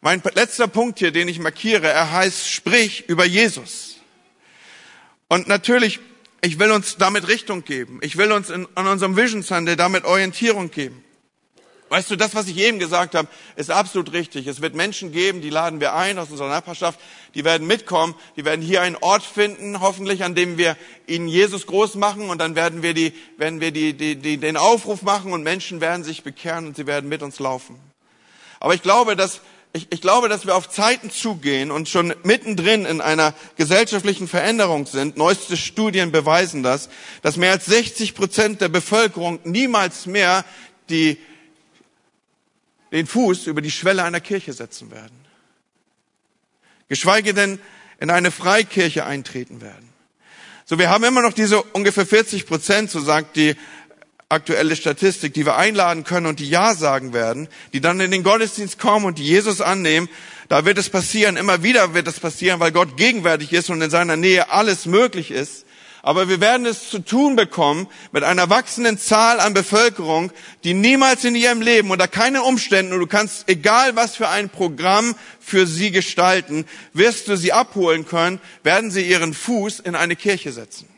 Mein 0.00 0.22
letzter 0.34 0.66
Punkt 0.66 0.98
hier, 0.98 1.12
den 1.12 1.28
ich 1.28 1.38
markiere, 1.38 1.88
er 1.88 2.10
heißt, 2.12 2.50
sprich 2.50 3.08
über 3.08 3.24
Jesus. 3.24 3.96
Und 5.28 5.46
natürlich 5.46 6.00
ich 6.42 6.58
will 6.58 6.70
uns 6.70 6.96
damit 6.96 7.28
Richtung 7.28 7.64
geben. 7.64 7.98
Ich 8.02 8.16
will 8.16 8.32
uns 8.32 8.50
in, 8.50 8.66
in 8.76 8.86
unserem 8.86 9.16
Vision 9.16 9.42
Sunday 9.42 9.76
damit 9.76 10.04
Orientierung 10.04 10.70
geben. 10.70 11.04
Weißt 11.90 12.08
du, 12.08 12.14
das, 12.14 12.36
was 12.36 12.46
ich 12.46 12.56
eben 12.56 12.78
gesagt 12.78 13.16
habe, 13.16 13.26
ist 13.56 13.68
absolut 13.68 14.12
richtig. 14.12 14.46
Es 14.46 14.62
wird 14.62 14.76
Menschen 14.76 15.10
geben, 15.10 15.40
die 15.40 15.50
laden 15.50 15.80
wir 15.80 15.92
ein 15.92 16.20
aus 16.20 16.30
unserer 16.30 16.48
Nachbarschaft, 16.48 17.00
die 17.34 17.44
werden 17.44 17.66
mitkommen, 17.66 18.14
die 18.36 18.44
werden 18.44 18.62
hier 18.62 18.80
einen 18.82 18.94
Ort 18.94 19.24
finden, 19.24 19.80
hoffentlich, 19.80 20.22
an 20.22 20.36
dem 20.36 20.56
wir 20.56 20.76
ihnen 21.08 21.26
Jesus 21.26 21.66
groß 21.66 21.96
machen 21.96 22.30
und 22.30 22.38
dann 22.38 22.54
werden 22.54 22.84
wir, 22.84 22.94
die, 22.94 23.12
werden 23.38 23.60
wir 23.60 23.72
die, 23.72 23.94
die, 23.94 24.14
die, 24.14 24.36
den 24.36 24.56
Aufruf 24.56 25.02
machen 25.02 25.32
und 25.32 25.42
Menschen 25.42 25.80
werden 25.80 26.04
sich 26.04 26.22
bekehren 26.22 26.68
und 26.68 26.76
sie 26.76 26.86
werden 26.86 27.08
mit 27.08 27.24
uns 27.24 27.40
laufen. 27.40 27.76
Aber 28.60 28.72
ich 28.72 28.82
glaube, 28.82 29.16
dass 29.16 29.40
ich, 29.72 29.88
ich 29.90 30.00
glaube, 30.00 30.28
dass 30.28 30.46
wir 30.46 30.54
auf 30.54 30.68
Zeiten 30.68 31.10
zugehen 31.10 31.72
und 31.72 31.88
schon 31.88 32.14
mittendrin 32.22 32.84
in 32.84 33.00
einer 33.00 33.34
gesellschaftlichen 33.56 34.28
Veränderung 34.28 34.86
sind. 34.86 35.16
Neueste 35.16 35.56
Studien 35.56 36.12
beweisen 36.12 36.62
das, 36.62 36.88
dass 37.22 37.36
mehr 37.36 37.52
als 37.52 37.66
60 37.66 38.14
Prozent 38.14 38.60
der 38.60 38.68
Bevölkerung 38.68 39.40
niemals 39.44 40.06
mehr 40.06 40.44
die, 40.88 41.18
den 42.92 43.06
Fuß 43.06 43.46
über 43.46 43.60
die 43.60 43.70
Schwelle 43.70 44.02
einer 44.02 44.20
Kirche 44.20 44.52
setzen 44.52 44.90
werden. 44.90 45.16
Geschweige 46.88 47.34
denn 47.34 47.60
in 48.00 48.10
eine 48.10 48.30
Freikirche 48.30 49.04
eintreten 49.04 49.60
werden. 49.60 49.88
So, 50.64 50.78
wir 50.78 50.90
haben 50.90 51.04
immer 51.04 51.22
noch 51.22 51.32
diese 51.32 51.62
ungefähr 51.62 52.06
40 52.06 52.46
Prozent, 52.46 52.90
so 52.90 53.00
sagt 53.00 53.36
die 53.36 53.56
aktuelle 54.28 54.76
Statistik, 54.76 55.34
die 55.34 55.44
wir 55.44 55.56
einladen 55.56 56.04
können 56.04 56.26
und 56.26 56.38
die 56.38 56.48
Ja 56.48 56.74
sagen 56.74 57.12
werden, 57.12 57.48
die 57.72 57.80
dann 57.80 58.00
in 58.00 58.12
den 58.12 58.22
Gottesdienst 58.22 58.78
kommen 58.78 59.04
und 59.04 59.18
die 59.18 59.24
Jesus 59.24 59.60
annehmen, 59.60 60.08
da 60.48 60.64
wird 60.64 60.78
es 60.78 60.88
passieren, 60.88 61.36
immer 61.36 61.62
wieder 61.62 61.94
wird 61.94 62.06
es 62.08 62.20
passieren, 62.20 62.60
weil 62.60 62.72
Gott 62.72 62.96
gegenwärtig 62.96 63.52
ist 63.52 63.70
und 63.70 63.82
in 63.82 63.90
seiner 63.90 64.16
Nähe 64.16 64.50
alles 64.50 64.86
möglich 64.86 65.30
ist. 65.30 65.66
Aber 66.02 66.28
wir 66.28 66.40
werden 66.40 66.66
es 66.66 66.88
zu 66.88 67.00
tun 67.00 67.36
bekommen 67.36 67.86
mit 68.12 68.24
einer 68.24 68.48
wachsenden 68.48 68.98
Zahl 68.98 69.38
an 69.38 69.52
Bevölkerung, 69.52 70.32
die 70.64 70.74
niemals 70.74 71.24
in 71.24 71.34
ihrem 71.34 71.60
Leben 71.60 71.90
unter 71.90 72.08
keinen 72.08 72.40
Umständen, 72.40 72.92
und 72.92 73.00
du 73.00 73.06
kannst 73.06 73.48
egal 73.48 73.96
was 73.96 74.16
für 74.16 74.28
ein 74.28 74.48
Programm 74.48 75.14
für 75.40 75.66
sie 75.66 75.90
gestalten, 75.90 76.64
wirst 76.94 77.28
du 77.28 77.36
sie 77.36 77.52
abholen 77.52 78.06
können, 78.06 78.40
werden 78.62 78.90
sie 78.90 79.02
ihren 79.02 79.34
Fuß 79.34 79.80
in 79.80 79.94
eine 79.94 80.16
Kirche 80.16 80.52
setzen. 80.52 80.88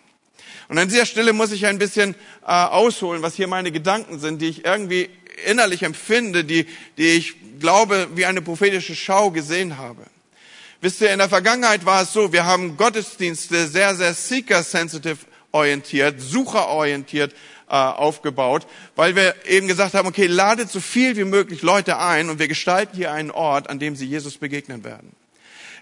Und 0.69 0.79
an 0.79 0.89
dieser 0.89 1.07
Stelle 1.07 1.33
muss 1.33 1.53
ich 1.53 1.67
ein 1.67 1.79
bisschen 1.79 2.15
äh, 2.47 2.47
ausholen, 2.47 3.23
was 3.23 3.35
hier 3.35 3.49
meine 3.49 3.73
Gedanken 3.73 4.19
sind, 4.21 4.41
die 4.41 4.49
ich 4.49 4.65
irgendwie 4.65 5.11
innerlich 5.45 5.83
empfinde, 5.83 6.45
die, 6.45 6.67
die 6.97 7.09
ich 7.09 7.35
glaube, 7.61 8.09
wie 8.15 8.25
eine 8.25 8.41
prophetische 8.41 8.95
Schau 8.95 9.31
gesehen 9.31 9.79
habe. 9.79 10.03
Wisst 10.83 11.01
ihr, 11.01 11.13
in 11.13 11.21
der 11.21 11.29
Vergangenheit 11.29 11.87
war 11.87 12.03
es 12.03 12.13
so, 12.13 12.33
wir 12.33 12.45
haben 12.45 12.77
Gottesdienste 12.77 13.69
sehr, 13.69 13.95
sehr 13.95 14.15
seeker-sensitive 14.15 15.19
orientiert, 15.53 16.21
sucherorientiert 16.21 17.33
äh, 17.69 17.75
aufgebaut, 17.77 18.67
weil 18.97 19.15
wir 19.15 19.33
eben 19.47 19.69
gesagt 19.69 19.95
haben, 19.95 20.09
okay, 20.09 20.27
ladet 20.27 20.73
so 20.73 20.81
viel 20.81 21.17
wie 21.17 21.23
möglich 21.23 21.63
Leute 21.63 21.99
ein 21.99 22.31
und 22.31 22.41
wir 22.41 22.49
gestalten 22.49 22.97
hier 22.97 23.13
einen 23.13 23.31
Ort, 23.31 23.71
an 23.71 23.79
dem 23.79 23.95
sie 23.95 24.07
Jesus 24.07 24.39
begegnen 24.39 24.83
werden. 24.83 25.15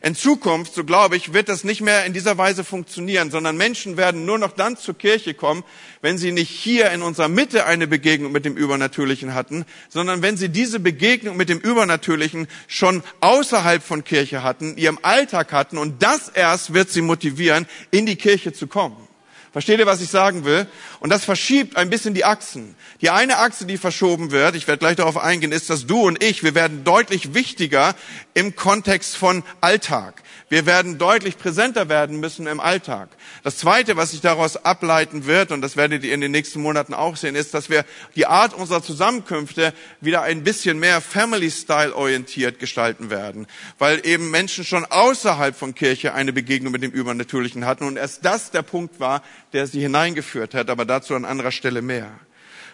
In 0.02 0.14
Zukunft, 0.14 0.74
so 0.74 0.84
glaube 0.84 1.16
ich, 1.16 1.34
wird 1.34 1.50
das 1.50 1.62
nicht 1.62 1.82
mehr 1.82 2.06
in 2.06 2.14
dieser 2.14 2.38
Weise 2.38 2.64
funktionieren, 2.64 3.30
sondern 3.30 3.58
Menschen 3.58 3.98
werden 3.98 4.24
nur 4.24 4.38
noch 4.38 4.52
dann 4.52 4.78
zur 4.78 4.96
Kirche 4.96 5.34
kommen, 5.34 5.62
wenn 6.00 6.16
sie 6.16 6.32
nicht 6.32 6.48
hier 6.48 6.90
in 6.90 7.02
unserer 7.02 7.28
Mitte 7.28 7.66
eine 7.66 7.86
Begegnung 7.86 8.32
mit 8.32 8.46
dem 8.46 8.56
Übernatürlichen 8.56 9.34
hatten, 9.34 9.66
sondern 9.90 10.22
wenn 10.22 10.38
sie 10.38 10.48
diese 10.48 10.80
Begegnung 10.80 11.36
mit 11.36 11.50
dem 11.50 11.58
Übernatürlichen 11.58 12.48
schon 12.66 13.02
außerhalb 13.20 13.82
von 13.82 14.02
Kirche 14.02 14.42
hatten, 14.42 14.78
ihrem 14.78 14.98
Alltag 15.02 15.52
hatten 15.52 15.76
und 15.76 16.02
das 16.02 16.30
erst 16.30 16.72
wird 16.72 16.88
sie 16.88 17.02
motivieren, 17.02 17.66
in 17.90 18.06
die 18.06 18.16
Kirche 18.16 18.54
zu 18.54 18.68
kommen. 18.68 19.09
Versteht 19.52 19.80
ihr, 19.80 19.86
was 19.86 20.00
ich 20.00 20.10
sagen 20.10 20.44
will? 20.44 20.66
Und 21.00 21.10
das 21.10 21.24
verschiebt 21.24 21.76
ein 21.76 21.90
bisschen 21.90 22.14
die 22.14 22.24
Achsen. 22.24 22.76
Die 23.00 23.10
eine 23.10 23.38
Achse, 23.38 23.66
die 23.66 23.78
verschoben 23.78 24.30
wird, 24.30 24.54
ich 24.54 24.68
werde 24.68 24.78
gleich 24.78 24.96
darauf 24.96 25.16
eingehen, 25.16 25.50
ist, 25.50 25.70
dass 25.70 25.86
du 25.86 26.02
und 26.02 26.22
ich, 26.22 26.44
wir 26.44 26.54
werden 26.54 26.84
deutlich 26.84 27.34
wichtiger 27.34 27.96
im 28.34 28.54
Kontext 28.54 29.16
von 29.16 29.42
Alltag. 29.60 30.22
Wir 30.50 30.66
werden 30.66 30.98
deutlich 30.98 31.38
präsenter 31.38 31.88
werden 31.88 32.18
müssen 32.18 32.48
im 32.48 32.58
Alltag. 32.58 33.08
Das 33.44 33.56
Zweite, 33.56 33.96
was 33.96 34.10
sich 34.10 34.20
daraus 34.20 34.56
ableiten 34.56 35.26
wird, 35.26 35.52
und 35.52 35.62
das 35.62 35.76
werdet 35.76 36.02
ihr 36.02 36.12
in 36.12 36.20
den 36.20 36.32
nächsten 36.32 36.60
Monaten 36.60 36.92
auch 36.92 37.16
sehen, 37.16 37.36
ist, 37.36 37.54
dass 37.54 37.70
wir 37.70 37.84
die 38.16 38.26
Art 38.26 38.52
unserer 38.52 38.82
Zusammenkünfte 38.82 39.72
wieder 40.00 40.22
ein 40.22 40.42
bisschen 40.42 40.80
mehr 40.80 41.00
Family-Style 41.00 41.94
orientiert 41.94 42.58
gestalten 42.58 43.10
werden, 43.10 43.46
weil 43.78 44.04
eben 44.04 44.32
Menschen 44.32 44.64
schon 44.64 44.84
außerhalb 44.84 45.56
von 45.56 45.76
Kirche 45.76 46.14
eine 46.14 46.32
Begegnung 46.32 46.72
mit 46.72 46.82
dem 46.82 46.90
Übernatürlichen 46.90 47.64
hatten 47.64 47.84
und 47.84 47.96
erst 47.96 48.24
das 48.24 48.50
der 48.50 48.62
Punkt 48.62 48.98
war, 48.98 49.22
der 49.52 49.66
sie 49.66 49.80
hineingeführt 49.80 50.54
hat, 50.54 50.70
aber 50.70 50.84
dazu 50.84 51.14
an 51.14 51.24
anderer 51.24 51.52
Stelle 51.52 51.82
mehr. 51.82 52.10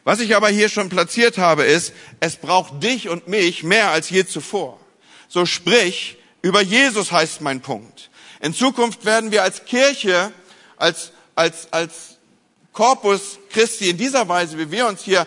Was 0.05 0.21
ich 0.21 0.37
aber 0.37 0.49
hier 0.49 0.69
schon 0.69 0.89
platziert 0.89 1.37
habe, 1.39 1.65
ist, 1.65 1.93
es 2.21 2.37
braucht 2.37 2.83
dich 2.83 3.09
und 3.09 3.29
mich 3.29 3.63
mehr 3.63 3.91
als 3.91 4.09
je 4.11 4.25
zuvor. 4.25 4.79
So 5.29 5.47
sprich, 5.47 6.17
über 6.43 6.61
Jesus 6.61 7.11
heißt 7.11 7.41
mein 7.41 7.61
Punkt. 7.61 8.11
In 8.41 8.55
Zukunft 8.55 9.05
werden 9.05 9.33
wir 9.33 9.43
als 9.43 9.65
Kirche, 9.65 10.33
als, 10.77 11.11
als, 11.35 11.73
als 11.73 12.19
Corpus 12.73 13.39
Christi 13.51 13.91
in 13.91 13.97
dieser 13.97 14.29
Weise, 14.29 14.59
wie 14.59 14.71
wir 14.71 14.87
uns 14.87 15.03
hier 15.03 15.27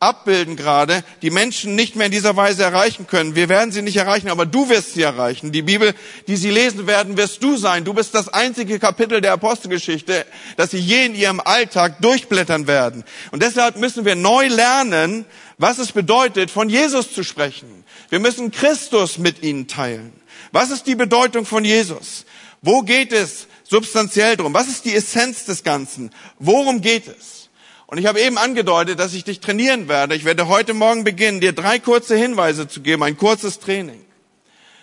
abbilden 0.00 0.56
gerade, 0.56 1.02
die 1.22 1.30
Menschen 1.30 1.74
nicht 1.74 1.96
mehr 1.96 2.06
in 2.06 2.12
dieser 2.12 2.36
Weise 2.36 2.62
erreichen 2.62 3.06
können. 3.06 3.34
Wir 3.34 3.48
werden 3.48 3.72
sie 3.72 3.82
nicht 3.82 3.96
erreichen, 3.96 4.28
aber 4.28 4.44
du 4.44 4.68
wirst 4.68 4.94
sie 4.94 5.02
erreichen. 5.02 5.52
Die 5.52 5.62
Bibel, 5.62 5.94
die 6.26 6.36
sie 6.36 6.50
lesen 6.50 6.86
werden, 6.86 7.16
wirst 7.16 7.42
du 7.42 7.56
sein. 7.56 7.84
Du 7.84 7.94
bist 7.94 8.14
das 8.14 8.28
einzige 8.28 8.78
Kapitel 8.78 9.20
der 9.20 9.32
Apostelgeschichte, 9.32 10.26
das 10.56 10.72
sie 10.72 10.78
je 10.78 11.06
in 11.06 11.14
ihrem 11.14 11.40
Alltag 11.40 12.00
durchblättern 12.02 12.66
werden. 12.66 13.04
Und 13.30 13.42
deshalb 13.42 13.76
müssen 13.76 14.04
wir 14.04 14.14
neu 14.14 14.48
lernen, 14.48 15.24
was 15.58 15.78
es 15.78 15.92
bedeutet, 15.92 16.50
von 16.50 16.68
Jesus 16.68 17.12
zu 17.12 17.22
sprechen. 17.22 17.84
Wir 18.10 18.18
müssen 18.18 18.50
Christus 18.50 19.18
mit 19.18 19.42
ihnen 19.42 19.68
teilen. 19.68 20.12
Was 20.52 20.70
ist 20.70 20.86
die 20.86 20.94
Bedeutung 20.94 21.46
von 21.46 21.64
Jesus? 21.64 22.26
Wo 22.60 22.82
geht 22.82 23.12
es 23.12 23.46
substanziell 23.64 24.36
drum? 24.36 24.54
Was 24.54 24.68
ist 24.68 24.84
die 24.84 24.94
Essenz 24.94 25.44
des 25.44 25.64
Ganzen? 25.64 26.10
Worum 26.38 26.80
geht 26.80 27.08
es? 27.08 27.43
Und 27.94 28.00
ich 28.00 28.06
habe 28.06 28.20
eben 28.20 28.38
angedeutet, 28.38 28.98
dass 28.98 29.14
ich 29.14 29.22
dich 29.22 29.38
trainieren 29.38 29.86
werde. 29.86 30.16
Ich 30.16 30.24
werde 30.24 30.48
heute 30.48 30.74
Morgen 30.74 31.04
beginnen, 31.04 31.40
dir 31.40 31.52
drei 31.52 31.78
kurze 31.78 32.16
Hinweise 32.16 32.66
zu 32.66 32.80
geben, 32.80 33.04
ein 33.04 33.16
kurzes 33.16 33.60
Training. 33.60 34.04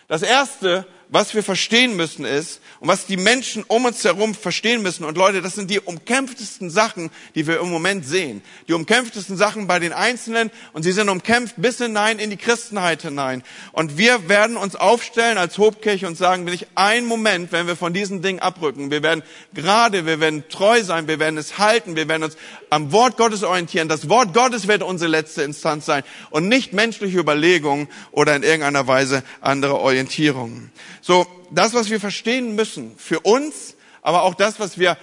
Das 0.07 0.21
erste, 0.21 0.87
was 1.11 1.35
wir 1.35 1.43
verstehen 1.43 1.95
müssen 1.95 2.25
ist, 2.25 2.61
und 2.81 2.87
was 2.87 3.05
die 3.05 3.17
Menschen 3.17 3.63
um 3.67 3.85
uns 3.85 4.03
herum 4.03 4.33
verstehen 4.33 4.81
müssen. 4.81 5.05
Und 5.05 5.15
Leute, 5.15 5.43
das 5.43 5.53
sind 5.53 5.69
die 5.69 5.79
umkämpftesten 5.79 6.71
Sachen, 6.71 7.11
die 7.35 7.45
wir 7.45 7.59
im 7.59 7.69
Moment 7.69 8.07
sehen. 8.07 8.41
Die 8.67 8.73
umkämpftesten 8.73 9.37
Sachen 9.37 9.67
bei 9.67 9.77
den 9.77 9.93
Einzelnen 9.93 10.49
und 10.73 10.81
sie 10.81 10.91
sind 10.91 11.07
umkämpft 11.07 11.55
bis 11.57 11.77
hinein 11.77 12.17
in 12.17 12.31
die 12.31 12.37
Christenheit 12.37 13.03
hinein. 13.03 13.43
Und 13.71 13.99
wir 13.99 14.29
werden 14.29 14.57
uns 14.57 14.75
aufstellen 14.75 15.37
als 15.37 15.59
Hobkirche 15.59 16.07
und 16.07 16.17
sagen, 16.17 16.45
nicht 16.45 16.67
ein 16.73 17.05
Moment, 17.05 17.51
wenn 17.51 17.67
wir 17.67 17.75
von 17.75 17.93
diesen 17.93 18.23
Dingen 18.23 18.39
abrücken. 18.39 18.89
Wir 18.89 19.03
werden 19.03 19.21
gerade, 19.53 20.07
wir 20.07 20.19
werden 20.19 20.43
treu 20.49 20.81
sein, 20.83 21.07
wir 21.07 21.19
werden 21.19 21.37
es 21.37 21.59
halten, 21.59 21.95
wir 21.95 22.07
werden 22.07 22.23
uns 22.23 22.37
am 22.71 22.91
Wort 22.91 23.17
Gottes 23.17 23.43
orientieren. 23.43 23.89
Das 23.89 24.09
Wort 24.09 24.33
Gottes 24.33 24.67
wird 24.67 24.81
unsere 24.81 25.11
letzte 25.11 25.43
Instanz 25.43 25.85
sein 25.85 26.03
und 26.31 26.47
nicht 26.47 26.73
menschliche 26.73 27.19
Überlegungen 27.19 27.89
oder 28.11 28.35
in 28.35 28.41
irgendeiner 28.41 28.87
Weise 28.87 29.23
andere 29.41 29.77
Orientierungen. 29.77 30.71
So, 31.01 31.25
das, 31.49 31.73
was 31.73 31.89
wir 31.89 31.99
verstehen 31.99 32.55
müssen 32.55 32.95
für 32.97 33.19
uns, 33.19 33.75
aber 34.01 34.23
auch 34.23 34.35
das, 34.35 34.59
was 34.59 34.77
wir 34.77 34.97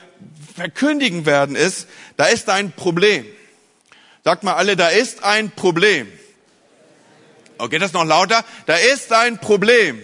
verkündigen 0.57 1.27
werden, 1.27 1.57
ist, 1.57 1.89
da 2.17 2.27
ist 2.27 2.49
ein 2.49 2.73
Problem. 2.73 3.27
Sagt 4.25 4.45
mal 4.45 4.55
alle, 4.55 4.77
da 4.77 4.89
ist 4.89 5.25
ein 5.25 5.51
Problem. 5.51 6.11
Okay, 7.59 7.79
das 7.79 7.93
noch 7.93 8.05
lauter. 8.05 8.45
Da 8.67 8.77
ist 8.77 9.13
ein 9.13 9.39
Problem. 9.39 10.01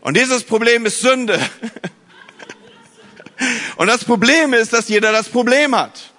Und 0.00 0.16
dieses 0.16 0.44
Problem 0.44 0.86
ist 0.86 1.00
Sünde. 1.00 1.38
Und 3.76 3.86
das 3.86 4.04
Problem 4.04 4.54
ist, 4.54 4.72
dass 4.72 4.88
jeder 4.88 5.12
das 5.12 5.28
Problem 5.28 5.76
hat. 5.76 6.12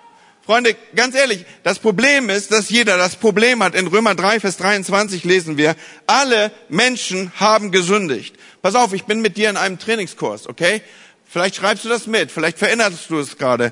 Freunde, 0.50 0.76
ganz 0.96 1.14
ehrlich, 1.14 1.46
das 1.62 1.78
Problem 1.78 2.28
ist, 2.32 2.52
dass 2.52 2.72
jeder 2.72 2.98
das 2.98 3.16
Problem 3.16 3.62
hat. 3.62 3.76
In 3.76 3.86
Römer 3.86 4.16
3, 4.16 4.40
Vers 4.40 4.58
23 4.58 5.24
lesen 5.24 5.58
wir, 5.58 5.76
alle 6.08 6.52
Menschen 6.70 7.32
haben 7.40 7.72
gesündigt. 7.72 8.36
Pass 8.64 8.74
auf, 8.74 8.94
ich 8.94 9.04
bin 9.04 9.22
mit 9.22 9.38
dir 9.38 9.52
in 9.52 9.58
einem 9.58 9.78
Trainingskurs, 9.78 10.48
okay? 10.48 10.82
Vielleicht 11.24 11.58
schreibst 11.58 11.86
du 11.86 11.90
das 11.90 12.08
mit, 12.08 12.32
vielleicht 12.32 12.58
vererinnerst 12.58 13.12
du 13.12 13.20
es 13.20 13.38
gerade. 13.38 13.72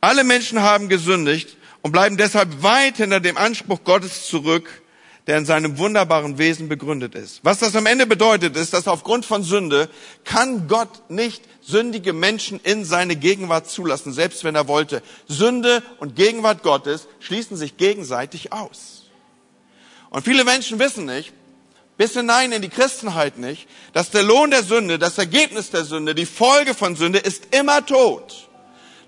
Alle 0.00 0.24
Menschen 0.24 0.62
haben 0.62 0.88
gesündigt 0.88 1.58
und 1.82 1.92
bleiben 1.92 2.16
deshalb 2.16 2.62
weit 2.62 2.96
hinter 2.96 3.20
dem 3.20 3.36
Anspruch 3.36 3.84
Gottes 3.84 4.26
zurück, 4.26 4.80
der 5.26 5.38
in 5.38 5.46
seinem 5.46 5.78
wunderbaren 5.78 6.36
Wesen 6.38 6.68
begründet 6.68 7.14
ist. 7.14 7.40
Was 7.42 7.58
das 7.60 7.74
am 7.76 7.86
Ende 7.86 8.06
bedeutet, 8.06 8.56
ist, 8.56 8.74
dass 8.74 8.88
aufgrund 8.88 9.24
von 9.24 9.42
Sünde 9.42 9.88
kann 10.24 10.68
Gott 10.68 11.10
nicht 11.10 11.42
sündige 11.62 12.12
Menschen 12.12 12.60
in 12.62 12.84
seine 12.84 13.16
Gegenwart 13.16 13.68
zulassen, 13.70 14.12
selbst 14.12 14.44
wenn 14.44 14.54
er 14.54 14.68
wollte. 14.68 15.02
Sünde 15.26 15.82
und 15.98 16.14
Gegenwart 16.14 16.62
Gottes 16.62 17.08
schließen 17.20 17.56
sich 17.56 17.78
gegenseitig 17.78 18.52
aus. 18.52 19.04
Und 20.10 20.24
viele 20.24 20.44
Menschen 20.44 20.78
wissen 20.78 21.06
nicht, 21.06 21.32
bis 21.96 22.12
hinein 22.12 22.52
in 22.52 22.60
die 22.60 22.68
Christenheit 22.68 23.38
nicht, 23.38 23.66
dass 23.92 24.10
der 24.10 24.22
Lohn 24.22 24.50
der 24.50 24.62
Sünde, 24.62 24.98
das 24.98 25.16
Ergebnis 25.16 25.70
der 25.70 25.84
Sünde, 25.84 26.14
die 26.14 26.26
Folge 26.26 26.74
von 26.74 26.96
Sünde 26.96 27.18
ist 27.18 27.54
immer 27.54 27.84
Tod. 27.86 28.48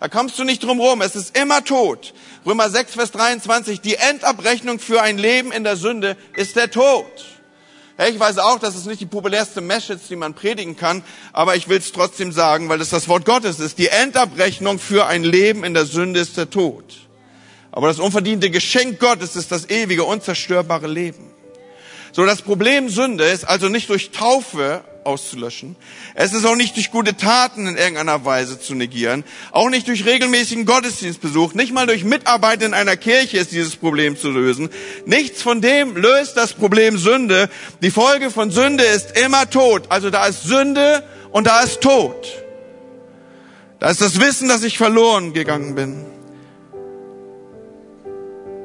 Da 0.00 0.08
kommst 0.08 0.38
du 0.38 0.44
nicht 0.44 0.62
drum 0.62 0.80
rum, 0.80 1.02
es 1.02 1.16
ist 1.16 1.36
immer 1.36 1.64
Tod. 1.64 2.14
Römer 2.46 2.70
6, 2.70 2.94
Vers 2.94 3.10
23, 3.10 3.80
die 3.80 3.96
Endabrechnung 3.96 4.78
für 4.78 5.02
ein 5.02 5.18
Leben 5.18 5.50
in 5.50 5.64
der 5.64 5.74
Sünde 5.76 6.16
ist 6.36 6.54
der 6.54 6.70
Tod. 6.70 7.04
Ich 8.08 8.20
weiß 8.20 8.38
auch, 8.38 8.60
das 8.60 8.76
ist 8.76 8.86
nicht 8.86 9.00
die 9.00 9.06
populärste 9.06 9.60
Message, 9.60 10.02
die 10.08 10.14
man 10.14 10.32
predigen 10.32 10.76
kann, 10.76 11.02
aber 11.32 11.56
ich 11.56 11.68
will 11.68 11.78
es 11.78 11.90
trotzdem 11.90 12.30
sagen, 12.30 12.68
weil 12.68 12.80
es 12.80 12.90
das 12.90 13.08
Wort 13.08 13.24
Gottes 13.24 13.58
ist. 13.58 13.78
Die 13.78 13.88
Endabrechnung 13.88 14.78
für 14.78 15.06
ein 15.06 15.24
Leben 15.24 15.64
in 15.64 15.74
der 15.74 15.86
Sünde 15.86 16.20
ist 16.20 16.36
der 16.36 16.48
Tod. 16.48 16.84
Aber 17.72 17.88
das 17.88 17.98
unverdiente 17.98 18.48
Geschenk 18.48 19.00
Gottes 19.00 19.34
ist 19.34 19.50
das 19.50 19.68
ewige, 19.68 20.04
unzerstörbare 20.04 20.86
Leben. 20.86 21.35
So, 22.16 22.24
das 22.24 22.40
Problem 22.40 22.88
Sünde 22.88 23.24
ist 23.24 23.44
also 23.44 23.68
nicht 23.68 23.90
durch 23.90 24.10
Taufe 24.10 24.82
auszulöschen. 25.04 25.76
Es 26.14 26.32
ist 26.32 26.46
auch 26.46 26.56
nicht 26.56 26.74
durch 26.76 26.90
gute 26.90 27.14
Taten 27.14 27.66
in 27.66 27.76
irgendeiner 27.76 28.24
Weise 28.24 28.58
zu 28.58 28.74
negieren. 28.74 29.22
Auch 29.52 29.68
nicht 29.68 29.86
durch 29.86 30.06
regelmäßigen 30.06 30.64
Gottesdienstbesuch. 30.64 31.52
Nicht 31.52 31.74
mal 31.74 31.86
durch 31.86 32.04
Mitarbeit 32.04 32.62
in 32.62 32.72
einer 32.72 32.96
Kirche 32.96 33.36
ist 33.36 33.52
dieses 33.52 33.76
Problem 33.76 34.16
zu 34.16 34.30
lösen. 34.30 34.70
Nichts 35.04 35.42
von 35.42 35.60
dem 35.60 35.94
löst 35.94 36.38
das 36.38 36.54
Problem 36.54 36.96
Sünde. 36.96 37.50
Die 37.82 37.90
Folge 37.90 38.30
von 38.30 38.50
Sünde 38.50 38.84
ist 38.84 39.18
immer 39.18 39.50
Tod. 39.50 39.82
Also 39.90 40.08
da 40.08 40.24
ist 40.24 40.44
Sünde 40.44 41.02
und 41.32 41.46
da 41.46 41.60
ist 41.60 41.82
Tod. 41.82 42.26
Da 43.78 43.90
ist 43.90 44.00
das 44.00 44.18
Wissen, 44.18 44.48
dass 44.48 44.62
ich 44.62 44.78
verloren 44.78 45.34
gegangen 45.34 45.74
bin. 45.74 46.06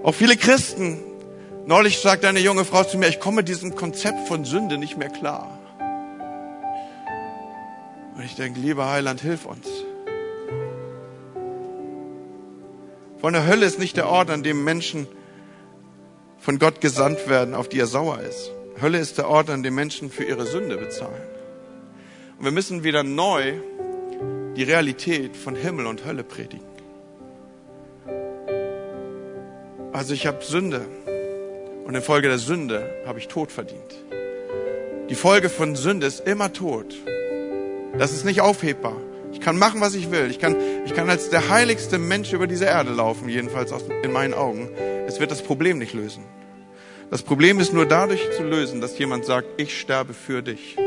Auch 0.03 0.15
viele 0.15 0.37
Christen 0.37 1.03
Neulich 1.65 1.99
sagte 1.99 2.27
eine 2.27 2.39
junge 2.39 2.65
Frau 2.65 2.83
zu 2.83 2.97
mir, 2.97 3.07
ich 3.07 3.19
komme 3.19 3.43
diesem 3.43 3.75
Konzept 3.75 4.27
von 4.27 4.45
Sünde 4.45 4.77
nicht 4.77 4.97
mehr 4.97 5.09
klar. 5.09 5.59
Und 8.15 8.23
ich 8.23 8.35
denke, 8.35 8.59
lieber 8.59 8.89
Heiland, 8.89 9.21
hilf 9.21 9.45
uns. 9.45 9.67
Von 13.19 13.33
der 13.33 13.45
Hölle 13.45 13.67
ist 13.67 13.77
nicht 13.77 13.95
der 13.97 14.07
Ort, 14.07 14.31
an 14.31 14.41
dem 14.41 14.63
Menschen 14.63 15.07
von 16.39 16.57
Gott 16.57 16.81
gesandt 16.81 17.29
werden, 17.29 17.53
auf 17.53 17.69
die 17.69 17.79
er 17.79 17.85
sauer 17.85 18.19
ist. 18.19 18.51
Hölle 18.81 18.97
ist 18.97 19.19
der 19.19 19.27
Ort, 19.27 19.51
an 19.51 19.61
dem 19.61 19.75
Menschen 19.75 20.09
für 20.09 20.23
ihre 20.23 20.47
Sünde 20.47 20.77
bezahlen. 20.77 21.21
Und 22.39 22.45
wir 22.45 22.51
müssen 22.51 22.83
wieder 22.83 23.03
neu 23.03 23.53
die 24.55 24.63
Realität 24.63 25.37
von 25.37 25.55
Himmel 25.55 25.85
und 25.85 26.05
Hölle 26.05 26.23
predigen. 26.23 26.65
Also 29.93 30.15
ich 30.15 30.25
habe 30.25 30.43
Sünde 30.43 30.87
und 31.91 31.97
infolge 31.97 32.29
der 32.29 32.37
Sünde 32.37 32.89
habe 33.05 33.19
ich 33.19 33.27
Tod 33.27 33.51
verdient. 33.51 34.01
Die 35.09 35.15
Folge 35.15 35.49
von 35.49 35.75
Sünde 35.75 36.07
ist 36.07 36.25
immer 36.25 36.53
Tod. 36.53 36.95
Das 37.97 38.13
ist 38.13 38.23
nicht 38.23 38.39
aufhebbar. 38.39 38.95
Ich 39.33 39.41
kann 39.41 39.59
machen, 39.59 39.81
was 39.81 39.93
ich 39.93 40.09
will. 40.09 40.31
Ich 40.31 40.39
kann, 40.39 40.55
ich 40.85 40.93
kann 40.93 41.09
als 41.09 41.29
der 41.31 41.49
heiligste 41.49 41.97
Mensch 41.97 42.31
über 42.31 42.47
diese 42.47 42.63
Erde 42.63 42.93
laufen, 42.93 43.27
jedenfalls 43.27 43.73
in 44.03 44.13
meinen 44.13 44.33
Augen. 44.33 44.69
Es 45.05 45.19
wird 45.19 45.31
das 45.31 45.41
Problem 45.41 45.79
nicht 45.79 45.91
lösen. 45.91 46.23
Das 47.09 47.23
Problem 47.23 47.59
ist 47.59 47.73
nur 47.73 47.85
dadurch 47.85 48.21
zu 48.37 48.43
lösen, 48.43 48.79
dass 48.79 48.97
jemand 48.97 49.25
sagt, 49.25 49.49
ich 49.57 49.77
sterbe 49.77 50.13
für 50.13 50.41
dich. 50.41 50.77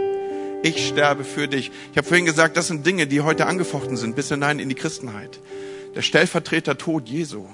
Ich 0.63 0.89
sterbe 0.89 1.25
für 1.25 1.49
dich. 1.49 1.71
Ich 1.93 1.99
habe 1.99 2.09
vorhin 2.09 2.25
gesagt, 2.25 2.57
das 2.57 2.69
sind 2.69 2.87
Dinge, 2.87 3.07
die 3.07 3.21
heute 3.21 3.45
angefochten 3.45 3.99
sind, 3.99 4.17
bis 4.17 4.31
hinein 4.31 4.59
in 4.59 4.71
die 4.71 4.75
Christenheit. 4.75 5.39
Der 5.95 6.01
Stellvertreter 6.01 6.79
Tod 6.79 7.11
Jesu. 7.11 7.45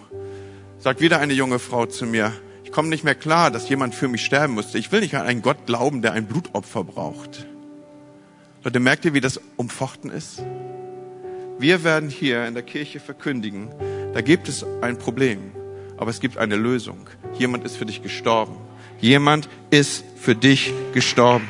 Sagt 0.79 1.01
wieder 1.01 1.19
eine 1.19 1.33
junge 1.33 1.59
Frau 1.59 1.87
zu 1.87 2.07
mir, 2.07 2.33
ich 2.71 2.75
komme 2.77 2.89
nicht 2.89 3.03
mehr 3.03 3.17
klar, 3.17 3.51
dass 3.51 3.69
jemand 3.69 3.97
für 3.97 4.07
mich 4.07 4.25
sterben 4.25 4.55
musste. 4.55 4.79
Ich 4.79 4.93
will 4.93 5.01
nicht 5.01 5.17
an 5.17 5.27
einen 5.27 5.43
Gott 5.43 5.67
glauben, 5.67 6.03
der 6.03 6.13
ein 6.13 6.27
Blutopfer 6.27 6.85
braucht. 6.85 7.45
Leute, 8.63 8.79
merkt 8.79 9.05
ihr, 9.05 9.13
wie 9.13 9.21
das 9.21 9.41
umfochten 9.57 10.09
ist? 10.09 10.41
Wir 11.59 11.83
werden 11.83 12.11
hier 12.11 12.47
in 12.47 12.55
der 12.55 12.63
Kirche 12.63 13.01
verkündigen, 13.01 13.71
da 14.15 14.21
gibt 14.21 14.49
es 14.49 14.65
ein 14.83 14.99
Problem, 14.99 15.51
aber 15.97 16.11
es 16.11 16.21
gibt 16.21 16.39
eine 16.39 16.55
Lösung. 16.55 17.09
Jemand 17.37 17.65
ist 17.65 17.77
für 17.77 17.87
dich 17.87 18.05
gestorben. 18.05 18.55
Jemand 19.01 19.49
ist 19.71 20.05
für 20.15 20.37
dich 20.37 20.73
gestorben. 20.95 21.49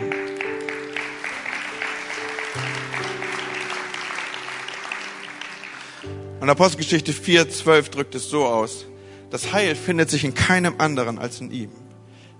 Und 6.40 6.48
Apostelgeschichte 6.48 7.12
4, 7.12 7.50
12 7.50 7.90
drückt 7.90 8.14
es 8.14 8.30
so 8.30 8.46
aus. 8.46 8.86
Das 9.30 9.52
Heil 9.52 9.76
findet 9.76 10.10
sich 10.10 10.24
in 10.24 10.34
keinem 10.34 10.74
anderen 10.78 11.18
als 11.18 11.40
in 11.40 11.50
ihm. 11.50 11.70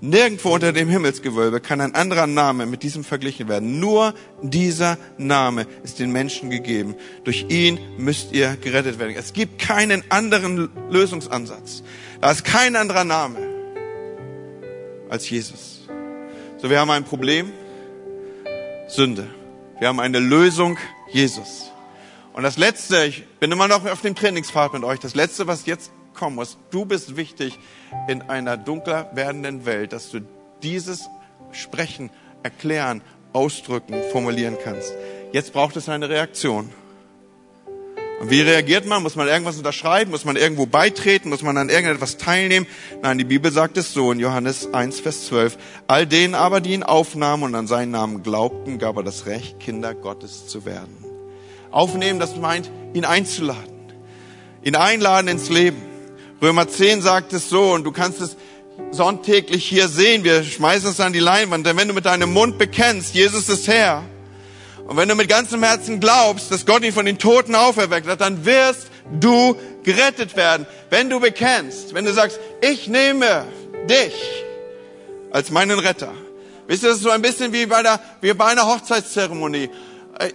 Nirgendwo 0.03 0.55
unter 0.55 0.73
dem 0.73 0.89
Himmelsgewölbe 0.89 1.61
kann 1.61 1.81
ein 1.83 1.95
anderer 1.95 2.27
Name 2.27 2.65
mit 2.65 2.83
diesem 2.83 3.05
verglichen 3.05 3.49
werden. 3.49 3.81
Nur 3.81 4.15
dieser 4.41 4.97
Name 5.19 5.67
ist 5.85 5.99
den 5.99 6.11
Menschen 6.11 6.49
gegeben. 6.49 6.95
Durch 7.25 7.47
ihn 7.51 7.79
müsst 7.99 8.33
ihr 8.33 8.57
gerettet 8.57 8.99
werden. 8.99 9.15
Es 9.17 9.35
gibt 9.35 9.59
keinen 9.59 10.03
anderen 10.11 10.71
Lösungsansatz. 10.89 11.83
Da 12.23 12.31
ist 12.31 12.45
kein 12.45 12.77
anderer 12.77 13.05
Name 13.05 13.39
als 15.11 15.29
Jesus. 15.29 15.83
So, 16.57 16.71
wir 16.71 16.81
haben 16.81 16.91
ein 16.91 17.05
Problem. 17.05 17.53
Sünde. 18.89 19.29
Wir 19.79 19.89
haben 19.89 20.01
eine 20.01 20.19
Lösung. 20.19 20.79
Jesus. 21.13 21.71
Und 22.33 22.43
das 22.45 22.57
Letzte, 22.57 23.05
ich 23.05 23.27
bin 23.39 23.53
immer 23.53 23.69
noch 23.69 23.85
auf 23.85 24.01
dem 24.01 24.15
Trainingspfad 24.15 24.73
mit 24.73 24.85
euch, 24.85 25.01
das 25.01 25.15
Letzte, 25.15 25.47
was 25.47 25.67
jetzt 25.67 25.91
kommen 26.21 26.37
musst. 26.37 26.59
Du 26.71 26.85
bist 26.85 27.17
wichtig 27.17 27.59
in 28.07 28.23
einer 28.23 28.57
dunkler 28.57 29.11
werdenden 29.15 29.67
Welt, 29.67 29.93
dass 29.93 30.11
du 30.11 30.21
dieses 30.63 31.09
sprechen, 31.51 32.11
erklären, 32.43 33.01
ausdrücken, 33.33 33.95
formulieren 34.13 34.57
kannst. 34.63 34.93
Jetzt 35.33 35.53
braucht 35.53 35.77
es 35.77 35.89
eine 35.89 36.09
Reaktion. 36.09 36.71
Und 38.21 38.31
wie 38.31 38.43
reagiert 38.43 38.85
man? 38.85 39.03
Muss 39.03 39.17
man 39.17 39.29
irgendwas 39.29 39.57
unterschreiben? 39.57 40.11
Muss 40.11 40.27
man 40.27 40.37
irgendwo 40.37 40.67
beitreten? 40.67 41.31
Muss 41.31 41.43
man 41.43 41.57
an 41.57 41.71
irgendetwas 41.71 42.19
teilnehmen? 42.19 42.67
Nein, 43.01 43.17
die 43.17 43.25
Bibel 43.25 43.51
sagt 43.51 43.79
es 43.79 43.95
so 43.95 44.13
in 44.13 44.21
Johannes 44.21 44.75
1, 44.75 45.01
Vers 45.01 45.27
12. 45.27 45.57
All 45.87 46.07
denen 46.07 46.35
aber, 46.35 46.61
die 46.61 46.75
ihn 46.75 46.83
aufnahmen 46.83 47.45
und 47.45 47.55
an 47.55 47.67
seinen 47.67 47.93
Namen 47.93 48.23
glaubten, 48.23 48.79
gab 48.79 48.99
er 48.99 49.05
das 49.05 49.25
Recht, 49.25 49.59
Kinder 49.59 49.95
Gottes 49.95 50.49
zu 50.49 50.67
werden. 50.67 51.03
Aufnehmen, 51.71 52.21
das 52.21 52.37
meint, 52.37 52.71
ihn 52.93 53.07
einzuladen. 53.07 53.81
Ihn 54.63 54.77
einladen 54.77 55.29
ins 55.29 55.49
Leben. 55.49 55.90
Römer 56.43 56.69
10 56.69 57.03
sagt 57.03 57.33
es 57.33 57.51
so 57.51 57.73
und 57.73 57.85
du 57.85 57.93
kannst 57.93 58.21
es 58.21 58.37
sonntäglich 58.93 59.67
hier 59.67 59.89
sehen. 59.89 60.25
Wir 60.25 60.43
schmeißen 60.43 60.91
es 60.91 61.01
an 61.01 61.13
die 61.13 61.19
Leinwand. 61.19 61.67
Denn 61.67 61.77
wenn 61.77 61.89
du 61.89 61.95
mit 61.95 62.07
deinem 62.07 62.33
Mund 62.33 62.59
bekennst, 62.59 63.15
Jesus 63.15 63.49
ist 63.49 63.69
Herr, 63.69 64.05
und 64.87 64.97
wenn 64.97 65.09
du 65.09 65.15
mit 65.15 65.29
ganzem 65.29 65.63
Herzen 65.63 66.01
glaubst, 66.01 66.51
dass 66.51 66.67
Gott 66.67 66.83
ihn 66.83 66.93
von 66.93 67.07
den 67.07 67.17
Toten 67.17 67.55
auferweckt 67.55 68.09
hat, 68.09 68.21
dann 68.21 68.45
wirst 68.45 68.89
du 69.21 69.55
gerettet 69.85 70.35
werden. 70.35 70.67
Wenn 70.89 71.09
du 71.09 71.21
bekennst, 71.21 71.95
wenn 71.95 72.05
du 72.05 72.13
sagst, 72.13 72.41
ich 72.61 72.89
nehme 72.89 73.45
dich 73.89 74.15
als 75.31 75.53
meinen 75.53 75.79
Retter. 75.79 76.13
Wisst 76.67 76.83
ihr, 76.83 76.89
das 76.89 76.99
ist 76.99 77.05
so 77.05 77.11
ein 77.11 77.23
bisschen 77.23 77.53
wie 77.53 77.67
bei, 77.67 77.85
der, 77.85 78.01
wie 78.21 78.33
bei 78.33 78.47
einer 78.47 78.67
Hochzeitszeremonie. 78.67 79.71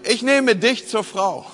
Ich 0.03 0.21
nehme 0.21 0.55
dich 0.55 0.87
zur 0.87 1.03
Frau. 1.03 1.45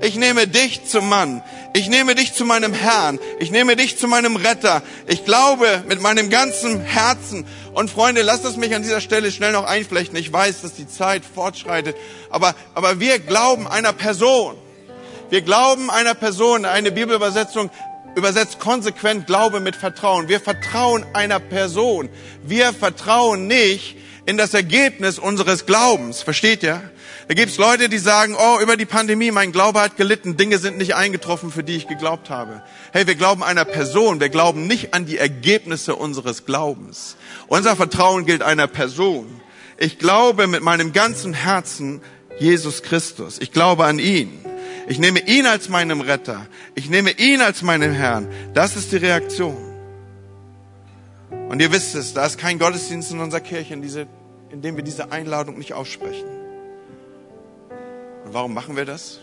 Ich 0.00 0.16
nehme 0.16 0.46
dich 0.46 0.86
zum 0.86 1.08
Mann. 1.08 1.42
Ich 1.74 1.88
nehme 1.88 2.14
dich 2.14 2.32
zu 2.34 2.44
meinem 2.44 2.72
Herrn. 2.72 3.18
Ich 3.38 3.50
nehme 3.50 3.76
dich 3.76 3.98
zu 3.98 4.08
meinem 4.08 4.36
Retter. 4.36 4.82
Ich 5.06 5.24
glaube 5.24 5.84
mit 5.86 6.00
meinem 6.00 6.30
ganzen 6.30 6.80
Herzen. 6.80 7.46
Und 7.74 7.90
Freunde, 7.90 8.22
lasst 8.22 8.44
es 8.44 8.56
mich 8.56 8.74
an 8.74 8.82
dieser 8.82 9.00
Stelle 9.00 9.30
schnell 9.30 9.52
noch 9.52 9.64
einflechten. 9.64 10.16
Ich 10.16 10.32
weiß, 10.32 10.62
dass 10.62 10.74
die 10.74 10.88
Zeit 10.88 11.22
fortschreitet. 11.24 11.96
Aber, 12.30 12.54
aber 12.74 12.98
wir 12.98 13.18
glauben 13.18 13.68
einer 13.68 13.92
Person. 13.92 14.56
Wir 15.28 15.42
glauben 15.42 15.90
einer 15.90 16.14
Person. 16.14 16.64
Eine 16.64 16.90
Bibelübersetzung 16.90 17.70
übersetzt 18.16 18.58
konsequent 18.58 19.26
Glaube 19.26 19.60
mit 19.60 19.76
Vertrauen. 19.76 20.28
Wir 20.28 20.40
vertrauen 20.40 21.04
einer 21.12 21.38
Person. 21.38 22.08
Wir 22.42 22.72
vertrauen 22.72 23.46
nicht 23.46 23.96
in 24.26 24.36
das 24.36 24.54
Ergebnis 24.54 25.18
unseres 25.18 25.66
Glaubens. 25.66 26.22
Versteht 26.22 26.62
ihr? 26.62 26.82
Da 27.30 27.34
gibt's 27.34 27.58
Leute, 27.58 27.88
die 27.88 27.98
sagen, 27.98 28.34
oh, 28.36 28.58
über 28.60 28.76
die 28.76 28.86
Pandemie, 28.86 29.30
mein 29.30 29.52
Glaube 29.52 29.80
hat 29.80 29.96
gelitten, 29.96 30.36
Dinge 30.36 30.58
sind 30.58 30.78
nicht 30.78 30.96
eingetroffen, 30.96 31.52
für 31.52 31.62
die 31.62 31.76
ich 31.76 31.86
geglaubt 31.86 32.28
habe. 32.28 32.64
Hey, 32.92 33.06
wir 33.06 33.14
glauben 33.14 33.44
einer 33.44 33.64
Person, 33.64 34.18
wir 34.18 34.30
glauben 34.30 34.66
nicht 34.66 34.94
an 34.94 35.06
die 35.06 35.16
Ergebnisse 35.16 35.94
unseres 35.94 36.44
Glaubens. 36.44 37.14
Unser 37.46 37.76
Vertrauen 37.76 38.26
gilt 38.26 38.42
einer 38.42 38.66
Person. 38.66 39.40
Ich 39.78 40.00
glaube 40.00 40.48
mit 40.48 40.64
meinem 40.64 40.92
ganzen 40.92 41.32
Herzen 41.32 42.00
Jesus 42.40 42.82
Christus. 42.82 43.38
Ich 43.38 43.52
glaube 43.52 43.84
an 43.84 44.00
ihn. 44.00 44.44
Ich 44.88 44.98
nehme 44.98 45.20
ihn 45.20 45.46
als 45.46 45.68
meinem 45.68 46.00
Retter. 46.00 46.48
Ich 46.74 46.90
nehme 46.90 47.12
ihn 47.12 47.42
als 47.42 47.62
meinen 47.62 47.92
Herrn. 47.92 48.26
Das 48.54 48.74
ist 48.74 48.90
die 48.90 48.96
Reaktion. 48.96 49.56
Und 51.48 51.62
ihr 51.62 51.70
wisst 51.70 51.94
es, 51.94 52.12
da 52.12 52.26
ist 52.26 52.38
kein 52.38 52.58
Gottesdienst 52.58 53.12
in 53.12 53.20
unserer 53.20 53.40
Kirche, 53.40 53.72
in, 53.72 53.82
diese, 53.82 54.08
in 54.50 54.62
dem 54.62 54.74
wir 54.74 54.82
diese 54.82 55.12
Einladung 55.12 55.58
nicht 55.58 55.74
aussprechen. 55.74 56.39
Und 58.30 58.34
warum 58.34 58.54
machen 58.54 58.76
wir 58.76 58.84
das? 58.84 59.18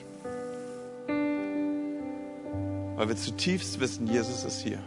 Weil 2.97 3.07
wir 3.07 3.15
zutiefst 3.15 3.79
wissen, 3.79 4.05
Jesus 4.05 4.43
ist 4.43 4.59
hier. 4.59 4.79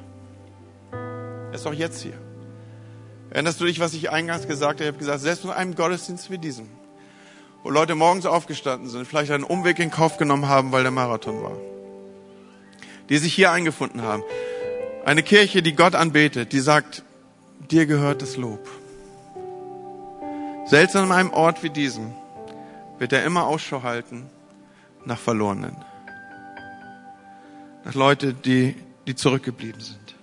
Er 0.93 1.55
ist 1.55 1.67
auch 1.67 1.73
jetzt 1.73 2.03
hier. 2.03 2.13
Erinnerst 3.31 3.59
du 3.63 3.65
dich, 3.65 3.81
was 3.81 3.95
ich 3.95 4.11
eingangs 4.11 4.47
gesagt 4.47 4.81
habe? 4.81 4.83
Ich 4.83 4.89
habe 4.89 4.99
gesagt, 4.99 5.21
selbst 5.21 5.45
in 5.45 5.51
einem 5.51 5.75
Gottesdienst 5.75 6.31
wie 6.31 6.37
diesem, 6.37 6.69
wo 7.63 7.71
Leute 7.71 7.95
morgens 7.95 8.27
aufgestanden 8.27 8.91
sind, 8.91 9.07
vielleicht 9.07 9.33
einen 9.33 9.43
Umweg 9.43 9.79
in 9.79 9.91
Kauf 9.91 10.19
genommen 10.19 10.49
haben, 10.49 10.71
weil 10.71 10.83
der 10.83 10.93
Marathon 10.93 11.43
war, 11.43 11.57
die 13.09 13.17
sich 13.17 13.33
hier 13.33 13.53
eingefunden 13.53 14.03
haben. 14.03 14.23
Eine 15.07 15.23
Kirche, 15.23 15.63
die 15.63 15.75
Gott 15.75 15.95
anbetet, 15.95 16.53
die 16.53 16.61
sagt, 16.61 17.05
dir 17.71 17.87
gehört 17.87 18.21
das 18.21 18.37
Lob. 18.37 18.69
Selbst 20.67 20.95
an 20.95 21.11
einem 21.11 21.33
Ort 21.33 21.63
wie 21.63 21.71
diesem 21.71 22.13
wird 23.01 23.15
er 23.15 23.25
immer 23.25 23.47
Ausschau 23.47 23.83
halten 23.83 24.29
nach 25.07 25.19
Verlorenen. 25.19 25.75
Nach 27.85 27.95
Leute, 27.95 28.35
die, 28.35 28.77
die 29.07 29.15
zurückgeblieben 29.15 29.81
sind. 29.81 30.15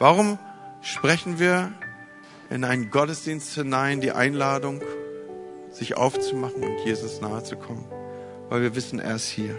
Warum 0.00 0.38
sprechen 0.82 1.38
wir 1.38 1.72
in 2.50 2.64
einen 2.64 2.90
Gottesdienst 2.90 3.54
hinein 3.54 4.00
die 4.00 4.10
Einladung, 4.10 4.82
sich 5.70 5.96
aufzumachen 5.96 6.64
und 6.64 6.84
Jesus 6.84 7.20
nahe 7.20 7.44
zu 7.44 7.56
kommen, 7.56 7.84
weil 8.48 8.62
wir 8.62 8.74
wissen, 8.74 8.98
er 8.98 9.14
ist 9.14 9.28
hier. 9.28 9.54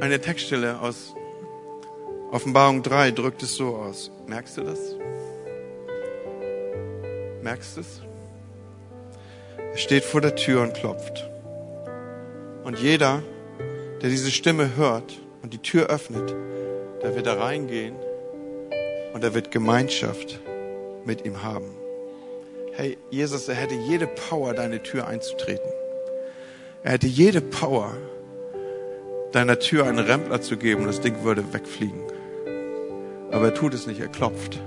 Eine 0.00 0.20
Textstelle 0.20 0.80
aus 0.80 1.14
Offenbarung 2.32 2.82
3 2.82 3.12
drückt 3.12 3.44
es 3.44 3.54
so 3.54 3.76
aus. 3.76 4.10
Merkst 4.26 4.56
du 4.56 4.62
das? 4.62 4.78
Merkst 7.48 7.78
du 7.78 7.80
es? 7.80 8.02
Er 9.56 9.78
steht 9.78 10.04
vor 10.04 10.20
der 10.20 10.36
Tür 10.36 10.60
und 10.60 10.74
klopft. 10.74 11.30
Und 12.62 12.78
jeder, 12.78 13.22
der 14.02 14.10
diese 14.10 14.30
Stimme 14.30 14.76
hört 14.76 15.18
und 15.42 15.54
die 15.54 15.62
Tür 15.62 15.86
öffnet, 15.86 16.28
der 17.02 17.16
wird 17.16 17.24
da 17.24 17.40
reingehen 17.40 17.96
und 19.14 19.24
er 19.24 19.32
wird 19.32 19.50
Gemeinschaft 19.50 20.40
mit 21.06 21.24
ihm 21.24 21.42
haben. 21.42 21.74
Hey, 22.74 22.98
Jesus, 23.08 23.48
er 23.48 23.54
hätte 23.54 23.76
jede 23.76 24.08
Power, 24.08 24.52
deine 24.52 24.82
Tür 24.82 25.06
einzutreten. 25.06 25.72
Er 26.82 26.92
hätte 26.92 27.06
jede 27.06 27.40
Power, 27.40 27.96
deiner 29.32 29.58
Tür 29.58 29.86
einen 29.86 30.00
Rempler 30.00 30.42
zu 30.42 30.58
geben 30.58 30.82
und 30.82 30.88
das 30.88 31.00
Ding 31.00 31.24
würde 31.24 31.50
wegfliegen. 31.54 32.02
Aber 33.30 33.46
er 33.46 33.54
tut 33.54 33.72
es 33.72 33.86
nicht, 33.86 34.00
er 34.00 34.08
klopft. 34.08 34.60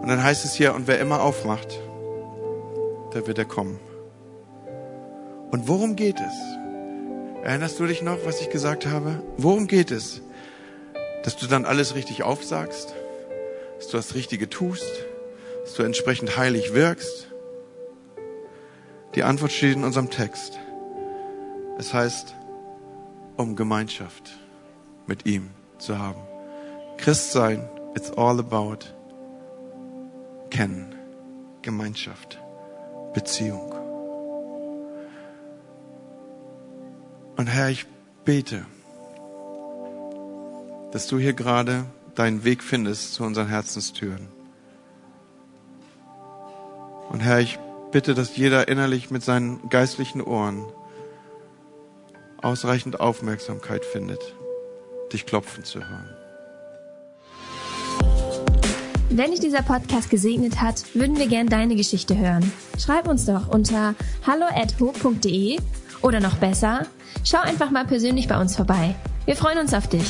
Und 0.00 0.08
dann 0.08 0.22
heißt 0.22 0.44
es 0.44 0.54
hier, 0.54 0.74
und 0.74 0.86
wer 0.86 0.98
immer 0.98 1.22
aufmacht, 1.22 1.78
der 3.12 3.26
wird 3.26 3.38
er 3.38 3.44
kommen. 3.44 3.78
Und 5.50 5.68
worum 5.68 5.96
geht 5.96 6.20
es? 6.20 7.42
Erinnerst 7.42 7.78
du 7.80 7.86
dich 7.86 8.02
noch, 8.02 8.18
was 8.24 8.40
ich 8.40 8.50
gesagt 8.50 8.86
habe? 8.86 9.22
Worum 9.36 9.66
geht 9.66 9.90
es? 9.90 10.22
Dass 11.24 11.36
du 11.36 11.46
dann 11.46 11.64
alles 11.64 11.94
richtig 11.94 12.22
aufsagst, 12.22 12.94
dass 13.78 13.88
du 13.88 13.96
das 13.96 14.14
Richtige 14.14 14.48
tust, 14.48 14.90
dass 15.64 15.74
du 15.74 15.82
entsprechend 15.82 16.36
heilig 16.36 16.74
wirkst. 16.74 17.28
Die 19.14 19.22
Antwort 19.22 19.52
steht 19.52 19.76
in 19.76 19.84
unserem 19.84 20.10
Text. 20.10 20.58
Es 21.78 21.92
heißt, 21.92 22.34
um 23.36 23.56
Gemeinschaft 23.56 24.30
mit 25.06 25.26
ihm 25.26 25.50
zu 25.78 25.98
haben. 25.98 26.20
Christsein, 26.98 27.68
it's 27.96 28.10
all 28.12 28.38
about 28.38 28.86
kennen, 30.50 30.94
Gemeinschaft, 31.62 32.38
Beziehung. 33.14 33.72
Und 37.36 37.46
Herr, 37.46 37.70
ich 37.70 37.86
bete, 38.24 38.66
dass 40.92 41.06
du 41.06 41.18
hier 41.18 41.32
gerade 41.32 41.84
deinen 42.14 42.44
Weg 42.44 42.62
findest 42.62 43.14
zu 43.14 43.24
unseren 43.24 43.48
Herzenstüren. 43.48 44.28
Und 47.08 47.20
Herr, 47.20 47.40
ich 47.40 47.58
bitte, 47.92 48.14
dass 48.14 48.36
jeder 48.36 48.68
innerlich 48.68 49.10
mit 49.10 49.22
seinen 49.22 49.68
geistlichen 49.68 50.20
Ohren 50.20 50.64
ausreichend 52.42 53.00
Aufmerksamkeit 53.00 53.84
findet, 53.84 54.34
dich 55.12 55.26
klopfen 55.26 55.64
zu 55.64 55.80
hören. 55.80 56.19
Wenn 59.12 59.32
dich 59.32 59.40
dieser 59.40 59.62
Podcast 59.62 60.08
gesegnet 60.08 60.60
hat, 60.60 60.94
würden 60.94 61.18
wir 61.18 61.26
gern 61.26 61.48
deine 61.48 61.74
Geschichte 61.74 62.16
hören. 62.16 62.52
Schreib 62.78 63.08
uns 63.08 63.26
doch 63.26 63.48
unter 63.48 63.96
hallo@ho.de 64.24 65.58
oder 66.00 66.20
noch 66.20 66.36
besser, 66.36 66.86
schau 67.24 67.40
einfach 67.40 67.72
mal 67.72 67.84
persönlich 67.84 68.28
bei 68.28 68.40
uns 68.40 68.54
vorbei. 68.54 68.94
Wir 69.24 69.34
freuen 69.34 69.58
uns 69.58 69.74
auf 69.74 69.88
dich. 69.88 70.06